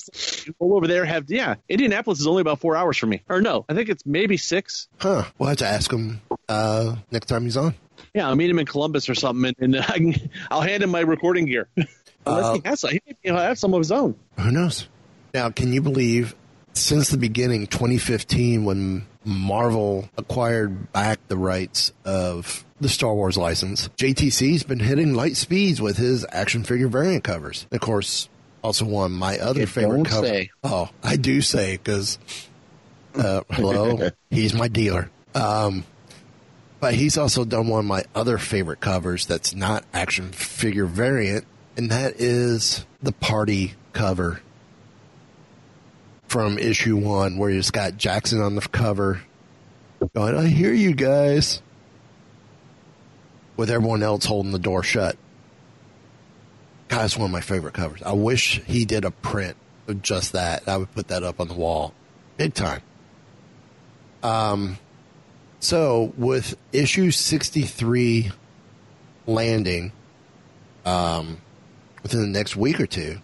roll 0.59 0.75
over 0.75 0.87
there. 0.87 1.05
Have 1.05 1.29
yeah, 1.29 1.55
Indianapolis 1.69 2.19
is 2.19 2.27
only 2.27 2.41
about 2.41 2.59
four 2.59 2.75
hours 2.75 2.97
from 2.97 3.09
me. 3.09 3.21
Or 3.29 3.41
no, 3.41 3.65
I 3.67 3.73
think 3.73 3.89
it's 3.89 4.05
maybe 4.05 4.37
six. 4.37 4.87
Huh. 4.99 5.23
We'll 5.37 5.49
have 5.49 5.57
to 5.59 5.67
ask 5.67 5.91
him 5.91 6.21
uh, 6.49 6.95
next 7.11 7.25
time 7.27 7.43
he's 7.43 7.57
on. 7.57 7.73
Yeah, 8.13 8.27
I'll 8.27 8.35
meet 8.35 8.49
him 8.49 8.59
in 8.59 8.65
Columbus 8.67 9.09
or 9.09 9.15
something, 9.15 9.53
and, 9.59 9.75
and 9.75 9.85
I 9.89 9.97
can, 9.97 10.29
I'll 10.51 10.61
hand 10.61 10.83
him 10.83 10.91
my 10.91 10.99
recording 10.99 11.45
gear. 11.45 11.67
Unless 12.25 12.55
he 12.55 12.61
has, 12.65 12.79
some- 12.79 12.91
he 12.91 13.31
may 13.31 13.41
have 13.41 13.59
some 13.59 13.73
of 13.73 13.79
his 13.79 13.91
own. 13.91 14.15
Who 14.39 14.51
knows? 14.51 14.87
Now, 15.33 15.49
can 15.49 15.73
you 15.73 15.81
believe 15.81 16.35
since 16.73 17.09
the 17.09 17.17
beginning, 17.17 17.67
2015, 17.67 18.65
when 18.65 19.05
Marvel 19.25 20.09
acquired 20.17 20.91
back 20.91 21.19
the 21.27 21.37
rights 21.37 21.91
of 22.05 22.65
the 22.81 22.89
Star 22.89 23.13
Wars 23.13 23.37
license, 23.37 23.89
JTC's 23.97 24.63
been 24.63 24.79
hitting 24.79 25.13
light 25.13 25.37
speeds 25.37 25.81
with 25.81 25.97
his 25.97 26.25
action 26.31 26.63
figure 26.63 26.87
variant 26.87 27.23
covers. 27.23 27.65
Of 27.71 27.79
course, 27.79 28.27
also 28.63 28.85
one 28.85 29.11
my 29.11 29.37
other 29.39 29.65
favorite 29.65 30.05
cover. 30.05 30.27
say. 30.27 30.49
Oh, 30.63 30.89
I 31.03 31.15
do 31.15 31.41
say 31.41 31.77
because 31.77 32.17
uh, 33.15 33.41
hello, 33.51 34.09
he's 34.29 34.53
my 34.53 34.67
dealer. 34.67 35.09
Um, 35.35 35.85
but 36.79 36.93
he's 36.93 37.17
also 37.17 37.45
done 37.45 37.67
one 37.67 37.79
of 37.79 37.85
my 37.85 38.03
other 38.13 38.37
favorite 38.37 38.81
covers 38.81 39.25
that's 39.25 39.55
not 39.55 39.85
action 39.93 40.31
figure 40.31 40.85
variant, 40.85 41.45
and 41.77 41.91
that 41.91 42.15
is 42.19 42.85
the 43.01 43.11
party 43.11 43.73
cover 43.93 44.41
from 46.27 46.57
issue 46.57 46.97
one, 46.97 47.37
where 47.37 47.49
it's 47.49 47.71
got 47.71 47.97
Jackson 47.97 48.41
on 48.41 48.55
the 48.55 48.61
cover 48.61 49.21
going, 50.13 50.35
I 50.35 50.47
hear 50.47 50.73
you 50.73 50.93
guys, 50.93 51.61
with 53.55 53.69
everyone 53.69 54.03
else 54.03 54.25
holding 54.25 54.51
the 54.51 54.59
door 54.59 54.83
shut. 54.83 55.15
God, 56.87 57.05
it's 57.05 57.17
one 57.17 57.25
of 57.25 57.31
my 57.31 57.41
favorite 57.41 57.73
covers. 57.73 58.01
I 58.03 58.13
wish 58.13 58.61
he 58.65 58.85
did 58.85 59.05
a 59.05 59.11
print 59.11 59.57
of 59.87 60.01
just 60.01 60.33
that. 60.33 60.67
I 60.67 60.77
would 60.77 60.91
put 60.93 61.07
that 61.07 61.23
up 61.23 61.39
on 61.39 61.47
the 61.47 61.53
wall. 61.53 61.93
Big 62.37 62.53
time. 62.53 62.81
Um, 64.21 64.77
so 65.59 66.13
with 66.17 66.55
issue 66.71 67.11
63 67.11 68.31
landing, 69.27 69.91
um, 70.85 71.37
within 72.03 72.21
the 72.21 72.27
next 72.27 72.55
week 72.55 72.79
or 72.79 72.85
two, 72.85 73.19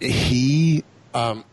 he, 0.00 0.82
um, 1.12 1.44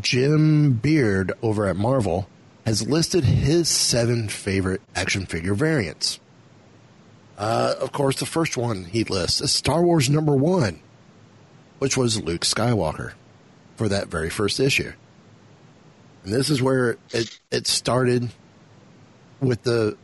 Jim 0.00 0.72
Beard 0.74 1.32
over 1.42 1.66
at 1.66 1.76
Marvel 1.76 2.28
has 2.64 2.86
listed 2.88 3.24
his 3.24 3.68
seven 3.68 4.28
favorite 4.28 4.80
action 4.94 5.26
figure 5.26 5.54
variants. 5.54 6.20
Uh, 7.36 7.74
of 7.80 7.90
course, 7.92 8.18
the 8.20 8.26
first 8.26 8.56
one 8.56 8.84
he 8.84 9.02
lists 9.04 9.40
is 9.40 9.52
Star 9.52 9.82
Wars 9.82 10.08
number 10.10 10.34
one, 10.36 10.80
which 11.78 11.96
was 11.96 12.22
Luke 12.22 12.42
Skywalker 12.42 13.12
for 13.76 13.88
that 13.88 14.08
very 14.08 14.30
first 14.30 14.60
issue. 14.60 14.92
And 16.22 16.32
this 16.34 16.50
is 16.50 16.60
where 16.60 16.98
it, 17.12 17.40
it 17.50 17.66
started 17.66 18.30
with 19.40 19.62
the 19.62 19.96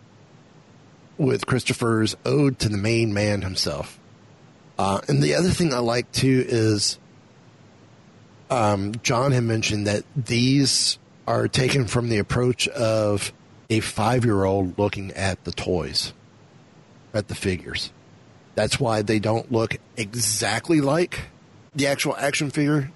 with 1.18 1.47
Christopher's 1.47 2.16
ode 2.24 2.59
to 2.61 2.68
the 2.68 2.76
main 2.76 3.12
man 3.12 3.43
himself. 3.43 3.99
Uh, 4.78 5.00
and 5.08 5.22
the 5.22 5.34
other 5.34 5.50
thing 5.50 5.72
I 5.72 5.78
like 5.78 6.10
too 6.12 6.44
is 6.46 6.98
um, 8.50 8.92
John 9.02 9.32
had 9.32 9.44
mentioned 9.44 9.86
that 9.86 10.04
these 10.14 10.98
are 11.26 11.48
taken 11.48 11.86
from 11.86 12.08
the 12.08 12.18
approach 12.18 12.68
of 12.68 13.32
a 13.70 13.80
five 13.80 14.24
year 14.24 14.44
old 14.44 14.78
looking 14.78 15.12
at 15.12 15.42
the 15.44 15.52
toys, 15.52 16.12
at 17.12 17.28
the 17.28 17.34
figures. 17.34 17.92
That's 18.54 18.78
why 18.78 19.02
they 19.02 19.18
don't 19.18 19.50
look 19.50 19.76
exactly 19.96 20.80
like 20.80 21.20
the 21.74 21.86
actual 21.86 22.16
action 22.16 22.50
figure 22.50 22.90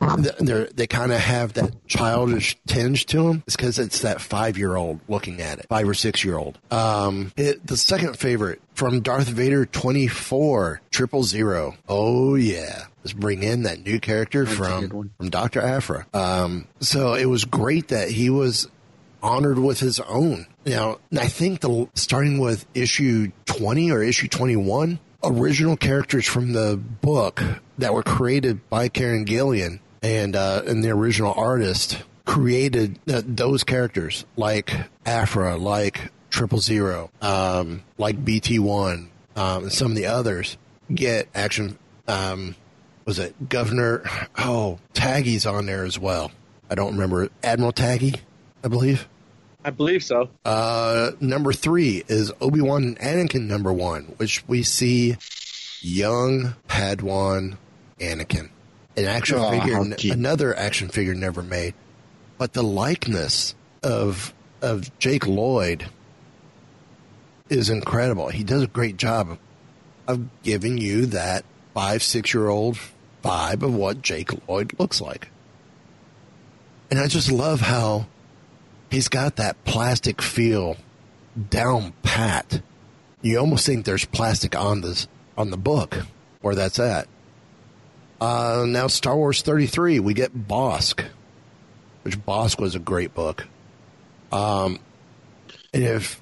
they 0.00 0.68
they 0.74 0.86
kind 0.86 1.12
of 1.12 1.20
have 1.20 1.54
that 1.54 1.86
childish 1.86 2.56
tinge 2.66 3.06
to 3.06 3.24
them. 3.24 3.42
It's 3.46 3.56
because 3.56 3.78
it's 3.78 4.02
that 4.02 4.20
five 4.20 4.58
year 4.58 4.76
old 4.76 5.00
looking 5.08 5.40
at 5.40 5.58
it, 5.58 5.66
five 5.68 5.88
or 5.88 5.94
six 5.94 6.24
year 6.24 6.36
old. 6.36 6.58
Um, 6.70 7.32
it, 7.36 7.66
the 7.66 7.76
second 7.76 8.18
favorite 8.18 8.60
from 8.74 9.00
Darth 9.00 9.28
Vader 9.28 9.66
24 9.66 10.80
Triple 10.90 11.24
Zero. 11.24 11.76
Oh 11.88 12.34
yeah. 12.34 12.86
Let's 13.04 13.12
bring 13.12 13.42
in 13.42 13.62
that 13.62 13.84
new 13.84 14.00
character 14.00 14.44
That's 14.44 14.56
from, 14.56 15.10
from 15.16 15.30
Dr. 15.30 15.60
Aphra. 15.60 16.06
Um, 16.12 16.66
so 16.80 17.14
it 17.14 17.26
was 17.26 17.44
great 17.44 17.88
that 17.88 18.10
he 18.10 18.28
was 18.28 18.68
honored 19.22 19.58
with 19.58 19.80
his 19.80 20.00
own. 20.00 20.46
You 20.64 20.74
know, 20.74 21.00
I 21.16 21.26
think 21.26 21.60
the 21.60 21.88
starting 21.94 22.38
with 22.38 22.66
issue 22.74 23.30
20 23.46 23.90
or 23.90 24.02
issue 24.02 24.28
21, 24.28 24.98
original 25.24 25.76
characters 25.76 26.26
from 26.26 26.52
the 26.52 26.76
book 26.76 27.42
that 27.78 27.94
were 27.94 28.02
created 28.02 28.68
by 28.68 28.88
Kieron 28.88 29.24
Gillen 29.24 29.80
and 30.02 30.36
uh, 30.36 30.62
and 30.66 30.82
the 30.82 30.90
original 30.90 31.32
artist 31.36 32.02
created 32.24 32.98
uh, 33.08 33.22
those 33.24 33.64
characters 33.64 34.24
like 34.36 34.74
Aphra, 35.06 35.56
like 35.56 36.10
Triple 36.30 36.58
Zero, 36.58 37.10
um, 37.20 37.82
like 37.96 38.24
BT 38.24 38.58
One, 38.58 39.10
um, 39.36 39.64
and 39.64 39.72
some 39.72 39.92
of 39.92 39.96
the 39.96 40.06
others 40.06 40.56
get 40.92 41.28
action. 41.34 41.78
Um, 42.06 42.54
was 43.04 43.18
it 43.18 43.48
Governor? 43.48 44.02
Oh, 44.36 44.78
Tagge's 44.92 45.46
on 45.46 45.66
there 45.66 45.84
as 45.84 45.98
well. 45.98 46.30
I 46.70 46.74
don't 46.74 46.92
remember 46.92 47.28
Admiral 47.42 47.72
Tagge, 47.72 48.20
I 48.62 48.68
believe. 48.68 49.08
I 49.64 49.70
believe 49.70 50.04
so. 50.04 50.30
Uh, 50.44 51.12
number 51.20 51.52
three 51.52 52.04
is 52.08 52.32
Obi 52.40 52.60
Wan 52.60 52.96
and 53.00 53.28
Anakin. 53.30 53.46
Number 53.46 53.72
one, 53.72 54.14
which 54.18 54.46
we 54.46 54.62
see 54.62 55.16
young 55.80 56.54
Padawan 56.68 57.56
Anakin, 58.00 58.50
an 58.98 59.06
action 59.06 59.38
Oh, 59.38 59.50
figure, 59.50 59.94
cute. 59.96 60.14
another 60.14 60.56
action 60.56 60.88
figure 60.88 61.14
never 61.14 61.42
made, 61.42 61.74
but 62.38 62.52
the 62.52 62.62
likeness 62.62 63.54
of 63.82 64.32
of 64.60 64.96
Jake 64.98 65.26
Lloyd 65.26 65.86
is 67.48 67.70
incredible. 67.70 68.28
He 68.28 68.44
does 68.44 68.62
a 68.62 68.66
great 68.66 68.96
job 68.96 69.30
of, 69.30 69.38
of 70.06 70.42
giving 70.42 70.78
you 70.78 71.06
that 71.06 71.44
five 71.74 72.02
six 72.02 72.34
year 72.34 72.48
old 72.48 72.78
vibe 73.24 73.62
of 73.62 73.74
what 73.74 74.02
Jake 74.02 74.30
Lloyd 74.48 74.72
looks 74.78 75.00
like, 75.00 75.28
and 76.90 76.98
I 77.00 77.06
just 77.06 77.30
love 77.30 77.60
how 77.60 78.06
he's 78.90 79.08
got 79.08 79.36
that 79.36 79.62
plastic 79.64 80.20
feel 80.22 80.76
down 81.50 81.92
pat. 82.02 82.62
You 83.22 83.38
almost 83.38 83.66
think 83.66 83.84
there's 83.84 84.04
plastic 84.04 84.56
on 84.56 84.80
this 84.80 85.06
on 85.36 85.50
the 85.50 85.56
book 85.56 85.98
where 86.40 86.54
that's 86.54 86.78
at. 86.78 87.06
Uh, 88.20 88.64
now 88.66 88.86
Star 88.88 89.16
Wars 89.16 89.42
33, 89.42 90.00
we 90.00 90.14
get 90.14 90.36
Bossk, 90.48 91.04
which 92.02 92.18
Bossk 92.18 92.60
was 92.60 92.74
a 92.74 92.78
great 92.80 93.14
book. 93.14 93.46
Um, 94.32 94.78
and 95.72 95.84
if 95.84 96.20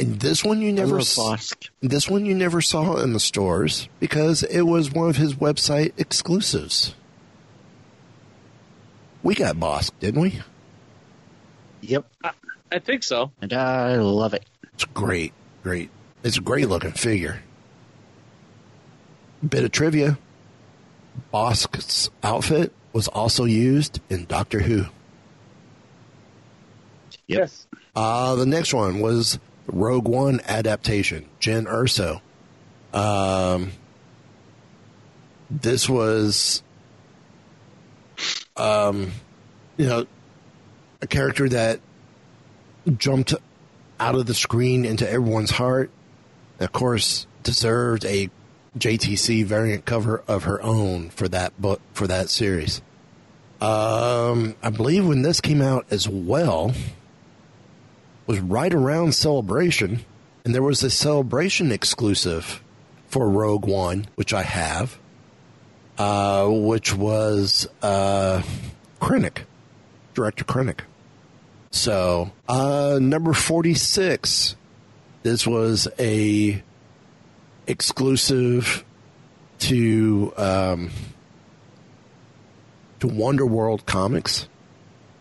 and 0.00 0.18
this 0.20 0.44
one 0.44 0.62
you 0.62 0.72
never 0.72 0.92
love 0.92 1.00
s- 1.02 1.16
Bossk. 1.18 1.68
this 1.82 2.08
one 2.08 2.24
you 2.24 2.34
never 2.34 2.60
saw 2.60 2.96
in 2.96 3.12
the 3.12 3.20
stores 3.20 3.88
because 4.00 4.42
it 4.44 4.62
was 4.62 4.90
one 4.92 5.08
of 5.10 5.16
his 5.16 5.34
website 5.34 5.92
exclusives. 5.98 6.94
We 9.22 9.34
got 9.34 9.56
Bossk, 9.56 9.90
didn't 10.00 10.20
we? 10.22 10.40
Yep, 11.82 12.06
I 12.72 12.78
think 12.78 13.02
so. 13.02 13.32
and 13.42 13.52
I 13.52 13.96
love 13.96 14.34
it. 14.34 14.44
It's 14.74 14.84
great, 14.84 15.32
great. 15.62 15.90
It's 16.22 16.38
a 16.38 16.40
great 16.40 16.68
looking 16.68 16.92
figure. 16.92 17.42
Bit 19.46 19.64
of 19.64 19.70
trivia: 19.72 20.18
Bossk's 21.32 22.10
outfit 22.22 22.72
was 22.92 23.08
also 23.08 23.44
used 23.44 24.00
in 24.08 24.24
Doctor 24.26 24.60
Who. 24.60 24.86
Yep. 27.26 27.40
Yes. 27.40 27.66
Uh, 27.94 28.34
the 28.36 28.46
next 28.46 28.72
one 28.72 29.00
was 29.00 29.38
Rogue 29.66 30.08
One 30.08 30.40
adaptation, 30.46 31.28
Jyn 31.40 31.66
Erso. 31.66 32.20
Um, 32.96 33.72
this 35.50 35.88
was, 35.88 36.62
um, 38.56 39.12
you 39.76 39.86
know, 39.86 40.06
a 41.02 41.06
character 41.06 41.48
that 41.50 41.80
jumped 42.96 43.34
out 44.00 44.14
of 44.14 44.26
the 44.26 44.34
screen 44.34 44.84
into 44.84 45.08
everyone's 45.08 45.50
heart. 45.50 45.90
Of 46.60 46.72
course, 46.72 47.26
deserved 47.42 48.04
a 48.04 48.30
JTC 48.76 49.44
variant 49.44 49.84
cover 49.84 50.22
of 50.28 50.44
her 50.44 50.62
own 50.62 51.10
for 51.10 51.28
that 51.28 51.60
book 51.60 51.80
for 51.92 52.06
that 52.06 52.28
series. 52.28 52.82
Um, 53.60 54.54
I 54.62 54.70
believe 54.70 55.06
when 55.06 55.22
this 55.22 55.40
came 55.40 55.60
out 55.60 55.86
as 55.90 56.08
well 56.08 56.72
was 58.26 58.38
right 58.40 58.72
around 58.72 59.14
Celebration, 59.14 60.04
and 60.44 60.54
there 60.54 60.62
was 60.62 60.82
a 60.82 60.90
Celebration 60.90 61.72
exclusive 61.72 62.62
for 63.08 63.28
Rogue 63.28 63.64
One, 63.64 64.06
which 64.14 64.32
I 64.34 64.42
have, 64.42 64.98
uh, 65.96 66.46
which 66.46 66.94
was 66.94 67.66
uh, 67.82 68.42
Krennic, 69.00 69.38
Director 70.14 70.44
Krennic. 70.44 70.80
So, 71.70 72.30
uh, 72.48 72.98
number 73.00 73.32
46, 73.32 74.56
this 75.22 75.46
was 75.46 75.88
a 75.98 76.62
exclusive 77.68 78.84
to 79.60 80.32
um, 80.36 80.90
to 83.00 83.06
Wonder 83.06 83.46
World 83.46 83.86
Comics, 83.86 84.48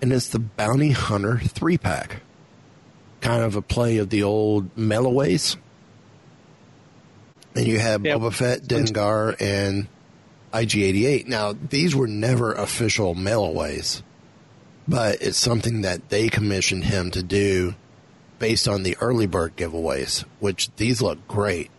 and 0.02 0.12
it's 0.12 0.30
the 0.30 0.40
Bounty 0.40 0.92
Hunter 0.92 1.38
three 1.38 1.78
pack 1.78 2.22
kind 3.22 3.44
of 3.44 3.56
a 3.56 3.62
play 3.62 3.98
of 3.98 4.10
the 4.10 4.24
old 4.24 4.76
mail-aways. 4.78 5.58
And 7.56 7.66
you 7.66 7.80
have 7.80 8.06
Yeah. 8.06 8.16
Boba 8.16 8.32
Fett, 8.32 8.62
Dengar, 8.62 9.36
and 9.42 9.88
IG88. 10.54 11.28
Now, 11.28 11.54
these 11.54 11.96
were 11.96 12.08
never 12.08 12.54
official 12.54 13.16
mail-aways, 13.16 14.04
but 14.88 15.22
it's 15.22 15.38
something 15.38 15.82
that 15.82 16.10
they 16.10 16.30
commissioned 16.30 16.86
him 16.86 17.10
to 17.12 17.24
do 17.24 17.74
based 18.38 18.68
on 18.68 18.84
the 18.84 18.96
early 19.02 19.26
bird 19.26 19.58
giveaways, 19.58 20.24
which 20.40 20.70
these 20.76 21.02
look 21.02 21.28
great. 21.28 21.72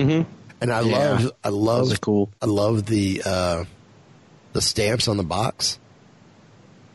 Mm-hmm. 0.00 0.30
And 0.60 0.72
I 0.72 0.80
Yeah. 0.82 0.98
love, 0.98 1.32
I 1.44 1.48
love, 1.48 2.00
cool. 2.00 2.30
I 2.42 2.46
love 2.46 2.86
the 2.86 3.22
uh, 3.24 3.64
the 4.52 4.60
stamps 4.60 5.08
on 5.08 5.16
the 5.16 5.22
box, 5.24 5.78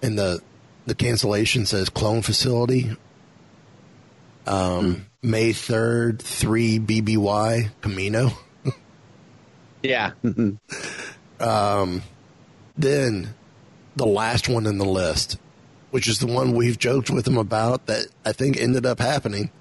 and 0.02 0.18
the 0.20 0.42
the 0.86 0.96
cancellation 0.96 1.66
says 1.66 1.90
clone 1.90 2.22
facility. 2.22 2.96
Um, 4.48 5.08
May 5.24 5.54
third, 5.54 6.22
three 6.22 6.78
BBY 6.80 7.70
Kamino. 7.82 8.34
Yeah. 9.84 10.12
Um, 11.38 12.02
then 12.78 13.34
the 13.98 14.06
last 14.06 14.48
one 14.48 14.66
in 14.68 14.78
the 14.78 14.86
list, 14.86 15.38
which 15.92 16.08
is 16.08 16.20
the 16.20 16.28
one 16.28 16.54
we've 16.56 16.80
joked 16.80 17.10
with 17.10 17.28
him 17.28 17.38
about 17.38 17.88
that 17.88 18.08
I 18.24 18.32
think 18.32 18.56
ended 18.58 18.86
up 18.86 19.00
happening. 19.00 19.52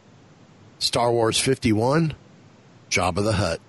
Star 0.79 1.11
Wars 1.11 1.37
fifty 1.41 1.73
one, 1.73 2.15
Jabba 2.95 3.25
the 3.25 3.33
Hutt. 3.33 3.61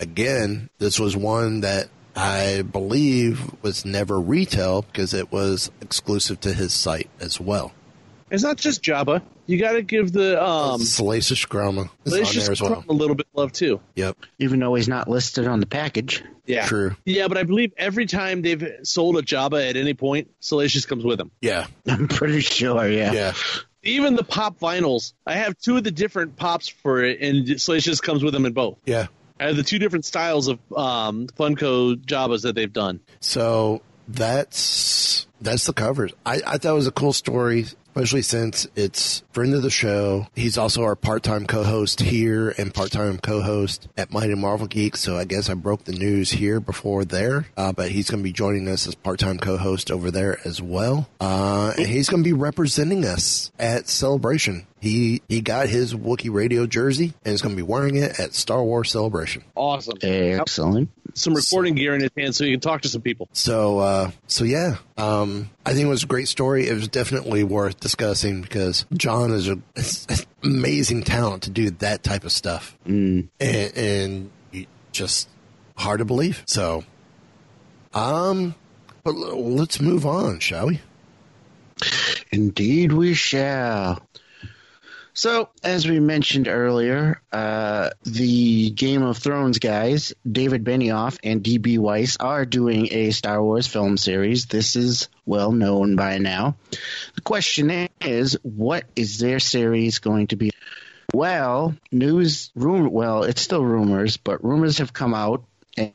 Again, 0.00 0.70
this 0.78 0.98
was 0.98 1.16
one 1.16 1.60
that 1.60 1.88
I 2.16 2.62
believe 2.62 3.40
was 3.62 3.84
never 3.84 4.18
retail 4.20 4.82
because 4.82 5.14
it 5.14 5.30
was 5.30 5.70
exclusive 5.80 6.40
to 6.40 6.52
his 6.52 6.74
site 6.74 7.08
as 7.20 7.40
well. 7.40 7.72
It's 8.30 8.42
not 8.42 8.56
just 8.56 8.82
Jabba. 8.82 9.22
You 9.46 9.58
got 9.58 9.72
to 9.72 9.82
give 9.82 10.12
the 10.12 10.42
um, 10.44 10.80
Salacious 10.80 11.44
Crumb 11.46 11.88
Salacious 12.04 12.60
well. 12.60 12.84
A 12.88 12.92
little 12.92 13.14
bit 13.14 13.26
of 13.32 13.38
love 13.38 13.52
too. 13.52 13.80
Yep, 13.94 14.18
Even 14.38 14.58
though 14.58 14.74
he's 14.74 14.88
not 14.88 15.08
listed 15.08 15.46
on 15.46 15.60
the 15.60 15.66
package. 15.66 16.22
Yeah. 16.44 16.66
true. 16.66 16.96
Yeah, 17.04 17.28
but 17.28 17.38
I 17.38 17.44
believe 17.44 17.72
every 17.76 18.06
time 18.06 18.42
they've 18.42 18.66
sold 18.82 19.16
a 19.16 19.22
Jabba 19.22 19.68
at 19.68 19.76
any 19.76 19.94
point, 19.94 20.30
Salacious 20.40 20.86
comes 20.86 21.04
with 21.04 21.18
them. 21.18 21.30
Yeah, 21.40 21.66
I'm 21.86 22.08
pretty 22.08 22.40
sure, 22.40 22.88
yeah. 22.88 23.12
yeah. 23.12 23.32
Even 23.88 24.14
the 24.16 24.24
pop 24.24 24.58
vinyls, 24.58 25.12
I 25.26 25.34
have 25.34 25.58
two 25.58 25.76
of 25.76 25.84
the 25.84 25.90
different 25.90 26.36
pops 26.36 26.68
for 26.68 27.02
it, 27.02 27.20
and 27.20 27.60
Salacious 27.60 28.00
comes 28.00 28.22
with 28.22 28.34
them 28.34 28.46
in 28.46 28.52
both. 28.52 28.78
Yeah. 28.84 29.06
I 29.40 29.46
have 29.46 29.56
the 29.56 29.62
two 29.62 29.78
different 29.78 30.04
styles 30.04 30.48
of 30.48 30.58
um, 30.76 31.28
Funko 31.28 32.04
Jabbas 32.04 32.42
that 32.42 32.54
they've 32.54 32.72
done. 32.72 33.00
So 33.20 33.82
that's 34.08 35.26
that's 35.40 35.66
the 35.66 35.72
covers. 35.72 36.12
I, 36.26 36.40
I 36.46 36.58
thought 36.58 36.70
it 36.70 36.74
was 36.74 36.86
a 36.86 36.92
cool 36.92 37.12
story, 37.12 37.66
especially 37.98 38.22
since 38.22 38.68
it's 38.76 39.24
friend 39.32 39.54
of 39.54 39.62
the 39.62 39.70
show. 39.70 40.28
He's 40.36 40.56
also 40.56 40.84
our 40.84 40.94
part-time 40.94 41.46
co-host 41.46 41.98
here 41.98 42.54
and 42.56 42.72
part-time 42.72 43.18
co-host 43.18 43.88
at 43.96 44.12
Mighty 44.12 44.36
Marvel 44.36 44.68
Geek. 44.68 44.96
So 44.96 45.16
I 45.16 45.24
guess 45.24 45.50
I 45.50 45.54
broke 45.54 45.82
the 45.82 45.92
news 45.92 46.30
here 46.30 46.60
before 46.60 47.04
there, 47.04 47.48
uh, 47.56 47.72
but 47.72 47.90
he's 47.90 48.08
going 48.08 48.22
to 48.22 48.24
be 48.24 48.32
joining 48.32 48.68
us 48.68 48.86
as 48.86 48.94
part-time 48.94 49.38
co-host 49.38 49.90
over 49.90 50.12
there 50.12 50.38
as 50.44 50.62
well. 50.62 51.08
Uh, 51.20 51.72
and 51.76 51.88
he's 51.88 52.08
going 52.08 52.22
to 52.22 52.28
be 52.28 52.32
representing 52.32 53.04
us 53.04 53.50
at 53.58 53.88
Celebration. 53.88 54.64
He 54.80 55.22
he 55.28 55.40
got 55.40 55.68
his 55.68 55.92
Wookiee 55.94 56.32
Radio 56.32 56.66
jersey 56.66 57.12
and 57.24 57.34
is 57.34 57.42
going 57.42 57.54
to 57.54 57.56
be 57.56 57.62
wearing 57.66 57.96
it 57.96 58.18
at 58.20 58.34
Star 58.34 58.62
Wars 58.62 58.90
Celebration. 58.90 59.42
Awesome. 59.56 59.98
Excellent. 60.02 60.90
some 61.14 61.34
recording 61.34 61.74
gear 61.74 61.94
in 61.96 62.00
his 62.00 62.10
hand 62.16 62.34
so 62.36 62.44
he 62.44 62.52
can 62.52 62.60
talk 62.60 62.82
to 62.82 62.88
some 62.88 63.02
people. 63.02 63.28
So, 63.32 63.78
uh, 63.80 64.10
so 64.28 64.44
yeah, 64.44 64.76
um, 64.96 65.50
I 65.66 65.72
think 65.72 65.86
it 65.86 65.88
was 65.88 66.04
a 66.04 66.06
great 66.06 66.28
story. 66.28 66.68
It 66.68 66.74
was 66.74 66.86
definitely 66.88 67.42
worth 67.42 67.80
discussing 67.80 68.40
because 68.40 68.86
John 68.96 69.32
is 69.32 69.48
a 69.48 69.58
an 69.76 70.16
amazing 70.44 71.02
talent 71.02 71.42
to 71.44 71.50
do 71.50 71.70
that 71.70 72.02
type 72.04 72.22
of 72.24 72.30
stuff, 72.30 72.76
Mm. 72.86 73.28
and, 73.40 73.76
and 73.76 74.30
just 74.92 75.28
hard 75.76 75.98
to 75.98 76.04
believe. 76.04 76.42
So, 76.46 76.84
um, 77.94 78.54
but 79.02 79.12
let's 79.16 79.80
move 79.80 80.06
on, 80.06 80.38
shall 80.38 80.68
we? 80.68 80.80
Indeed, 82.32 82.92
we 82.92 83.14
shall. 83.14 84.06
So, 85.18 85.48
as 85.64 85.84
we 85.84 85.98
mentioned 85.98 86.46
earlier, 86.46 87.20
uh, 87.32 87.90
the 88.04 88.70
Game 88.70 89.02
of 89.02 89.18
Thrones 89.18 89.58
guys, 89.58 90.14
David 90.30 90.62
Benioff 90.62 91.18
and 91.24 91.42
D.B. 91.42 91.78
Weiss, 91.78 92.16
are 92.18 92.46
doing 92.46 92.92
a 92.92 93.10
Star 93.10 93.42
Wars 93.42 93.66
film 93.66 93.96
series. 93.96 94.46
This 94.46 94.76
is 94.76 95.08
well 95.26 95.50
known 95.50 95.96
by 95.96 96.18
now. 96.18 96.54
The 97.16 97.20
question 97.22 97.88
is, 98.00 98.38
what 98.44 98.84
is 98.94 99.18
their 99.18 99.40
series 99.40 99.98
going 99.98 100.28
to 100.28 100.36
be? 100.36 100.52
Well, 101.12 101.74
news, 101.90 102.52
rumor, 102.54 102.88
well, 102.88 103.24
it's 103.24 103.42
still 103.42 103.64
rumors, 103.64 104.18
but 104.18 104.44
rumors 104.44 104.78
have 104.78 104.92
come 104.92 105.14
out 105.14 105.42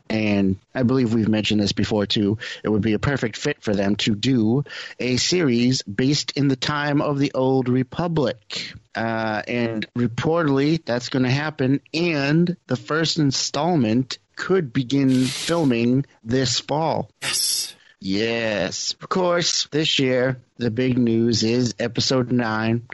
and 0.09 0.57
I 0.73 0.83
believe 0.83 1.13
we've 1.13 1.27
mentioned 1.27 1.61
this 1.61 1.71
before 1.71 2.05
too. 2.05 2.37
It 2.63 2.69
would 2.69 2.81
be 2.81 2.93
a 2.93 2.99
perfect 2.99 3.37
fit 3.37 3.61
for 3.61 3.75
them 3.75 3.95
to 3.97 4.15
do 4.15 4.63
a 4.99 5.17
series 5.17 5.81
based 5.83 6.31
in 6.37 6.47
the 6.47 6.55
time 6.55 7.01
of 7.01 7.19
the 7.19 7.31
Old 7.33 7.69
Republic. 7.69 8.73
Uh, 8.95 9.41
and 9.47 9.87
reportedly, 9.93 10.83
that's 10.83 11.09
going 11.09 11.23
to 11.23 11.31
happen. 11.31 11.81
And 11.93 12.55
the 12.67 12.75
first 12.75 13.17
installment 13.17 14.19
could 14.35 14.73
begin 14.73 15.25
filming 15.25 16.05
this 16.23 16.59
fall. 16.59 17.09
Yes. 17.21 17.75
Yes. 18.05 18.95
Of 19.01 19.07
course, 19.07 19.67
this 19.71 19.97
year, 19.97 20.37
the 20.57 20.69
big 20.69 20.97
news 20.97 21.41
is 21.41 21.73
episode 21.79 22.33
9, 22.33 22.85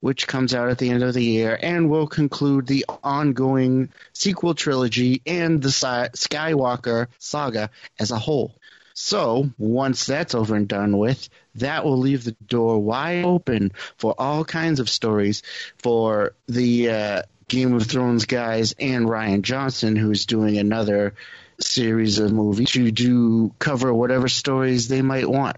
which 0.00 0.26
comes 0.26 0.56
out 0.56 0.70
at 0.70 0.78
the 0.78 0.90
end 0.90 1.04
of 1.04 1.14
the 1.14 1.22
year 1.22 1.56
and 1.62 1.88
will 1.88 2.08
conclude 2.08 2.66
the 2.66 2.84
ongoing 3.04 3.90
sequel 4.12 4.54
trilogy 4.54 5.22
and 5.24 5.62
the 5.62 5.68
Skywalker 5.68 7.06
saga 7.20 7.70
as 8.00 8.10
a 8.10 8.18
whole. 8.18 8.56
So, 8.92 9.50
once 9.56 10.04
that's 10.04 10.34
over 10.34 10.56
and 10.56 10.66
done 10.66 10.98
with, 10.98 11.28
that 11.54 11.84
will 11.84 11.98
leave 11.98 12.24
the 12.24 12.32
door 12.32 12.82
wide 12.82 13.24
open 13.24 13.70
for 13.98 14.16
all 14.18 14.44
kinds 14.44 14.80
of 14.80 14.90
stories 14.90 15.44
for 15.78 16.32
the 16.48 16.90
uh, 16.90 17.22
Game 17.46 17.72
of 17.72 17.84
Thrones 17.86 18.24
guys 18.24 18.74
and 18.80 19.06
Rian 19.06 19.42
Johnson, 19.42 19.94
who's 19.94 20.26
doing 20.26 20.58
another 20.58 21.14
series 21.60 22.18
of 22.18 22.32
movies 22.32 22.72
to 22.72 22.90
do 22.90 23.52
cover 23.58 23.92
whatever 23.92 24.28
stories 24.28 24.88
they 24.88 25.02
might 25.02 25.28
want. 25.28 25.56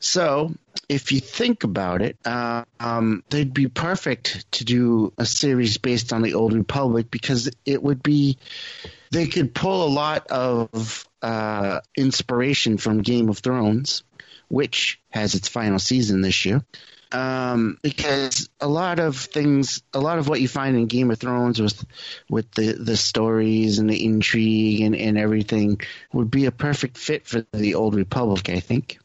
So, 0.00 0.54
if 0.88 1.10
you 1.10 1.20
think 1.20 1.64
about 1.64 2.02
it, 2.02 2.16
uh, 2.24 2.64
um, 2.78 3.24
they'd 3.30 3.52
be 3.52 3.66
perfect 3.66 4.50
to 4.52 4.64
do 4.64 5.12
a 5.18 5.26
series 5.26 5.78
based 5.78 6.12
on 6.12 6.22
the 6.22 6.34
Old 6.34 6.52
Republic 6.52 7.10
because 7.10 7.50
it 7.66 7.82
would 7.82 8.02
be 8.02 8.38
they 9.10 9.26
could 9.26 9.54
pull 9.54 9.84
a 9.84 9.90
lot 9.90 10.28
of 10.28 11.08
uh, 11.20 11.80
inspiration 11.96 12.78
from 12.78 13.02
Game 13.02 13.28
of 13.28 13.38
Thrones, 13.38 14.04
which 14.48 15.00
has 15.10 15.34
its 15.34 15.48
final 15.48 15.78
season 15.78 16.20
this 16.20 16.44
year. 16.44 16.62
Um, 17.10 17.78
because 17.80 18.50
a 18.60 18.68
lot 18.68 18.98
of 18.98 19.16
things, 19.16 19.82
a 19.94 20.00
lot 20.00 20.18
of 20.18 20.28
what 20.28 20.40
you 20.40 20.48
find 20.48 20.76
in 20.76 20.86
Game 20.86 21.10
of 21.10 21.18
Thrones 21.18 21.60
with 21.60 21.84
with 22.28 22.50
the, 22.52 22.72
the 22.72 22.96
stories 22.96 23.78
and 23.78 23.88
the 23.88 24.04
intrigue 24.04 24.82
and, 24.82 24.94
and 24.94 25.16
everything 25.16 25.80
would 26.12 26.30
be 26.30 26.44
a 26.46 26.52
perfect 26.52 26.98
fit 26.98 27.26
for 27.26 27.46
the 27.52 27.76
Old 27.76 27.94
Republic, 27.94 28.50
I 28.50 28.60
think. 28.60 28.98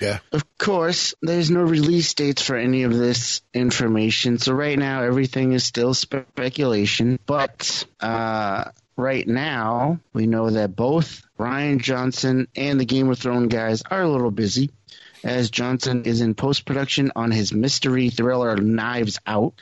Yeah. 0.00 0.18
Of 0.32 0.58
course, 0.58 1.14
there's 1.22 1.50
no 1.50 1.62
release 1.62 2.12
dates 2.14 2.42
for 2.42 2.56
any 2.56 2.82
of 2.82 2.92
this 2.92 3.40
information, 3.54 4.38
so 4.38 4.52
right 4.52 4.78
now 4.78 5.02
everything 5.02 5.52
is 5.52 5.64
still 5.64 5.94
speculation. 5.94 7.18
But 7.24 7.86
uh, 8.00 8.72
right 8.96 9.26
now, 9.26 10.00
we 10.12 10.26
know 10.26 10.50
that 10.50 10.76
both 10.76 11.22
Rian 11.38 11.80
Johnson 11.80 12.48
and 12.54 12.78
the 12.78 12.84
Game 12.84 13.08
of 13.10 13.18
Thrones 13.18 13.52
guys 13.52 13.82
are 13.90 14.02
a 14.02 14.08
little 14.08 14.30
busy, 14.30 14.70
as 15.24 15.50
Johnson 15.50 16.04
is 16.04 16.20
in 16.20 16.34
post 16.34 16.64
production 16.64 17.12
on 17.16 17.30
his 17.30 17.52
mystery 17.52 18.10
thriller 18.10 18.56
Knives 18.56 19.18
Out. 19.26 19.54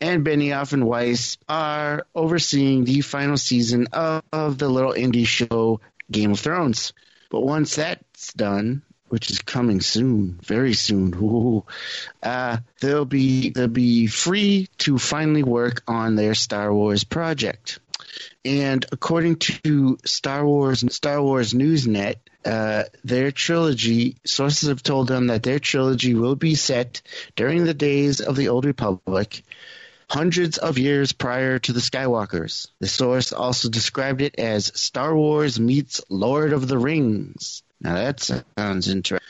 And 0.00 0.26
Benioff 0.26 0.72
and 0.72 0.86
Weiss 0.86 1.38
are 1.48 2.06
overseeing 2.14 2.84
the 2.84 3.00
final 3.00 3.36
season 3.36 3.86
of, 3.92 4.58
the 4.58 4.68
little 4.68 4.92
indie 4.92 5.26
show 5.26 5.80
Game 6.10 6.32
of 6.32 6.40
Thrones. 6.40 6.92
But 7.30 7.40
once 7.40 7.76
that's 7.76 8.32
done, 8.34 8.82
which 9.08 9.30
is 9.30 9.38
coming 9.38 9.80
soon, 9.80 10.38
very 10.42 10.74
soon. 10.74 11.14
Ooh, 11.22 11.64
uh, 12.22 12.58
they'll 12.80 13.04
be 13.04 13.50
they'll 13.50 13.68
be 13.68 14.08
free 14.08 14.68
to 14.78 14.98
finally 14.98 15.42
work 15.42 15.82
on 15.86 16.16
their 16.16 16.34
Star 16.34 16.74
Wars 16.74 17.04
project. 17.04 17.78
And 18.44 18.84
according 18.92 19.36
to 19.36 19.98
Star 20.04 20.44
Wars 20.44 20.84
Star 20.94 21.22
Wars 21.22 21.54
Newsnet, 21.54 22.16
uh, 22.44 22.84
their 23.02 23.30
trilogy 23.30 24.16
sources 24.26 24.68
have 24.68 24.82
told 24.82 25.08
them 25.08 25.28
that 25.28 25.42
their 25.42 25.58
trilogy 25.58 26.14
will 26.14 26.36
be 26.36 26.54
set 26.54 27.00
during 27.36 27.64
the 27.64 27.72
days 27.72 28.20
of 28.20 28.36
the 28.36 28.48
Old 28.48 28.66
Republic, 28.66 29.42
hundreds 30.10 30.58
of 30.58 30.76
years 30.76 31.12
prior 31.12 31.58
to 31.58 31.72
the 31.72 31.80
Skywalkers. 31.80 32.68
The 32.80 32.88
source 32.88 33.32
also 33.32 33.70
described 33.70 34.20
it 34.20 34.38
as 34.38 34.78
Star 34.78 35.16
Wars 35.16 35.58
meets 35.58 36.02
Lord 36.10 36.52
of 36.52 36.68
the 36.68 36.78
Rings. 36.78 37.62
Now 37.80 37.94
that 37.94 38.20
sounds 38.20 38.88
interesting. 38.88 39.26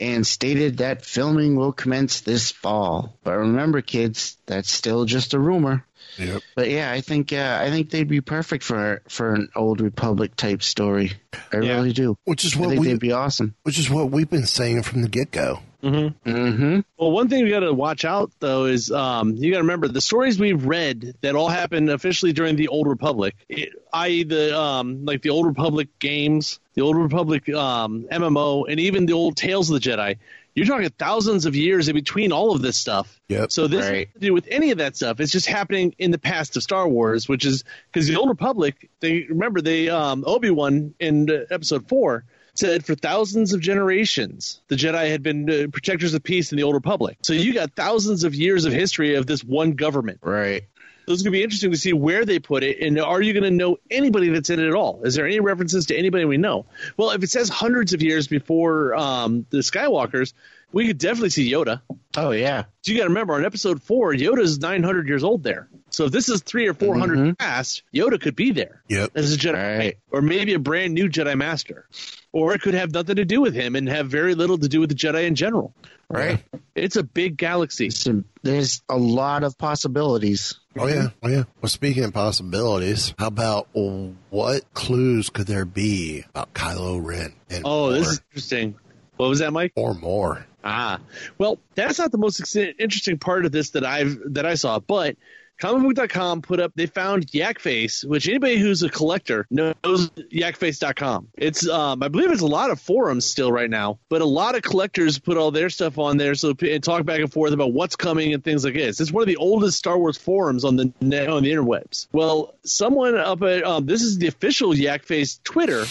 And 0.00 0.26
stated 0.26 0.78
that 0.78 1.04
filming 1.04 1.54
will 1.54 1.72
commence 1.72 2.22
this 2.22 2.50
fall. 2.50 3.16
But 3.22 3.36
remember, 3.36 3.80
kids, 3.80 4.36
that's 4.46 4.70
still 4.70 5.04
just 5.04 5.34
a 5.34 5.38
rumor. 5.38 5.84
Yep. 6.18 6.42
But 6.54 6.70
yeah, 6.70 6.90
I 6.92 7.00
think 7.00 7.32
uh, 7.32 7.58
I 7.60 7.70
think 7.70 7.90
they'd 7.90 8.08
be 8.08 8.20
perfect 8.20 8.64
for 8.64 9.02
for 9.08 9.34
an 9.34 9.48
old 9.56 9.80
Republic 9.80 10.36
type 10.36 10.62
story. 10.62 11.12
I 11.52 11.58
Yeah. 11.60 11.74
really 11.76 11.92
do. 11.92 12.16
Which 12.24 12.44
is 12.44 12.56
I 12.56 12.60
what 12.60 12.68
think 12.70 12.80
we, 12.80 12.88
they'd 12.88 13.00
be 13.00 13.12
awesome. 13.12 13.54
which 13.62 13.78
is 13.78 13.90
what 13.90 14.10
we've 14.10 14.30
been 14.30 14.46
saying 14.46 14.82
from 14.82 15.02
the 15.02 15.08
get 15.08 15.30
go. 15.30 15.60
Mm-hmm. 15.82 16.30
Mm-hmm. 16.30 16.80
Well, 16.96 17.10
one 17.10 17.28
thing 17.28 17.44
we 17.44 17.50
got 17.50 17.60
to 17.60 17.74
watch 17.74 18.06
out 18.06 18.30
though 18.40 18.64
is 18.64 18.90
um, 18.90 19.34
you 19.36 19.50
got 19.50 19.58
to 19.58 19.64
remember 19.64 19.86
the 19.88 20.00
stories 20.00 20.38
we've 20.38 20.64
read 20.64 21.14
that 21.20 21.34
all 21.36 21.48
happened 21.48 21.90
officially 21.90 22.32
during 22.32 22.56
the 22.56 22.68
Old 22.68 22.86
Republic, 22.86 23.34
it, 23.50 23.70
i.e., 23.92 24.24
the 24.24 24.58
um, 24.58 25.04
like 25.04 25.20
the 25.20 25.28
Old 25.30 25.46
Republic 25.46 25.88
games, 25.98 26.58
the 26.72 26.80
Old 26.80 26.96
Republic 26.96 27.48
um, 27.50 28.06
MMO, 28.10 28.64
and 28.66 28.80
even 28.80 29.04
the 29.04 29.12
old 29.12 29.36
Tales 29.36 29.68
of 29.70 29.74
the 29.82 29.90
Jedi. 29.90 30.16
You're 30.54 30.66
talking 30.66 30.88
thousands 30.90 31.46
of 31.46 31.56
years 31.56 31.88
in 31.88 31.94
between 31.94 32.30
all 32.30 32.54
of 32.54 32.62
this 32.62 32.76
stuff. 32.76 33.20
Yep. 33.28 33.50
So 33.50 33.66
this 33.66 33.84
Right. 33.84 34.06
has 34.06 34.14
to 34.14 34.20
do 34.20 34.32
with 34.32 34.46
any 34.48 34.70
of 34.70 34.78
that 34.78 34.94
stuff. 34.96 35.18
It's 35.18 35.32
just 35.32 35.46
happening 35.46 35.94
in 35.98 36.10
the 36.12 36.18
past 36.18 36.56
of 36.56 36.62
Star 36.62 36.88
Wars, 36.88 37.28
which 37.28 37.44
is 37.44 37.64
because 37.92 38.06
the 38.06 38.16
Old 38.16 38.28
Republic. 38.28 38.88
They 39.00 39.26
remember 39.28 39.60
they 39.60 39.88
um, 39.88 40.22
Obi 40.26 40.50
Wan 40.50 40.94
in 41.00 41.28
uh, 41.28 41.44
Episode 41.50 41.88
Four 41.88 42.24
said 42.56 42.84
for 42.86 42.94
thousands 42.94 43.52
of 43.52 43.60
generations 43.60 44.60
the 44.68 44.76
Jedi 44.76 45.10
had 45.10 45.24
been 45.24 45.50
uh, 45.50 45.66
protectors 45.72 46.14
of 46.14 46.22
peace 46.22 46.52
in 46.52 46.56
the 46.56 46.62
Old 46.62 46.74
Republic. 46.76 47.18
So 47.22 47.32
you 47.32 47.52
got 47.52 47.72
thousands 47.74 48.22
of 48.22 48.32
years 48.32 48.64
of 48.64 48.72
history 48.72 49.16
of 49.16 49.26
this 49.26 49.42
one 49.42 49.72
government. 49.72 50.20
Right. 50.22 50.62
So 51.06 51.12
it's 51.12 51.22
going 51.22 51.32
to 51.32 51.38
be 51.38 51.42
interesting 51.42 51.70
to 51.72 51.76
see 51.76 51.92
where 51.92 52.24
they 52.24 52.38
put 52.38 52.62
it, 52.62 52.80
and 52.80 52.98
are 52.98 53.20
you 53.20 53.32
going 53.34 53.44
to 53.44 53.50
know 53.50 53.76
anybody 53.90 54.30
that's 54.30 54.48
in 54.50 54.58
it 54.58 54.66
at 54.68 54.74
all? 54.74 55.02
Is 55.04 55.14
there 55.14 55.26
any 55.26 55.38
references 55.40 55.86
to 55.86 55.96
anybody 55.96 56.24
we 56.24 56.38
know? 56.38 56.64
Well, 56.96 57.10
if 57.10 57.22
it 57.22 57.28
says 57.30 57.48
hundreds 57.50 57.92
of 57.92 58.02
years 58.02 58.26
before 58.26 58.94
um, 58.94 59.44
the 59.50 59.58
Skywalkers, 59.58 60.32
we 60.72 60.86
could 60.86 60.98
definitely 60.98 61.28
see 61.30 61.50
Yoda. 61.52 61.82
Oh 62.16 62.30
yeah. 62.30 62.64
So 62.82 62.92
you 62.92 62.98
got 62.98 63.04
to 63.04 63.10
remember 63.10 63.34
on 63.34 63.44
episode 63.44 63.82
four, 63.82 64.12
Yoda's 64.14 64.58
900 64.60 65.06
years 65.06 65.22
old 65.24 65.42
there. 65.42 65.68
So 65.90 66.06
if 66.06 66.12
this 66.12 66.28
is 66.28 66.42
three 66.42 66.66
or 66.68 66.74
400 66.74 67.18
Mhm. 67.18 67.38
past, 67.38 67.82
Yoda 67.94 68.20
could 68.20 68.34
be 68.34 68.50
there 68.52 68.82
Yep. 68.88 69.10
as 69.14 69.34
a 69.34 69.36
Jedi, 69.36 69.78
Right. 69.78 69.98
or 70.10 70.22
maybe 70.22 70.54
a 70.54 70.58
brand 70.58 70.94
new 70.94 71.08
Jedi 71.08 71.36
Master, 71.36 71.86
or 72.34 72.52
it 72.52 72.60
could 72.60 72.74
have 72.74 72.92
nothing 72.92 73.14
to 73.14 73.24
do 73.24 73.40
with 73.40 73.54
him 73.54 73.76
and 73.76 73.88
have 73.88 74.08
very 74.08 74.34
little 74.34 74.58
to 74.58 74.68
do 74.68 74.80
with 74.80 74.88
the 74.88 74.96
Jedi 74.96 75.24
in 75.28 75.36
general. 75.36 75.72
Right. 76.08 76.42
It's 76.74 76.96
a 76.96 77.04
big 77.04 77.36
galaxy. 77.36 77.90
So 77.90 78.24
there's 78.42 78.82
a 78.88 78.98
lot 78.98 79.44
of 79.44 79.56
possibilities. 79.56 80.58
Oh 80.76 80.88
yeah, 80.88 81.10
oh 81.22 81.28
yeah. 81.28 81.44
Well, 81.62 81.68
speaking 81.68 82.02
of 82.02 82.12
possibilities, 82.12 83.14
how 83.16 83.28
about 83.28 83.68
what 83.72 84.74
clues 84.74 85.30
could 85.30 85.46
there 85.46 85.64
be 85.64 86.24
about 86.30 86.52
Kylo 86.52 87.00
Ren 87.02 87.32
and 87.48 87.62
Oh, 87.64 87.84
more, 87.84 87.92
this 87.92 88.08
is 88.08 88.20
interesting. 88.30 88.74
What 89.16 89.28
was 89.28 89.38
that, 89.38 89.52
Mike? 89.52 89.72
or 89.76 89.94
more? 89.94 90.44
Ah, 90.64 90.98
well, 91.38 91.60
that's 91.76 92.00
not 92.00 92.10
the 92.10 92.18
most 92.18 92.56
interesting 92.56 93.18
part 93.18 93.46
of 93.46 93.52
this 93.52 93.70
that 93.70 93.84
I've 93.84 94.18
that 94.34 94.44
I 94.44 94.56
saw, 94.56 94.80
but 94.80 95.16
comicbook.com 95.60 96.42
put 96.42 96.60
up 96.60 96.72
they 96.74 96.86
found 96.86 97.26
Yakface, 97.28 98.04
which 98.04 98.28
anybody 98.28 98.58
who's 98.58 98.82
a 98.82 98.88
collector 98.88 99.46
knows 99.50 100.10
yakface.com. 100.10 101.28
It's 101.34 101.68
um, 101.68 102.02
I 102.02 102.08
believe 102.08 102.30
it's 102.30 102.42
a 102.42 102.46
lot 102.46 102.70
of 102.70 102.80
forums 102.80 103.24
still 103.24 103.52
right 103.52 103.70
now, 103.70 103.98
but 104.08 104.20
a 104.22 104.26
lot 104.26 104.56
of 104.56 104.62
collectors 104.62 105.18
put 105.18 105.36
all 105.36 105.50
their 105.50 105.70
stuff 105.70 105.98
on 105.98 106.16
there 106.16 106.34
so 106.34 106.54
and 106.60 106.82
talk 106.82 107.04
back 107.04 107.20
and 107.20 107.32
forth 107.32 107.52
about 107.52 107.72
what's 107.72 107.96
coming 107.96 108.34
and 108.34 108.42
things 108.42 108.64
like 108.64 108.74
this. 108.74 109.00
It's 109.00 109.12
one 109.12 109.22
of 109.22 109.28
the 109.28 109.36
oldest 109.36 109.78
Star 109.78 109.98
Wars 109.98 110.16
forums 110.16 110.64
on 110.64 110.76
the 110.76 110.92
net, 111.00 111.28
on 111.28 111.42
the 111.42 111.52
interwebs. 111.52 112.08
Well, 112.12 112.54
someone 112.64 113.16
up 113.16 113.42
at 113.42 113.64
um, 113.64 113.86
this 113.86 114.02
is 114.02 114.18
the 114.18 114.26
official 114.26 114.72
Yakface 114.72 115.42
Twitter 115.42 115.84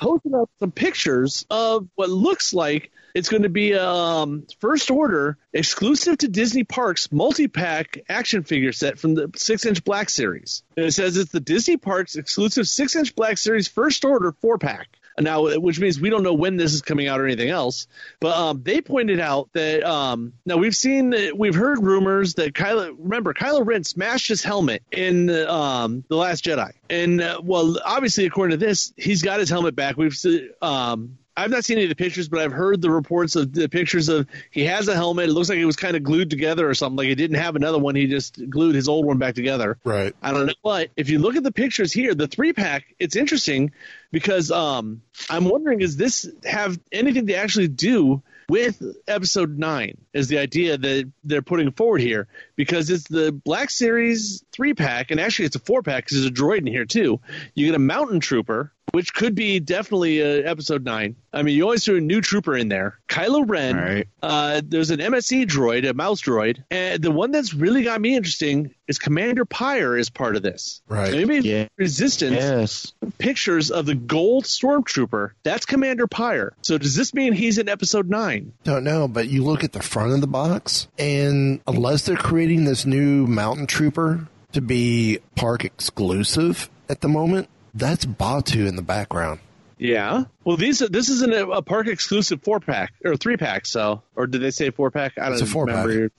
posted 0.00 0.34
up 0.34 0.50
some 0.58 0.72
pictures 0.72 1.46
of 1.50 1.88
what 1.94 2.10
looks 2.10 2.54
like 2.54 2.90
it's 3.14 3.28
going 3.28 3.42
to 3.42 3.48
be 3.48 3.72
a 3.72 3.88
um, 3.88 4.46
first 4.60 4.90
order 4.90 5.38
exclusive 5.52 6.18
to 6.18 6.28
Disney 6.28 6.64
Parks 6.64 7.10
multi 7.12 7.48
pack 7.48 7.98
action 8.08 8.42
figure 8.42 8.72
set 8.72 8.98
from 8.98 9.14
the 9.14 9.30
six 9.36 9.64
inch 9.66 9.84
black 9.84 10.10
series. 10.10 10.62
And 10.76 10.86
it 10.86 10.92
says 10.92 11.16
it's 11.16 11.32
the 11.32 11.40
Disney 11.40 11.76
Parks 11.76 12.16
exclusive 12.16 12.66
six 12.66 12.96
inch 12.96 13.14
black 13.14 13.38
series 13.38 13.68
first 13.68 14.04
order 14.04 14.32
four 14.40 14.58
pack. 14.58 14.88
Now, 15.20 15.58
which 15.58 15.78
means 15.78 16.00
we 16.00 16.08
don't 16.08 16.22
know 16.22 16.32
when 16.32 16.56
this 16.56 16.72
is 16.72 16.80
coming 16.80 17.06
out 17.06 17.20
or 17.20 17.26
anything 17.26 17.50
else. 17.50 17.86
But 18.18 18.36
um, 18.36 18.62
they 18.62 18.80
pointed 18.80 19.20
out 19.20 19.50
that 19.52 19.84
um, 19.84 20.32
now 20.46 20.56
we've 20.56 20.74
seen, 20.74 21.14
we've 21.36 21.54
heard 21.54 21.82
rumors 21.82 22.34
that 22.34 22.54
Kylo. 22.54 22.94
Remember, 22.98 23.34
Kylo 23.34 23.64
Ren 23.64 23.84
smashed 23.84 24.28
his 24.28 24.42
helmet 24.42 24.82
in 24.90 25.28
um, 25.30 26.04
the 26.08 26.16
Last 26.16 26.44
Jedi, 26.44 26.72
and 26.88 27.20
uh, 27.20 27.40
well, 27.42 27.78
obviously, 27.84 28.24
according 28.24 28.58
to 28.58 28.64
this, 28.64 28.92
he's 28.96 29.22
got 29.22 29.38
his 29.38 29.50
helmet 29.50 29.76
back. 29.76 29.96
We've 29.98 30.16
um, 30.62 31.18
I've 31.36 31.50
not 31.50 31.64
seen 31.64 31.78
any 31.78 31.84
of 31.84 31.88
the 31.88 31.96
pictures, 31.96 32.28
but 32.28 32.40
I've 32.40 32.52
heard 32.52 32.82
the 32.82 32.90
reports 32.90 33.36
of 33.36 33.52
the 33.52 33.68
pictures 33.68 34.08
of 34.08 34.26
he 34.50 34.64
has 34.66 34.88
a 34.88 34.94
helmet. 34.94 35.30
It 35.30 35.32
looks 35.32 35.48
like 35.48 35.58
it 35.58 35.64
was 35.64 35.76
kind 35.76 35.96
of 35.96 36.02
glued 36.02 36.30
together 36.30 36.68
or 36.68 36.74
something. 36.74 36.96
Like 36.96 37.08
he 37.08 37.14
didn't 37.14 37.38
have 37.38 37.56
another 37.56 37.78
one. 37.78 37.94
He 37.94 38.06
just 38.06 38.38
glued 38.50 38.74
his 38.74 38.88
old 38.88 39.06
one 39.06 39.18
back 39.18 39.34
together. 39.34 39.78
Right. 39.84 40.14
I 40.22 40.32
don't 40.32 40.46
know. 40.46 40.54
But 40.62 40.90
if 40.96 41.08
you 41.08 41.18
look 41.18 41.36
at 41.36 41.42
the 41.42 41.52
pictures 41.52 41.92
here, 41.92 42.14
the 42.14 42.28
three 42.28 42.52
pack, 42.52 42.94
it's 42.98 43.16
interesting 43.16 43.72
because 44.10 44.50
um, 44.50 45.02
I'm 45.30 45.46
wondering, 45.46 45.80
is 45.80 45.96
this 45.96 46.30
have 46.44 46.78
anything 46.92 47.26
to 47.28 47.34
actually 47.34 47.68
do 47.68 48.22
with 48.48 48.82
episode 49.08 49.58
nine 49.58 49.96
is 50.12 50.28
the 50.28 50.38
idea 50.38 50.76
that 50.76 51.10
they're 51.24 51.40
putting 51.40 51.72
forward 51.72 52.02
here 52.02 52.28
because 52.56 52.90
it's 52.90 53.08
the 53.08 53.32
Black 53.32 53.70
Series 53.70 54.44
three 54.52 54.74
pack, 54.74 55.10
and 55.10 55.18
actually 55.18 55.46
it's 55.46 55.56
a 55.56 55.60
four 55.60 55.82
pack 55.82 56.04
because 56.04 56.18
there's 56.18 56.30
a 56.30 56.34
droid 56.34 56.58
in 56.58 56.66
here 56.66 56.84
too. 56.84 57.20
You 57.54 57.66
get 57.66 57.74
a 57.74 57.78
Mountain 57.78 58.20
Trooper, 58.20 58.70
which 58.92 59.12
could 59.14 59.34
be 59.34 59.58
definitely 59.60 60.22
uh, 60.22 60.48
episode 60.50 60.84
nine. 60.84 61.16
I 61.32 61.42
mean, 61.42 61.56
you 61.56 61.62
always 61.64 61.84
threw 61.84 61.96
a 61.96 62.00
new 62.00 62.20
trooper 62.20 62.54
in 62.56 62.68
there. 62.68 62.98
Kylo 63.08 63.42
Ren. 63.48 63.76
Right. 63.76 64.08
Uh, 64.22 64.60
there's 64.64 64.90
an 64.90 65.00
MSE 65.00 65.46
droid, 65.46 65.88
a 65.88 65.94
mouse 65.94 66.20
droid, 66.20 66.62
and 66.70 67.02
the 67.02 67.10
one 67.10 67.30
that's 67.30 67.54
really 67.54 67.82
got 67.84 68.00
me 68.00 68.14
interesting 68.16 68.74
is 68.86 68.98
Commander 68.98 69.44
Pyre 69.46 69.96
is 69.96 70.10
part 70.10 70.36
of 70.36 70.42
this. 70.42 70.82
Right. 70.88 71.10
So 71.10 71.16
maybe 71.16 71.38
Yeah. 71.48 71.68
Resistance 71.78 72.34
Yes. 72.34 72.92
pictures 73.18 73.70
of 73.70 73.86
the 73.86 73.94
gold 73.94 74.44
stormtrooper. 74.44 75.30
That's 75.42 75.64
Commander 75.64 76.06
Pyre. 76.06 76.52
So 76.62 76.76
does 76.78 76.94
this 76.94 77.14
mean 77.14 77.32
he's 77.32 77.56
in 77.58 77.68
episode 77.68 78.10
nine? 78.10 78.52
Don't 78.64 78.84
know, 78.84 79.08
but 79.08 79.28
you 79.28 79.42
look 79.42 79.64
at 79.64 79.72
the 79.72 79.82
front 79.82 80.12
of 80.12 80.20
the 80.20 80.26
box, 80.26 80.86
and 80.98 81.60
unless 81.66 82.04
they're 82.04 82.16
creating 82.16 82.64
this 82.64 82.84
new 82.84 83.26
Mountain 83.26 83.66
Trooper 83.68 84.28
to 84.52 84.60
be 84.60 85.18
park 85.34 85.64
exclusive 85.64 86.68
at 86.90 87.00
the 87.00 87.08
moment, 87.08 87.48
that's 87.74 88.04
Batuu 88.06 88.66
in 88.66 88.76
the 88.76 88.82
background. 88.82 89.40
Yeah. 89.78 90.24
Well, 90.44 90.56
these 90.56 90.78
this 90.78 91.08
isn't 91.08 91.32
a, 91.32 91.48
a 91.48 91.62
park 91.62 91.88
exclusive 91.88 92.42
four 92.42 92.60
pack 92.60 92.92
or 93.04 93.16
three 93.16 93.36
pack. 93.36 93.66
So, 93.66 94.02
or 94.14 94.26
did 94.26 94.40
they 94.40 94.50
say 94.52 94.70
four 94.70 94.90
pack? 94.90 95.14
I 95.18 95.24
don't 95.24 95.32
It's 95.34 95.42
a 95.42 95.46
four 95.46 95.64
remember. 95.66 96.10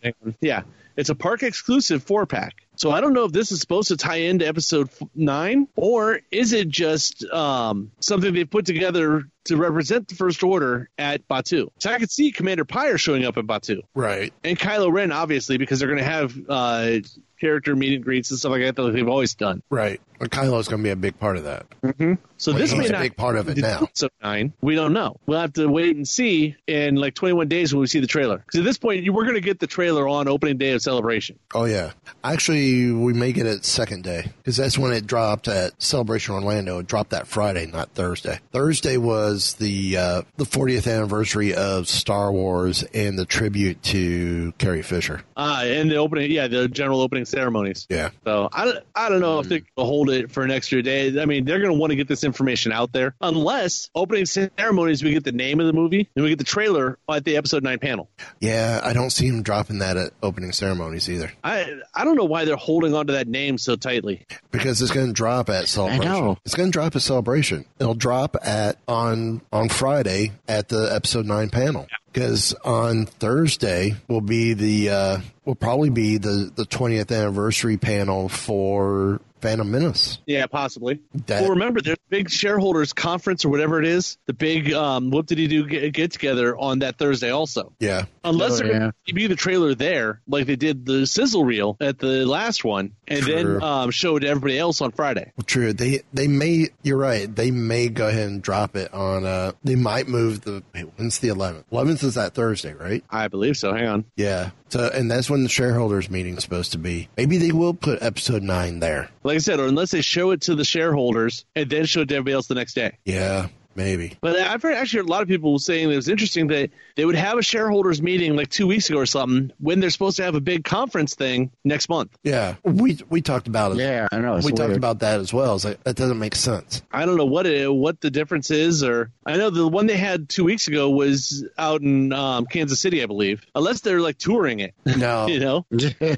Yeah, 0.42 0.64
it's 0.98 1.10
a 1.10 1.16
park 1.16 1.44
exclusive 1.44 2.04
four 2.04 2.26
pack. 2.26 2.56
So 2.76 2.92
I 2.92 3.00
don't 3.02 3.14
know 3.14 3.24
if 3.26 3.32
this 3.32 3.52
is 3.52 3.62
supposed 3.62 3.90
to 3.90 3.98
tie 3.98 4.16
into 4.18 4.48
episode 4.48 4.90
nine 5.16 5.68
or 5.76 6.20
is 6.32 6.54
it 6.54 6.68
just 6.70 7.24
um, 7.26 7.92
something 8.00 8.34
they've 8.34 8.50
put 8.50 8.66
together 8.66 9.24
to 9.46 9.58
represent 9.58 10.08
the 10.08 10.16
First 10.16 10.42
Order 10.44 10.90
at 10.98 11.28
Batuu. 11.28 11.68
So 11.78 11.92
I 11.92 12.00
could 12.00 12.10
see 12.12 12.32
Commander 12.32 12.66
Pyre 12.66 12.98
showing 12.98 13.26
up 13.26 13.38
at 13.38 13.46
Batuu 13.46 13.82
Right. 13.94 14.34
and 14.44 14.58
Kylo 14.58 14.92
Ren, 14.92 15.12
obviously, 15.12 15.58
because 15.58 15.80
they're 15.80 15.88
going 15.88 16.00
to 16.00 16.04
have 16.04 16.34
uh, 16.50 16.96
character 17.44 17.76
meet 17.76 17.94
and 17.94 18.04
greets 18.04 18.32
and 18.32 18.40
stuff 18.40 18.52
like 18.52 18.62
that 18.62 18.76
that 18.78 18.92
they've 18.92 19.08
always 19.08 19.36
done. 19.36 19.62
Right. 19.70 20.00
Kylo's 20.20 20.70
going 20.70 20.82
to 20.82 20.84
be 20.84 20.92
a 20.92 20.96
big 20.96 21.20
part 21.20 21.36
of 21.36 21.44
that. 21.44 21.66
Mm-hmm. 21.82 22.14
So 22.38 22.52
Well, 22.52 22.60
this 22.62 22.74
may 22.76 22.88
a 22.88 22.92
not 22.92 23.02
big 23.02 23.16
part 23.16 23.38
of 23.38 23.48
it 23.48 23.58
now. 23.58 23.84
episode 23.84 24.12
nine. 24.22 24.52
We 24.62 24.76
don't 24.76 24.92
know. 24.92 25.16
We'll 25.28 25.40
have 25.40 25.54
to 25.54 25.68
wait 25.68 25.96
and 25.96 26.06
see 26.08 26.56
in 26.68 26.96
like 26.96 27.14
21 27.14 27.48
days 27.48 27.74
when 27.74 27.80
we 27.82 27.88
see 27.88 28.00
the 28.02 28.08
trailer. 28.08 28.40
Because 28.40 28.60
at 28.60 28.66
this 28.66 28.78
point, 28.78 29.04
you- 29.04 29.14
we're 29.14 29.24
going 29.24 29.36
to 29.36 29.42
get 29.42 29.60
the 29.60 29.68
trailer 29.68 30.08
on 30.10 30.28
opening 30.28 30.58
day 30.58 30.72
of 30.72 30.82
Celebration. 30.82 31.40
Oh 31.54 31.64
yeah. 31.66 31.92
Actually, 32.24 32.92
we 32.92 33.14
may 33.14 33.32
get 33.32 33.46
it 33.46 33.64
second 33.64 34.04
day 34.04 34.32
because 34.38 34.58
that's 34.58 34.78
when 34.78 34.92
it 34.92 35.08
dropped 35.08 35.48
at 35.48 35.82
Celebration 35.82 36.34
Orlando. 36.36 36.80
It 36.80 36.88
dropped 36.88 37.12
that 37.12 37.28
Friday, 37.28 37.66
not 37.68 37.92
Thursday. 37.94 38.40
Thursday 38.52 38.98
was 38.98 39.54
the 39.56 39.96
uh, 39.98 40.22
the 40.38 40.46
40th 40.46 40.92
anniversary 40.94 41.54
of 41.54 41.88
Star 41.88 42.32
Wars 42.32 42.84
and 42.94 43.18
the 43.18 43.26
tribute 43.26 43.82
to 43.84 44.52
Carrie 44.58 44.82
Fisher. 44.82 45.22
Uh, 45.38 45.62
and 45.66 45.90
the 45.90 45.96
opening, 45.96 46.30
yeah, 46.32 46.48
the 46.48 46.68
general 46.68 47.00
opening 47.02 47.26
ceremonies. 47.26 47.88
Yeah. 47.90 48.10
So 48.26 48.50
I, 48.52 48.66
don't- 48.66 48.84
I 48.96 49.08
don't 49.10 49.22
know 49.22 49.40
if 49.40 49.48
they 49.48 49.64
will 49.78 49.86
hold 49.86 50.10
it 50.10 50.30
for 50.32 50.44
an 50.44 50.52
extra 50.52 50.82
day. 50.82 51.22
I 51.22 51.26
mean, 51.26 51.46
they're 51.46 51.60
going 51.60 51.74
to 51.74 51.80
want 51.80 51.92
to 51.92 51.96
get 51.96 52.08
this 52.08 52.24
information 52.24 52.33
out 52.72 52.92
there, 52.92 53.16
unless 53.22 53.90
opening 53.96 54.26
ceremonies 54.26 55.04
we 55.04 55.12
get 55.12 55.24
the 55.24 55.32
name 55.32 55.60
of 55.60 55.68
the 55.68 55.74
movie 55.74 56.10
and 56.16 56.24
we 56.24 56.30
get 56.30 56.40
the 56.40 56.44
trailer 56.44 56.98
at 57.10 57.24
the 57.26 57.38
episode 57.38 57.64
nine 57.64 57.80
panel. 57.80 58.10
Yeah, 58.40 58.82
I 58.84 58.94
don't 58.94 59.10
see 59.10 59.28
him 59.28 59.44
dropping 59.44 59.80
that 59.80 59.98
at 59.98 60.14
opening 60.22 60.52
ceremonies 60.52 61.10
either 61.10 61.32
I 61.44 61.80
I 61.94 62.04
don't 62.04 62.16
know 62.16 62.26
why 62.26 62.46
they're 62.46 62.56
holding 62.56 62.94
on 62.94 63.08
to 63.08 63.14
that 63.14 63.28
name 63.28 63.58
so 63.58 63.76
tightly. 63.76 64.26
because 64.52 64.82
it's 64.82 64.92
going 64.92 65.08
to 65.08 65.14
drop 65.14 65.50
at 65.50 65.68
Celebration. 65.68 66.04
know. 66.04 66.38
It's 66.46 66.56
going 66.56 66.70
to 66.70 66.74
drop 66.74 66.96
at 66.96 67.02
Celebration. 67.02 67.66
It'll 67.80 67.94
drop 67.94 68.36
at 68.44 68.78
on 68.88 69.42
on 69.52 69.70
Friday 69.70 70.32
at 70.48 70.70
the 70.70 70.90
episode 70.94 71.26
nine 71.26 71.50
panel. 71.50 71.88
Because 72.12 72.54
on 72.64 73.08
Thursday 73.08 73.96
will 74.08 74.22
be 74.22 74.54
the 74.54 74.90
uh, 74.90 75.18
will 75.46 75.56
probably 75.56 75.90
be 75.90 76.18
the 76.18 76.52
the 76.56 76.66
20th 76.66 77.16
anniversary 77.16 77.78
panel 77.78 78.30
for 78.30 79.20
Phantom 79.44 79.70
Menace. 79.70 80.20
Yeah, 80.26 80.46
possibly. 80.48 81.00
That- 81.28 81.42
well, 81.42 81.52
remember, 81.52 81.82
there's 81.82 81.98
big 82.10 82.30
shareholders 82.30 82.94
conference 82.94 83.44
or 83.46 83.50
whatever 83.50 83.80
it 83.80 83.86
is. 83.86 84.18
The 84.26 84.34
big 84.34 84.72
um, 84.74 85.12
what 85.12 85.26
did 85.26 85.38
he 85.38 85.48
do 85.48 85.68
get, 85.68 85.92
get 85.94 86.12
together 86.14 86.56
on 86.58 86.80
that 86.80 86.98
Thursday 86.98 87.30
also. 87.30 87.74
Yeah, 87.80 88.06
Unless 88.24 88.54
Oh, 88.54 88.56
they're 88.64 88.80
going 88.80 88.94
to 89.08 89.14
be 89.14 89.28
the 89.28 89.36
trailer 89.36 89.76
there, 89.76 90.22
like 90.28 90.48
they 90.48 90.56
did 90.56 90.86
the 90.86 91.06
sizzle 91.06 91.44
reel 91.44 91.76
at 91.82 92.00
the 92.00 92.26
last 92.26 92.64
one, 92.64 92.94
and 93.08 93.22
True. 93.24 93.34
then 93.36 93.64
um, 93.64 93.92
show 93.92 94.16
it 94.16 94.22
to 94.22 94.28
everybody 94.28 94.58
else 94.58 94.80
on 94.82 94.92
Friday. 94.92 95.32
well, 95.38 95.44
true. 95.46 95.74
They 95.74 96.02
they 96.14 96.28
may. 96.28 96.70
You're 96.84 96.98
right. 96.98 97.34
They 97.34 97.52
may 97.52 97.90
go 97.90 98.08
ahead 98.08 98.28
and 98.30 98.42
drop 98.42 98.76
it 98.78 98.94
on. 98.94 99.26
Uh, 99.26 99.52
they 99.64 99.76
might 99.76 100.08
move 100.08 100.42
the. 100.42 100.64
Wait, 100.74 100.86
when's 100.96 101.20
the 101.20 101.28
11th? 101.30 101.66
11th 101.72 102.04
is 102.04 102.16
that 102.16 102.34
Thursday, 102.34 102.74
right? 102.74 103.04
I 103.10 103.28
believe 103.28 103.58
so. 103.58 103.74
Hang 103.74 103.88
on. 103.88 104.06
Yeah. 104.16 104.52
So, 104.70 104.90
and 104.92 105.12
that's 105.12 105.30
when 105.30 105.44
the 105.44 105.50
shareholders 105.50 106.10
meeting's 106.10 106.44
supposed 106.44 106.72
to 106.72 106.78
be. 106.80 107.08
Maybe 107.18 107.38
they 107.38 107.52
will 107.52 107.74
put 107.76 108.02
episode 108.02 108.42
nine 108.42 108.80
there. 108.80 109.10
Like 109.24 109.33
I 109.34 109.40
said, 109.40 109.60
or 109.60 109.68
unless 109.68 109.92
they 109.92 110.02
show 110.02 110.32
it 110.32 110.42
to 110.42 110.56
the 110.56 110.66
shareholders 110.66 111.46
and 111.56 111.70
then 111.70 111.86
show 111.86 112.02
it 112.02 112.10
to 112.10 112.16
everybody 112.16 112.34
else 112.34 112.48
the 112.48 112.56
next 112.56 112.74
day. 112.74 112.98
Yeah, 113.06 113.48
maybe. 113.76 114.18
But 114.22 114.38
I've 114.38 114.62
heard 114.62 114.76
actually 114.76 115.02
a 115.02 115.04
lot 115.06 115.22
of 115.22 115.28
people 115.28 115.58
saying 115.60 115.88
that 115.88 115.94
it 115.94 115.98
was 115.98 116.10
interesting 116.10 116.48
that 116.48 116.70
they 116.96 117.06
would 117.06 117.16
have 117.16 117.38
a 117.38 117.42
shareholders 117.42 118.02
meeting 118.02 118.36
like 118.36 118.50
two 118.50 118.68
weeks 118.68 118.90
ago 118.90 119.00
or 119.00 119.06
something 119.06 119.52
when 119.60 119.80
they're 119.80 119.90
supposed 119.90 120.18
to 120.18 120.24
have 120.24 120.36
a 120.36 120.42
big 120.42 120.64
conference 120.64 121.16
thing 121.16 121.52
next 121.64 121.90
month. 121.90 122.16
Yeah, 122.24 122.56
we 122.64 123.00
we 123.10 123.22
talked 123.22 123.48
about 123.48 123.72
it. 123.72 123.78
Yeah, 123.80 124.08
I 124.12 124.20
know. 124.20 124.36
It's 124.36 124.46
we 124.46 124.52
talked 124.52 124.76
about 124.76 125.00
that 125.00 125.20
as 125.20 125.34
well. 125.34 125.56
It's 125.56 125.66
like, 125.66 125.84
that 125.84 125.96
doesn't 125.96 126.20
make 126.20 126.36
sense. 126.36 126.82
I 126.92 127.06
don't 127.06 127.18
know 127.18 127.26
what 127.26 127.48
it, 127.48 127.74
what 127.74 128.00
the 128.02 128.12
difference 128.12 128.52
is, 128.52 128.84
or 128.84 129.12
I 129.26 129.38
know 129.38 129.50
the 129.50 129.68
one 129.68 129.88
they 129.88 129.98
had 129.98 130.30
two 130.30 130.44
weeks 130.44 130.68
ago 130.68 130.90
was 130.90 131.46
out 131.58 131.82
in 131.82 132.14
um, 132.14 132.46
Kansas 132.46 132.80
City, 132.80 133.02
I 133.02 133.08
believe. 133.08 133.44
Unless 133.56 133.82
they're 133.82 134.02
like 134.02 134.18
touring 134.18 134.60
it, 134.60 134.74
No, 134.86 135.28
you 135.28 135.40
know. 135.40 135.66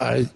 I 0.00 0.28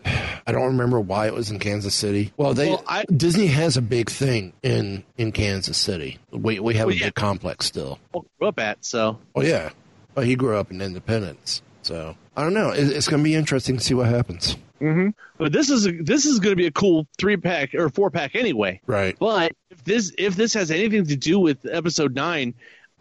I 0.46 0.52
don't 0.52 0.66
remember 0.66 1.00
why 1.00 1.26
it 1.26 1.34
was 1.34 1.50
in 1.50 1.58
Kansas 1.58 1.94
City. 1.94 2.32
Well, 2.36 2.54
they 2.54 2.70
Well, 2.70 2.84
I- 2.86 3.04
Disney 3.04 3.46
has 3.48 3.76
a 3.76 3.82
big 3.82 4.10
thing 4.10 4.52
in 4.62 5.04
in 5.16 5.32
Kansas 5.32 5.76
City. 5.78 6.18
We 6.32 6.58
we 6.60 6.74
have 6.74 6.86
Well, 6.86 6.94
a 6.96 6.98
yeah. 6.98 7.06
big 7.06 7.14
complex 7.14 7.66
still. 7.66 7.98
I 8.14 8.18
grew 8.38 8.48
up 8.48 8.58
at 8.58 8.84
so 8.84 9.18
Oh 9.36 9.42
yeah, 9.42 9.70
well 10.14 10.24
he 10.26 10.34
grew 10.36 10.56
up 10.56 10.70
in 10.70 10.80
Independence, 10.80 11.62
so 11.82 12.16
I 12.36 12.42
don't 12.42 12.54
know. 12.54 12.70
It, 12.70 12.88
it's 12.88 13.08
going 13.08 13.22
to 13.22 13.24
be 13.24 13.34
interesting 13.34 13.76
to 13.78 13.82
see 13.84 13.94
what 13.94 14.06
happens. 14.08 14.56
Mm-hmm. 14.80 15.08
But 15.38 15.52
this 15.52 15.70
is 15.70 15.86
a, 15.88 15.92
this 15.92 16.24
is 16.24 16.38
going 16.38 16.52
to 16.52 16.56
be 16.56 16.66
a 16.66 16.70
cool 16.70 17.08
three 17.18 17.36
pack 17.36 17.74
or 17.74 17.88
four 17.88 18.10
pack 18.12 18.36
anyway. 18.36 18.80
Right. 18.86 19.16
But 19.18 19.52
if 19.70 19.82
this 19.84 20.12
if 20.18 20.36
this 20.36 20.54
has 20.54 20.70
anything 20.70 21.04
to 21.06 21.16
do 21.16 21.40
with 21.40 21.66
episode 21.68 22.14
nine, 22.14 22.54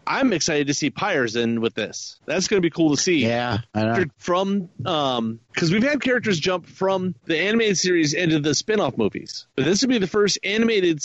I'm 0.08 0.32
excited 0.32 0.68
to 0.68 0.74
see 0.74 0.90
Pyres 0.90 1.36
in 1.36 1.60
with 1.60 1.74
this. 1.74 2.18
That's 2.26 2.48
going 2.48 2.62
to 2.62 2.66
be 2.66 2.70
cool 2.70 2.96
to 2.96 3.00
see. 3.00 3.24
Yeah, 3.26 3.58
I 3.74 3.82
know. 3.84 4.04
From 4.16 4.70
um, 4.86 5.40
because 5.52 5.70
we've 5.70 5.82
had 5.82 6.00
characters 6.00 6.40
jump 6.40 6.66
from 6.66 7.14
the 7.26 7.38
animated 7.38 7.76
series 7.76 8.14
into 8.14 8.40
the 8.40 8.54
spin-off 8.54 8.96
movies, 8.96 9.46
but 9.54 9.64
this 9.64 9.82
would 9.82 9.90
be 9.90 9.98
the 9.98 10.06
first 10.06 10.38
animated 10.42 11.02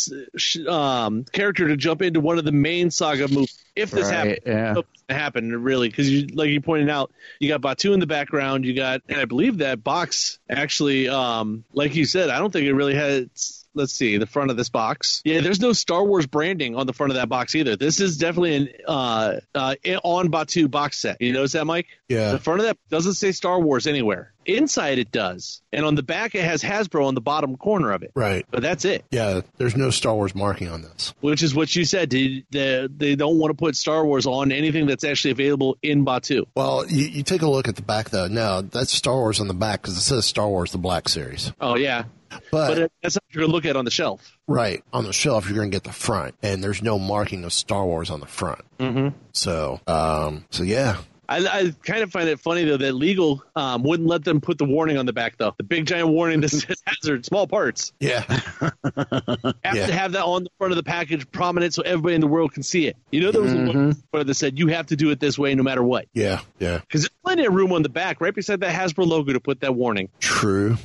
um 0.68 1.26
character 1.26 1.68
to 1.68 1.76
jump 1.76 2.01
into 2.01 2.22
one 2.22 2.38
of 2.38 2.45
the 2.45 2.51
main 2.51 2.89
saga 2.91 3.28
movies. 3.28 3.64
If 3.76 3.91
this 3.91 4.10
Right, 4.10 4.14
happens, 4.14 4.39
yeah. 4.45 4.76
Happen 5.10 5.64
really, 5.64 5.89
because 5.89 6.10
you 6.10 6.28
like 6.28 6.49
you 6.49 6.62
pointed 6.62 6.89
out, 6.89 7.12
you 7.39 7.49
got 7.49 7.62
Batuu 7.62 7.93
in 7.93 7.99
the 7.99 8.08
background, 8.08 8.66
you 8.66 8.74
got, 8.74 9.01
and 9.10 9.20
I 9.20 9.26
believe 9.26 9.58
that 9.58 9.84
box 9.84 10.39
actually, 10.49 11.10
um, 11.10 11.66
like 11.74 11.95
you 11.95 12.06
said, 12.06 12.30
I 12.30 12.39
don't 12.39 12.51
think 12.51 12.66
it 12.68 12.74
really 12.74 12.95
had. 12.95 13.30
Let's 13.76 13.94
see 13.94 14.18
the 14.18 14.26
front 14.26 14.52
of 14.52 14.58
this 14.58 14.70
box. 14.70 15.22
Yeah, 15.26 15.42
there's 15.42 15.60
no 15.60 15.74
Star 15.74 16.04
Wars 16.04 16.28
branding 16.28 16.76
on 16.76 16.88
the 16.88 16.94
front 16.94 17.12
of 17.12 17.16
that 17.16 17.30
box 17.30 17.56
either. 17.56 17.76
This 17.76 18.00
is 18.00 18.18
definitely 18.18 18.56
an 18.56 18.70
uh, 18.88 19.40
uh, 19.56 19.76
on 20.04 20.30
Batuu 20.30 20.70
box 20.70 21.00
set. 21.00 21.22
You 21.22 21.34
notice 21.34 21.54
that, 21.54 21.66
Mike? 21.66 21.88
Yeah. 22.08 22.32
The 22.32 22.40
front 22.40 22.60
of 22.62 22.68
that 22.68 22.78
doesn't 22.90 23.14
say 23.14 23.32
Star 23.32 23.60
Wars 23.60 23.88
anywhere. 23.88 24.34
Inside 24.46 25.00
it 25.00 25.10
does, 25.10 25.62
and 25.72 25.86
on 25.86 25.96
the 25.96 26.04
back 26.04 26.36
it 26.36 26.44
has 26.44 26.62
Hasbro 26.62 27.08
on 27.08 27.16
the 27.16 27.22
bottom 27.22 27.56
corner 27.56 27.92
of 27.92 28.04
it. 28.04 28.12
Right. 28.14 28.46
But 28.52 28.62
that's 28.62 28.84
it. 28.84 29.06
Yeah. 29.10 29.42
There's 29.58 29.78
no 29.78 29.90
Star 29.90 30.14
Wars 30.14 30.36
marking 30.36 30.68
on 30.68 30.82
this. 30.82 31.14
Which 31.22 31.42
is 31.44 31.56
what 31.56 31.74
you 31.74 31.86
said. 31.86 32.10
They, 32.10 32.44
they, 32.52 32.90
they 32.94 33.16
don't 33.16 33.40
want 33.40 33.52
to 33.52 33.56
put 33.56 33.78
Star 33.78 34.06
Wars 34.06 34.26
on 34.26 34.52
anything 34.52 34.86
that's 34.86 35.06
actually 35.06 35.32
available 35.32 35.78
in 35.82 36.04
Batuu. 36.04 36.46
Well, 36.56 36.86
you, 36.88 37.06
you 37.06 37.24
take 37.24 37.42
a 37.42 37.50
look 37.50 37.70
at 37.70 37.78
the 37.78 37.82
back 37.82 38.10
though. 38.10 38.28
No, 38.28 38.62
that's 38.62 38.92
Star 38.92 39.16
Wars 39.16 39.40
on 39.40 39.48
the 39.48 39.54
back 39.54 39.82
because 39.82 39.98
it 39.98 40.02
says 40.02 40.26
Star 40.26 40.48
Wars: 40.50 40.72
The 40.74 40.78
Black 40.78 41.08
Series. 41.08 41.54
Oh 41.62 41.76
yeah, 41.76 42.04
But, 42.52 42.76
but 42.78 42.92
that's 43.02 43.16
what 43.16 43.24
you're 43.32 43.44
gonna 43.44 43.54
look 43.54 43.66
at 43.66 43.76
on 43.76 43.86
the 43.86 43.92
shelf. 43.92 44.38
right 44.48 44.84
on 44.94 45.04
the 45.06 45.14
shelf, 45.14 45.46
you're 45.48 45.56
going 45.58 45.72
to 45.72 45.76
get 45.76 45.84
the 45.84 45.92
front, 45.94 46.36
and 46.44 46.64
there's 46.64 46.82
no 46.82 47.00
marking 47.00 47.44
of 47.46 47.54
Star 47.54 47.86
Wars 47.86 48.10
on 48.10 48.20
the 48.20 48.26
front. 48.28 48.62
Mm-hmm. 48.80 49.16
So, 49.32 49.80
um, 49.88 50.46
so 50.52 50.64
yeah, 50.64 50.98
I, 51.30 51.38
I 51.48 51.74
kind 51.84 52.04
of 52.04 52.12
find 52.12 52.28
it 52.30 52.40
funny 52.40 52.66
though 52.66 52.78
that 52.78 52.94
legal 52.94 53.44
um, 53.56 53.84
wouldn't 53.84 54.08
let 54.10 54.24
them 54.26 54.42
put 54.42 54.58
the 54.58 54.66
warning 54.66 54.98
on 54.98 55.06
the 55.06 55.14
back 55.14 55.38
though. 55.38 55.54
The 55.58 55.64
big 55.64 55.86
giant 55.86 56.10
warning 56.10 56.42
that 56.42 56.50
says 56.50 56.82
hazard, 56.86 57.26
small 57.26 57.48
parts. 57.48 57.94
yeah, 58.00 58.22
Have 58.96 59.76
Yeah. 59.76 59.88
to 59.88 59.94
have 59.94 60.12
that 60.14 60.24
on 60.26 60.44
the 60.44 60.50
front 60.58 60.72
of 60.74 60.78
the 60.78 60.84
package, 60.84 61.30
prominent, 61.32 61.74
so 61.74 61.82
everybody 61.84 62.16
in 62.16 62.22
the 62.22 62.28
world 62.28 62.54
can 62.54 62.64
see 62.64 62.88
it. 62.88 62.98
You 63.12 63.22
know, 63.22 63.32
there 63.32 63.42
was 63.42 63.54
a 63.54 63.58
one 63.58 63.96
where 64.12 64.24
that 64.24 64.34
said 64.34 64.60
you 64.60 64.68
have 64.68 64.88
to 64.88 64.96
do 64.96 65.10
it 65.12 65.20
this 65.20 65.38
way 65.40 65.56
no 65.56 65.64
matter 65.64 65.84
what. 65.84 66.08
yeah, 66.14 66.42
yeah. 66.60 66.80
Because 66.80 67.02
there's 67.02 67.16
plenty 67.24 67.46
of 67.46 67.54
room 67.54 67.72
on 67.72 67.84
the 67.84 67.90
back, 67.90 68.20
right 68.22 68.36
beside 68.36 68.60
that 68.60 68.74
Hasbro 68.76 69.08
logo, 69.08 69.34
to 69.34 69.40
put 69.40 69.62
that 69.62 69.74
warning. 69.76 70.10
True. 70.20 70.78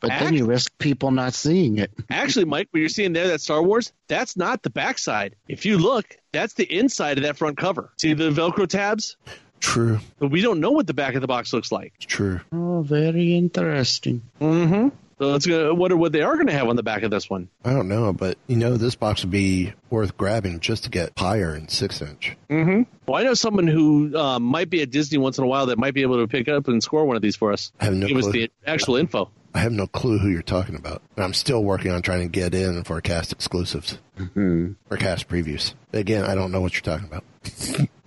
But 0.00 0.10
then 0.10 0.34
you 0.34 0.46
risk 0.46 0.76
people 0.78 1.10
not 1.10 1.34
seeing 1.34 1.78
it. 1.78 1.90
Actually, 2.10 2.44
Mike, 2.44 2.68
what 2.70 2.80
you're 2.80 2.88
seeing 2.88 3.12
there, 3.12 3.28
that 3.28 3.40
Star 3.40 3.62
Wars, 3.62 3.92
that's 4.06 4.36
not 4.36 4.62
the 4.62 4.70
backside. 4.70 5.34
If 5.48 5.66
you 5.66 5.78
look, 5.78 6.16
that's 6.32 6.54
the 6.54 6.64
inside 6.64 7.18
of 7.18 7.24
that 7.24 7.36
front 7.36 7.56
cover. 7.58 7.90
See 7.98 8.14
the 8.14 8.30
Velcro 8.30 8.66
tabs? 8.68 9.16
True. 9.60 9.98
But 10.18 10.30
we 10.30 10.40
don't 10.40 10.60
know 10.60 10.70
what 10.70 10.86
the 10.86 10.94
back 10.94 11.14
of 11.16 11.20
the 11.20 11.26
box 11.26 11.52
looks 11.52 11.72
like. 11.72 11.94
True. 11.98 12.40
Oh, 12.52 12.82
very 12.82 13.36
interesting. 13.36 14.22
Mm-hmm. 14.40 14.88
So 15.18 15.26
let's 15.26 15.46
go. 15.46 15.74
Wonder 15.74 15.96
what 15.96 16.12
they 16.12 16.22
are 16.22 16.34
going 16.34 16.46
to 16.46 16.52
have 16.52 16.68
on 16.68 16.76
the 16.76 16.84
back 16.84 17.02
of 17.02 17.10
this 17.10 17.28
one. 17.28 17.48
I 17.64 17.72
don't 17.72 17.88
know, 17.88 18.12
but 18.12 18.38
you 18.46 18.54
know, 18.54 18.76
this 18.76 18.94
box 18.94 19.22
would 19.24 19.32
be 19.32 19.72
worth 19.90 20.16
grabbing 20.16 20.60
just 20.60 20.84
to 20.84 20.90
get 20.90 21.10
higher 21.18 21.56
in 21.56 21.66
six 21.66 22.00
inch. 22.00 22.36
Mm-hmm. 22.48 22.82
Well, 23.04 23.20
I 23.20 23.24
know 23.24 23.34
someone 23.34 23.66
who 23.66 24.16
um, 24.16 24.44
might 24.44 24.70
be 24.70 24.80
at 24.80 24.92
Disney 24.92 25.18
once 25.18 25.36
in 25.38 25.42
a 25.42 25.48
while 25.48 25.66
that 25.66 25.78
might 25.78 25.92
be 25.94 26.02
able 26.02 26.18
to 26.18 26.28
pick 26.28 26.46
up 26.46 26.68
and 26.68 26.80
score 26.80 27.04
one 27.04 27.16
of 27.16 27.22
these 27.22 27.34
for 27.34 27.52
us. 27.52 27.72
I 27.80 27.86
have 27.86 27.94
no 27.94 28.06
Give 28.06 28.16
us 28.16 28.24
clue. 28.26 28.32
the 28.32 28.50
actual 28.64 28.94
info. 28.94 29.28
I 29.58 29.62
have 29.62 29.72
no 29.72 29.88
clue 29.88 30.18
who 30.18 30.28
you're 30.28 30.40
talking 30.40 30.76
about. 30.76 31.02
And 31.16 31.24
I'm 31.24 31.34
still 31.34 31.64
working 31.64 31.90
on 31.90 32.00
trying 32.00 32.20
to 32.20 32.28
get 32.28 32.54
in 32.54 32.84
for 32.84 33.00
cast 33.00 33.32
exclusives 33.32 33.98
or 34.88 34.96
cast 34.96 35.28
previews. 35.28 35.74
Again, 35.92 36.24
I 36.24 36.36
don't 36.36 36.52
know 36.52 36.60
what 36.60 36.74
you're 36.74 36.82
talking 36.82 37.08
about. 37.08 37.24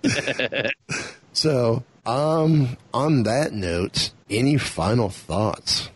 so, 1.34 1.84
um, 2.06 2.78
on 2.94 3.24
that 3.24 3.52
note, 3.52 4.12
any 4.30 4.56
final 4.56 5.10
thoughts? 5.10 5.90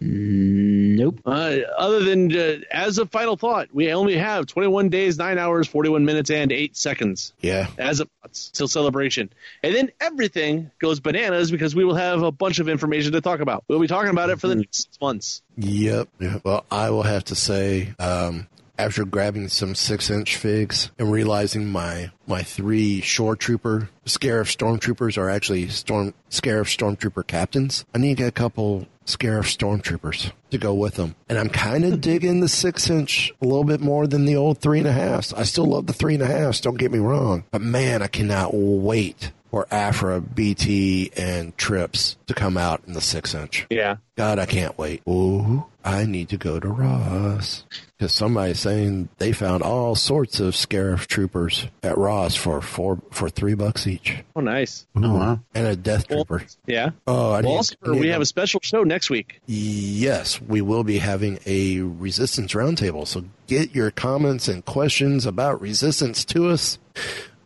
Nope. 0.00 1.20
Uh, 1.24 1.58
other 1.76 2.04
than 2.04 2.36
uh, 2.36 2.56
as 2.70 2.98
a 2.98 3.06
final 3.06 3.36
thought, 3.36 3.68
we 3.72 3.92
only 3.92 4.16
have 4.16 4.46
21 4.46 4.88
days, 4.88 5.18
9 5.18 5.38
hours, 5.38 5.66
41 5.68 6.04
minutes, 6.04 6.30
and 6.30 6.52
8 6.52 6.76
seconds. 6.76 7.32
Yeah. 7.40 7.68
as 7.78 8.00
of 8.00 8.08
till 8.52 8.68
celebration. 8.68 9.30
And 9.62 9.74
then 9.74 9.90
everything 10.00 10.70
goes 10.78 11.00
bananas 11.00 11.50
because 11.50 11.74
we 11.74 11.84
will 11.84 11.94
have 11.94 12.22
a 12.22 12.32
bunch 12.32 12.58
of 12.58 12.68
information 12.68 13.12
to 13.12 13.20
talk 13.20 13.40
about. 13.40 13.64
We'll 13.68 13.80
be 13.80 13.86
talking 13.86 14.10
about 14.10 14.30
it 14.30 14.40
for 14.40 14.48
the 14.48 14.56
next 14.56 14.84
six 14.84 15.00
months. 15.00 15.42
Yep. 15.56 16.08
Well, 16.44 16.64
I 16.70 16.90
will 16.90 17.02
have 17.02 17.24
to 17.24 17.34
say, 17.34 17.94
um, 17.98 18.46
after 18.78 19.04
grabbing 19.04 19.48
some 19.48 19.74
six 19.74 20.10
inch 20.10 20.36
figs 20.36 20.90
and 20.98 21.10
realizing 21.10 21.66
my, 21.66 22.10
my 22.26 22.42
three 22.42 23.00
shore 23.00 23.36
trooper 23.36 23.88
Scarif 24.04 24.54
stormtroopers 24.56 25.18
are 25.18 25.28
actually 25.28 25.68
storm 25.68 26.14
Scarif 26.30 26.66
stormtrooper 26.66 27.26
captains, 27.26 27.84
I 27.94 27.98
need 27.98 28.16
to 28.16 28.22
get 28.22 28.28
a 28.28 28.32
couple 28.32 28.86
Scarif 29.04 29.44
stormtroopers 29.44 30.32
to 30.50 30.58
go 30.58 30.74
with 30.74 30.94
them. 30.94 31.14
And 31.28 31.38
I'm 31.38 31.48
kind 31.48 31.84
of 31.84 32.00
digging 32.00 32.40
the 32.40 32.48
six 32.48 32.90
inch 32.90 33.32
a 33.40 33.44
little 33.44 33.64
bit 33.64 33.80
more 33.80 34.06
than 34.06 34.24
the 34.24 34.36
old 34.36 34.58
three 34.58 34.78
and 34.78 34.88
a 34.88 34.92
half. 34.92 35.32
I 35.34 35.44
still 35.44 35.66
love 35.66 35.86
the 35.86 35.92
three 35.92 36.14
and 36.14 36.22
a 36.22 36.26
half. 36.26 36.60
Don't 36.60 36.78
get 36.78 36.92
me 36.92 36.98
wrong, 36.98 37.44
but 37.50 37.62
man, 37.62 38.02
I 38.02 38.08
cannot 38.08 38.50
wait 38.52 39.32
for 39.56 39.66
Aphra, 39.70 40.20
BT, 40.20 41.10
and 41.16 41.56
Trips 41.56 42.18
to 42.26 42.34
come 42.34 42.58
out 42.58 42.82
in 42.86 42.92
the 42.92 43.00
six 43.00 43.34
inch. 43.34 43.66
Yeah. 43.70 43.96
God, 44.14 44.38
I 44.38 44.44
can't 44.44 44.76
wait. 44.76 45.00
Ooh, 45.08 45.64
I 45.82 46.04
need 46.04 46.28
to 46.28 46.36
go 46.36 46.60
to 46.60 46.68
Ross. 46.68 47.64
Because 47.96 48.12
somebody's 48.12 48.60
saying 48.60 49.08
they 49.16 49.32
found 49.32 49.62
all 49.62 49.94
sorts 49.94 50.40
of 50.40 50.52
Scarif 50.52 51.06
troopers 51.06 51.68
at 51.82 51.96
Ross 51.96 52.34
for 52.34 52.60
four 52.60 53.00
for 53.10 53.30
three 53.30 53.54
bucks 53.54 53.86
each. 53.86 54.18
Oh, 54.34 54.40
nice. 54.42 54.86
Oh, 54.94 55.14
wow. 55.14 55.40
And 55.54 55.66
a 55.66 55.74
death 55.74 56.04
Well, 56.10 56.26
trooper. 56.26 56.44
yeah. 56.66 56.90
Oh, 57.06 57.32
I 57.32 57.40
need, 57.40 57.48
also, 57.48 57.76
I 57.82 57.92
need 57.92 58.00
we 58.00 58.08
have 58.08 58.20
a 58.20 58.26
special 58.26 58.60
show 58.62 58.82
next 58.84 59.08
week. 59.08 59.40
Yes, 59.46 60.38
we 60.38 60.60
will 60.60 60.84
be 60.84 60.98
having 60.98 61.38
a 61.46 61.80
resistance 61.80 62.52
roundtable. 62.52 63.06
So 63.06 63.24
get 63.46 63.74
your 63.74 63.90
comments 63.90 64.48
and 64.48 64.62
questions 64.66 65.24
about 65.24 65.62
resistance 65.62 66.26
to 66.26 66.48
us 66.50 66.78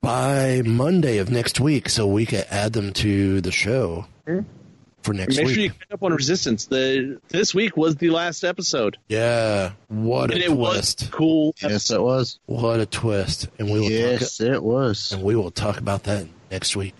by 0.00 0.62
Monday 0.64 1.18
of 1.18 1.30
next 1.30 1.60
week 1.60 1.88
so 1.88 2.06
we 2.06 2.26
can 2.26 2.44
add 2.50 2.72
them 2.72 2.92
to 2.94 3.40
the 3.40 3.52
show 3.52 4.06
for 5.02 5.12
next 5.14 5.36
Make 5.36 5.46
week. 5.46 5.54
sure 5.54 5.64
you 5.64 5.70
catch 5.70 5.92
up 5.92 6.02
on 6.02 6.12
Resistance. 6.12 6.66
The 6.66 7.20
this 7.28 7.54
week 7.54 7.76
was 7.76 7.96
the 7.96 8.10
last 8.10 8.44
episode, 8.44 8.96
yeah, 9.08 9.72
what 9.88 10.30
a 10.30 10.34
and 10.34 10.42
it 10.42 10.52
was 10.52 10.94
twist. 10.94 11.10
cool. 11.12 11.54
Yes, 11.62 11.90
it 11.90 12.00
was. 12.02 12.38
What 12.46 12.80
a 12.80 12.86
twist. 12.86 13.48
And 13.58 13.70
we 13.70 13.80
will 13.80 13.88
talk 13.88 14.20
Yes, 14.20 14.40
it 14.40 14.62
was. 14.62 15.12
and 15.12 15.22
we 15.22 15.36
will 15.36 15.50
talk 15.50 15.78
about 15.78 16.04
that 16.04 16.26
next 16.50 16.76
week. 16.76 16.94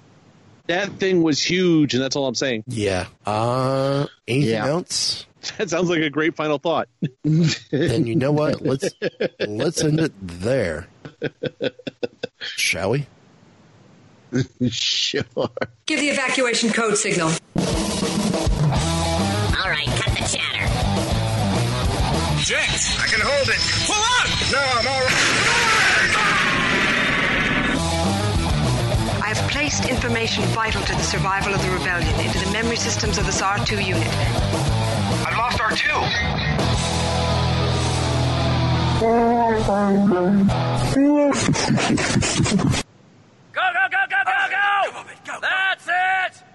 That 0.66 0.92
thing 1.01 1.22
was 1.22 1.42
huge, 1.42 1.94
and 1.94 2.03
that's 2.03 2.14
all 2.16 2.26
I'm 2.28 2.34
saying. 2.34 2.64
Yeah. 2.68 3.07
Uh 3.26 4.07
anything 4.28 4.51
Yeah. 4.55 4.66
else? 4.68 5.26
That 5.57 5.70
sounds 5.70 5.88
like 5.88 6.03
a 6.03 6.11
great 6.11 6.36
final 6.36 6.59
thought. 6.59 6.88
Then 7.24 8.07
you 8.07 8.14
know 8.14 8.30
what? 8.30 8.61
Let's 8.61 8.90
let's 9.40 9.82
end 9.82 9.98
it 10.01 10.12
there. 10.20 10.86
Shall 12.41 12.91
we? 12.91 13.07
sure. 14.71 15.23
Give 15.87 16.01
the 16.01 16.09
evacuation 16.09 16.71
code 16.71 16.97
signal. 16.97 17.29
All 17.29 17.35
right, 19.68 19.87
cut 19.87 20.12
the 20.14 20.25
chatter. 20.31 20.66
Jinx, 22.43 22.99
I 22.99 23.07
can 23.07 23.21
hold 23.21 23.49
it. 23.49 23.61
Pull 23.87 23.97
out! 23.97 24.29
No, 24.53 24.59
I'm 24.59 24.87
all 24.89 25.01
right. 25.01 25.16
I 29.23 29.35
have 29.35 29.51
placed 29.51 29.89
information 29.89 30.45
vital 30.47 30.83
to 30.83 30.93
the 30.93 31.03
survival 31.03 31.55
of 31.55 31.62
the 31.62 31.71
rebellion 31.71 32.18
into 32.21 32.39
the 32.45 32.51
memory 32.53 32.77
systems 32.77 33.18
of 33.18 33.27
this 33.27 33.41
R2 33.41 33.85
unit. 33.87 34.09
I've 35.27 35.37
lost 35.37 35.59
R2 35.59 36.80
go, 39.01 39.07
go, 43.55 43.88
go, 43.90 44.03
go, 44.11 44.20
go! 44.51 45.05
go! 45.24 45.40
That's 45.40 45.88
it! 45.88 46.49